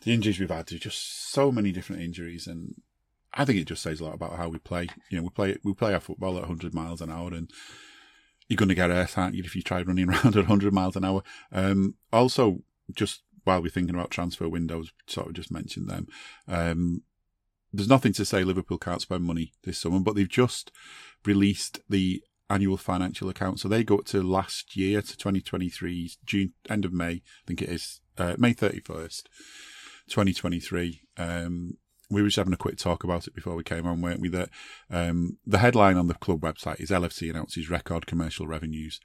[0.04, 2.76] the injuries we've had, there's just so many different injuries, and
[3.34, 4.88] I think it just says a lot about how we play.
[5.10, 7.50] You know, we play we play our football at 100 miles an hour, and
[8.48, 10.96] you're going to get hurt, aren't you, if you try running around at 100 miles
[10.96, 11.24] an hour.
[11.52, 12.60] Um, also,
[12.94, 16.08] just while we're thinking about transfer windows, sort of just mentioned them.
[17.74, 20.72] There's nothing to say Liverpool can't spend money this summer, but they've just
[21.26, 23.60] released the annual financial account.
[23.60, 27.62] So they go up to last year to 2023, June, end of May, I think
[27.62, 29.24] it is, uh, May 31st,
[30.10, 31.02] 2023.
[31.18, 31.78] Um,
[32.10, 34.28] we were just having a quick talk about it before we came on, weren't we?
[34.28, 34.50] That
[34.90, 39.00] um, the headline on the club website is LFC announces record commercial revenues.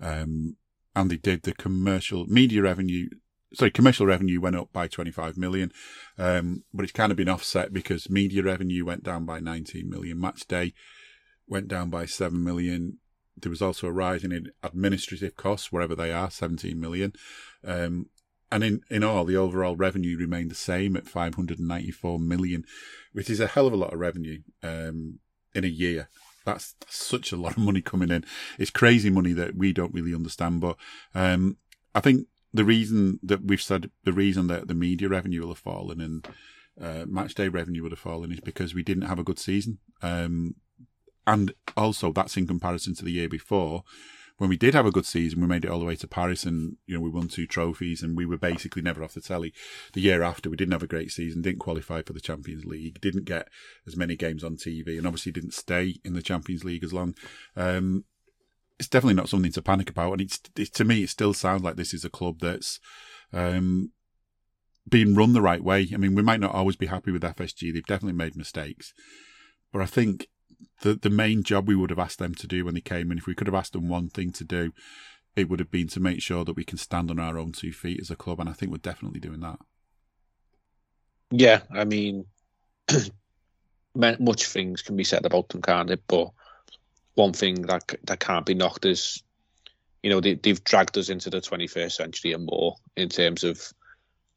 [0.00, 0.56] Um,
[0.96, 3.08] and they did the commercial media revenue
[3.54, 5.72] sorry, commercial revenue went up by 25 million,
[6.18, 10.20] um, but it's kind of been offset because media revenue went down by 19 million.
[10.20, 10.74] Match day
[11.46, 12.98] went down by 7 million.
[13.36, 17.12] There was also a rise in administrative costs, wherever they are, 17 million.
[17.64, 18.06] Um,
[18.50, 22.64] and in, in all, the overall revenue remained the same at 594 million,
[23.12, 25.20] which is a hell of a lot of revenue um,
[25.54, 26.08] in a year.
[26.44, 28.24] That's, that's, such a lot of money coming in.
[28.58, 30.62] It's crazy money that we don't really understand.
[30.62, 30.76] But
[31.14, 31.58] um,
[31.94, 35.58] I think the reason that we've said the reason that the media revenue will have
[35.58, 36.28] fallen and
[36.80, 39.78] uh, match day revenue would have fallen is because we didn't have a good season.
[40.02, 40.54] Um,
[41.26, 43.84] and also that's in comparison to the year before
[44.38, 46.44] when we did have a good season, we made it all the way to Paris
[46.44, 49.52] and, you know, we won two trophies and we were basically never off the telly.
[49.92, 53.00] The year after, we didn't have a great season, didn't qualify for the Champions League,
[53.00, 53.48] didn't get
[53.86, 57.16] as many games on TV and obviously didn't stay in the Champions League as long.
[57.56, 58.04] Um,
[58.78, 60.12] it's definitely not something to panic about.
[60.12, 62.78] And it's, it, to me, it still sounds like this is a club that's
[63.32, 63.92] um,
[64.88, 65.88] being run the right way.
[65.92, 67.72] I mean, we might not always be happy with FSG.
[67.72, 68.92] They've definitely made mistakes.
[69.72, 70.28] But I think
[70.82, 73.18] the the main job we would have asked them to do when they came in,
[73.18, 74.72] if we could have asked them one thing to do,
[75.36, 77.72] it would have been to make sure that we can stand on our own two
[77.72, 78.40] feet as a club.
[78.40, 79.58] And I think we're definitely doing that.
[81.30, 82.24] Yeah, I mean,
[83.94, 86.02] much things can be said about them, can't it?
[86.06, 86.30] But
[87.18, 89.22] one thing that that can't be knocked is,
[90.02, 93.60] you know, they, they've dragged us into the 21st century and more in terms of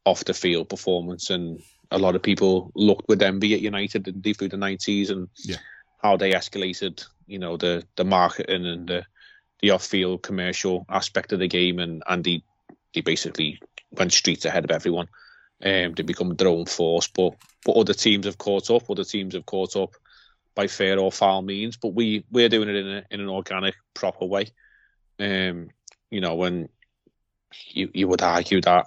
[0.04, 1.30] off the field performance.
[1.30, 5.28] And a lot of people looked with envy at United and through the 90s and
[5.44, 5.56] yeah.
[6.02, 9.04] how they escalated, you know, the the marketing and the
[9.60, 12.42] the off field commercial aspect of the game, and and they
[12.94, 13.60] they basically
[13.92, 15.06] went streets ahead of everyone.
[15.64, 17.34] Um, they become their own force, but
[17.64, 18.90] but other teams have caught up.
[18.90, 19.94] Other teams have caught up
[20.54, 23.74] by fair or foul means, but we we're doing it in a, in an organic,
[23.94, 24.48] proper way.
[25.18, 25.70] Um,
[26.10, 26.68] you know, when
[27.68, 28.86] you you would argue that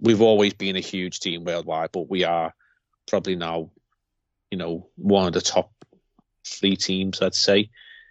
[0.00, 2.52] we've always been a huge team worldwide, but we are
[3.06, 3.70] probably now,
[4.50, 5.72] you know, one of the top
[6.46, 7.22] three teams.
[7.22, 7.70] I'd say,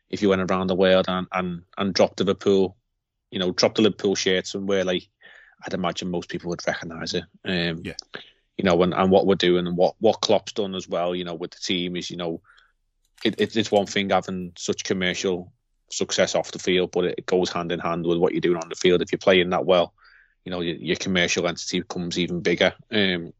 [0.09, 2.77] if you went around the world and and and dropped Liverpool,
[3.31, 5.07] you know, dropped the Liverpool shirts and we're like,
[5.65, 7.25] I'd imagine most people would recognise it.
[7.43, 7.93] Um, yeah
[8.57, 11.23] you know, and, and what we're doing and what, what Klopp's done as well, you
[11.23, 12.41] know, with the team is, you know,
[13.23, 15.51] it, it, it's one thing having such commercial
[15.89, 18.69] success off the field, but it goes hand in hand with what you're doing on
[18.69, 19.01] the field.
[19.01, 19.93] If you're playing that well,
[20.43, 22.73] you know, your, your commercial entity becomes even bigger.
[22.91, 23.33] Um,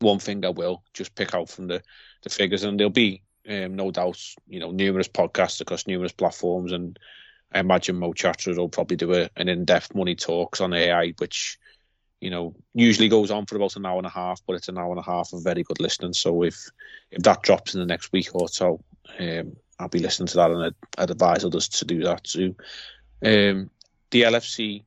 [0.00, 1.82] one thing I will just pick out from the,
[2.22, 6.72] the figures, and there'll be um, no doubt, you know, numerous podcasts across numerous platforms,
[6.72, 6.98] and
[7.52, 11.58] I imagine Mo Chatter will probably do a, an in-depth money talks on AI, which
[12.20, 14.78] you know, usually goes on for about an hour and a half, but it's an
[14.78, 16.12] hour and a half of very good listening.
[16.12, 16.68] So if
[17.10, 18.82] if that drops in the next week or so,
[19.18, 22.54] um, I'll be listening to that, and I'd, I'd advise others to do that too.
[23.24, 23.70] Um,
[24.10, 24.84] the LFC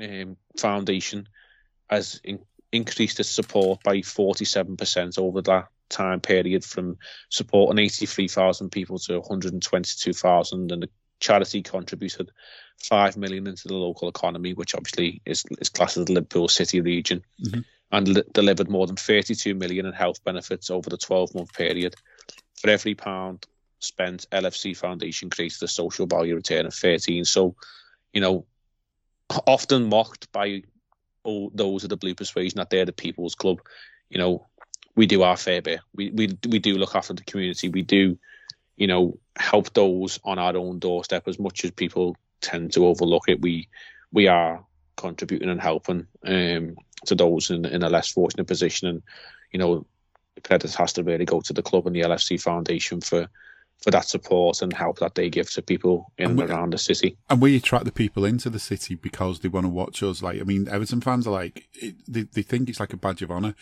[0.00, 1.28] um, Foundation
[1.90, 2.40] has in,
[2.72, 6.96] increased its support by 47% over that time period from
[7.28, 10.88] supporting 83,000 people to 122,000 and the
[11.20, 12.30] charity contributed
[12.82, 16.80] five million into the local economy, which obviously is is classed as the Liverpool City
[16.80, 17.60] region, mm-hmm.
[17.92, 21.94] and li- delivered more than 32 million in health benefits over the 12 month period.
[22.60, 23.46] For every pound
[23.78, 27.24] spent, LFC Foundation created a social value return of 13.
[27.24, 27.54] So,
[28.12, 28.44] you know,
[29.46, 30.62] often mocked by
[31.22, 33.60] all those of the blue persuasion that they're the people's club.
[34.08, 34.46] You know,
[34.96, 35.80] we do our fair bit.
[35.94, 37.68] We we we do look after the community.
[37.68, 38.18] We do,
[38.80, 43.24] you know, help those on our own doorstep as much as people tend to overlook
[43.28, 43.42] it.
[43.42, 43.68] We
[44.10, 44.64] we are
[44.96, 48.88] contributing and helping um, to those in, in a less fortunate position.
[48.88, 49.02] And
[49.52, 49.86] you know,
[50.42, 53.28] credit has to really go to the club and the LFC Foundation for
[53.82, 56.72] for that support and help that they give to people in and, we, and around
[56.72, 57.18] the city.
[57.28, 60.22] And we attract the people into the city because they want to watch us.
[60.22, 63.22] Like, I mean, Everton fans are like, it, they, they think it's like a badge
[63.22, 63.54] of honour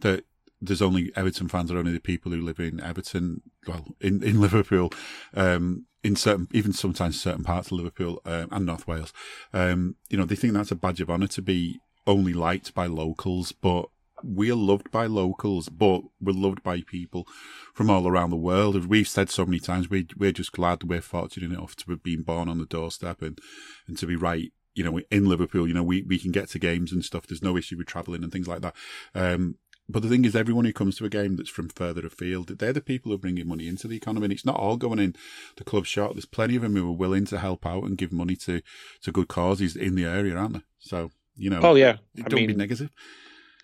[0.00, 0.24] that
[0.60, 4.40] there's only Everton fans are only the people who live in Everton, well, in, in
[4.40, 4.92] Liverpool,
[5.34, 9.12] um, in certain, even sometimes certain parts of Liverpool um, and North Wales.
[9.52, 12.86] Um, you know, they think that's a badge of honour to be only liked by
[12.86, 13.86] locals, but
[14.22, 17.26] we're loved by locals, but we're loved by people
[17.74, 18.76] from all around the world.
[18.76, 22.02] As we've said so many times, we, we're just glad we're fortunate enough to have
[22.02, 23.38] been born on the doorstep and,
[23.86, 25.68] and to be right, you know, in Liverpool.
[25.68, 27.26] You know, we, we can get to games and stuff.
[27.26, 28.74] There's no issue with travelling and things like that.
[29.14, 29.56] Um,
[29.88, 32.72] but the thing is, everyone who comes to a game that's from further afield, they're
[32.72, 34.26] the people who are bringing money into the economy.
[34.26, 35.14] And it's not all going in
[35.56, 36.14] the club shop.
[36.14, 38.62] There's plenty of them who are willing to help out and give money to,
[39.02, 40.62] to good causes in the area, aren't there?
[40.80, 42.90] So, you know, oh yeah, don't mean, be negative.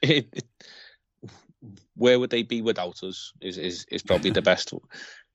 [0.02, 0.44] It, it,
[1.94, 3.32] where would they be without us?
[3.40, 4.72] Is is, is probably the best.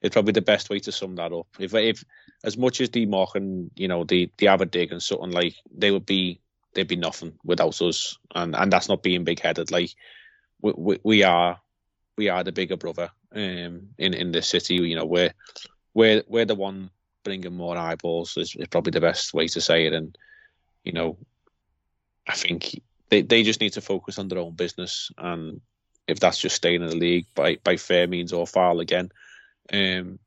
[0.01, 1.47] It's probably the best way to sum that up.
[1.57, 2.03] If if
[2.43, 5.89] as much as the mock and you know the the Aberdig and something like they
[5.91, 6.41] would be
[6.73, 9.71] they'd be nothing without us, and and that's not being big headed.
[9.71, 9.91] Like
[10.61, 11.59] we, we, are
[12.17, 14.75] we are the bigger brother um, in in the city.
[14.75, 15.33] You know we're
[15.93, 16.89] we're we're the one
[17.23, 19.93] bringing more eyeballs is, is probably the best way to say it.
[19.93, 20.17] And
[20.83, 21.17] you know,
[22.27, 25.59] I think they, they just need to focus on their own business and
[26.07, 29.11] if that's just staying in the league by, by fair means or foul again.
[29.73, 30.19] Um,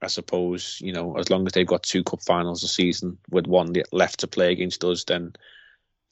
[0.00, 3.46] I suppose you know as long as they've got two cup finals a season with
[3.46, 5.32] one left to play against us, then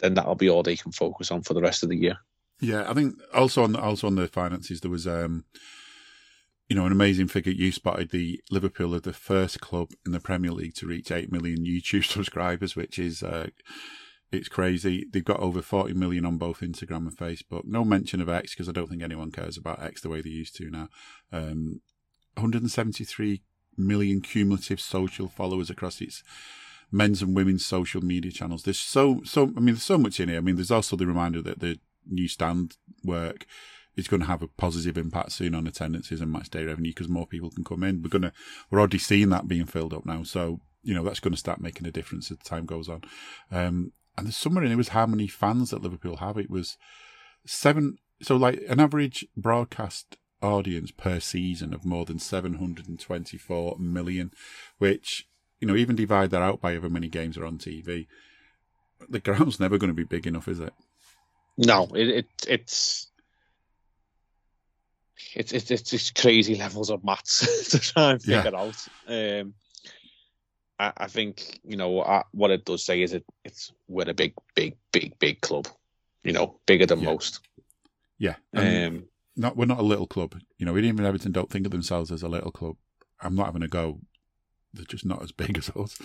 [0.00, 2.18] then that'll be all they can focus on for the rest of the year.
[2.60, 5.44] Yeah, I think also on also on the finances there was um,
[6.68, 8.10] you know an amazing figure you spotted.
[8.10, 12.04] The Liverpool are the first club in the Premier League to reach eight million YouTube
[12.10, 13.22] subscribers, which is.
[13.22, 13.48] Uh,
[14.32, 15.06] it's crazy.
[15.12, 17.66] They've got over 40 million on both Instagram and Facebook.
[17.66, 20.30] No mention of X because I don't think anyone cares about X the way they
[20.30, 20.88] used to now.
[21.30, 21.82] Um,
[22.34, 23.42] 173
[23.76, 26.24] million cumulative social followers across its
[26.90, 28.62] men's and women's social media channels.
[28.62, 29.44] There's so so.
[29.56, 30.38] I mean, there's so much in here.
[30.38, 31.78] I mean, there's also the reminder that the
[32.08, 33.46] new stand work
[33.96, 37.08] is going to have a positive impact soon on attendances and match day revenue because
[37.08, 38.02] more people can come in.
[38.02, 38.32] We're gonna
[38.70, 40.22] we're already seeing that being filled up now.
[40.22, 43.02] So you know that's going to start making a difference as time goes on.
[43.50, 46.38] Um, and there's somewhere in it was how many fans that Liverpool have.
[46.38, 46.76] It was
[47.46, 47.98] seven.
[48.22, 54.30] So like an average broadcast audience per season of more than 724 million,
[54.78, 55.26] which
[55.60, 58.06] you know even divide that out by however many games are on TV.
[59.08, 60.72] The ground's never going to be big enough, is it?
[61.56, 63.10] No, it, it it's
[65.34, 68.60] it's it's it's just crazy levels of maths to try and figure yeah.
[68.60, 68.86] out.
[69.08, 69.54] Um,
[70.78, 74.14] I, I think you know I, what it does say is it it's we're a
[74.14, 75.68] big, big, big, big club.
[76.22, 77.04] You know, bigger than yeah.
[77.04, 77.40] most.
[78.18, 78.36] Yeah.
[78.54, 79.04] Um,
[79.36, 80.36] not we're not a little club.
[80.58, 82.76] You know, we even Everton don't think of themselves as a little club.
[83.20, 84.00] I'm not having a go.
[84.72, 86.00] They're just not as big as us.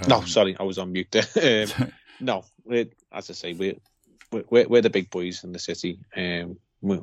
[0.00, 1.66] Um, no, sorry, I was on mute there.
[1.80, 2.44] Um, no,
[3.12, 3.76] as I say, we're,
[4.50, 6.00] we're we're the big boys in the city.
[6.16, 6.98] Um, we,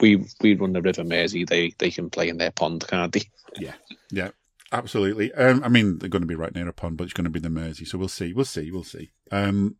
[0.00, 1.44] we we run the River Mersey.
[1.44, 3.22] They they can play in their pond, can't they?
[3.58, 3.74] Yeah,
[4.10, 4.30] yeah,
[4.72, 5.32] absolutely.
[5.34, 7.30] Um, I mean, they're going to be right near a pond, but it's going to
[7.30, 8.32] be the Mersey, so we'll see.
[8.32, 8.70] We'll see.
[8.70, 9.10] We'll see.
[9.30, 9.76] Um,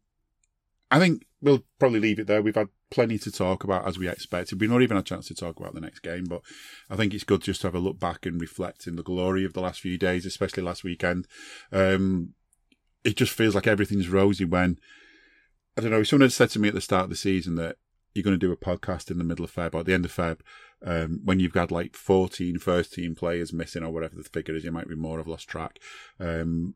[0.91, 2.43] I think we'll probably leave it there.
[2.43, 4.61] We've had plenty to talk about as we expected.
[4.61, 6.41] We've not even had a chance to talk about the next game, but
[6.89, 9.45] I think it's good just to have a look back and reflect in the glory
[9.45, 11.29] of the last few days, especially last weekend.
[11.71, 12.31] Um,
[13.05, 14.79] it just feels like everything's rosy when
[15.77, 16.03] I don't know.
[16.03, 17.77] Someone had said to me at the start of the season that
[18.15, 20.05] you're going to do a podcast in the middle of Feb or at the end
[20.05, 20.41] of Feb,
[20.85, 24.65] um, when you've got like 14 first team players missing or whatever the figure is,
[24.65, 25.19] You might be more.
[25.19, 25.79] I've lost track.
[26.19, 26.75] Um,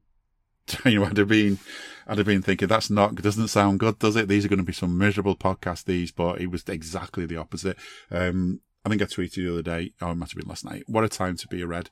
[0.85, 1.59] you know, I'd have been,
[2.07, 4.29] I'd have been thinking that's not, doesn't sound good, does it?
[4.29, 7.77] These are going to be some miserable podcasts, these, but it was exactly the opposite.
[8.11, 10.85] Um, I think I tweeted the other day, oh, it must have been last night.
[10.87, 11.91] What a time to be a Red.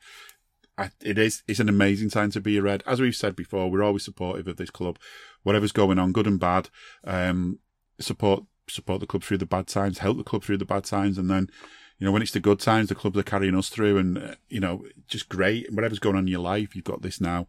[0.78, 2.82] I, it is, it's an amazing time to be a Red.
[2.86, 4.98] As we've said before, we're always supportive of this club.
[5.43, 6.69] Whatever's going on, good and bad,
[7.05, 7.59] um,
[7.98, 11.19] support support the club through the bad times, help the club through the bad times,
[11.19, 11.48] and then
[11.98, 14.35] you know when it's the good times, the clubs are carrying us through, and uh,
[14.48, 15.73] you know just great.
[15.73, 17.47] Whatever's going on in your life, you've got this now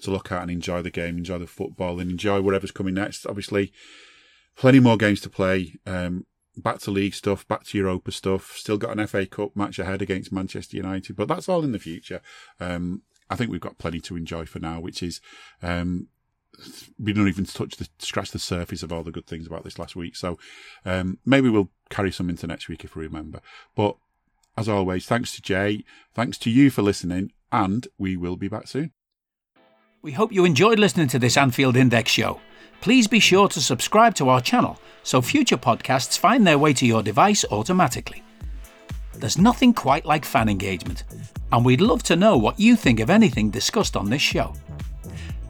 [0.00, 3.26] to look at and enjoy the game, enjoy the football, and enjoy whatever's coming next.
[3.26, 3.72] Obviously,
[4.56, 5.74] plenty more games to play.
[5.86, 8.52] Um, back to league stuff, back to Europa stuff.
[8.56, 11.78] Still got an FA Cup match ahead against Manchester United, but that's all in the
[11.78, 12.20] future.
[12.60, 15.20] Um, I think we've got plenty to enjoy for now, which is
[15.62, 16.08] um,
[16.98, 19.78] we don't even touch the scratch the surface of all the good things about this
[19.78, 20.16] last week.
[20.16, 20.38] So
[20.84, 23.40] um, maybe we'll carry some into next week if we remember.
[23.74, 23.96] But
[24.56, 25.84] as always, thanks to Jay,
[26.14, 28.92] thanks to you for listening, and we will be back soon.
[30.02, 32.40] We hope you enjoyed listening to this Anfield Index show.
[32.80, 36.86] Please be sure to subscribe to our channel so future podcasts find their way to
[36.86, 38.22] your device automatically.
[39.14, 41.04] There's nothing quite like fan engagement,
[41.52, 44.52] and we'd love to know what you think of anything discussed on this show.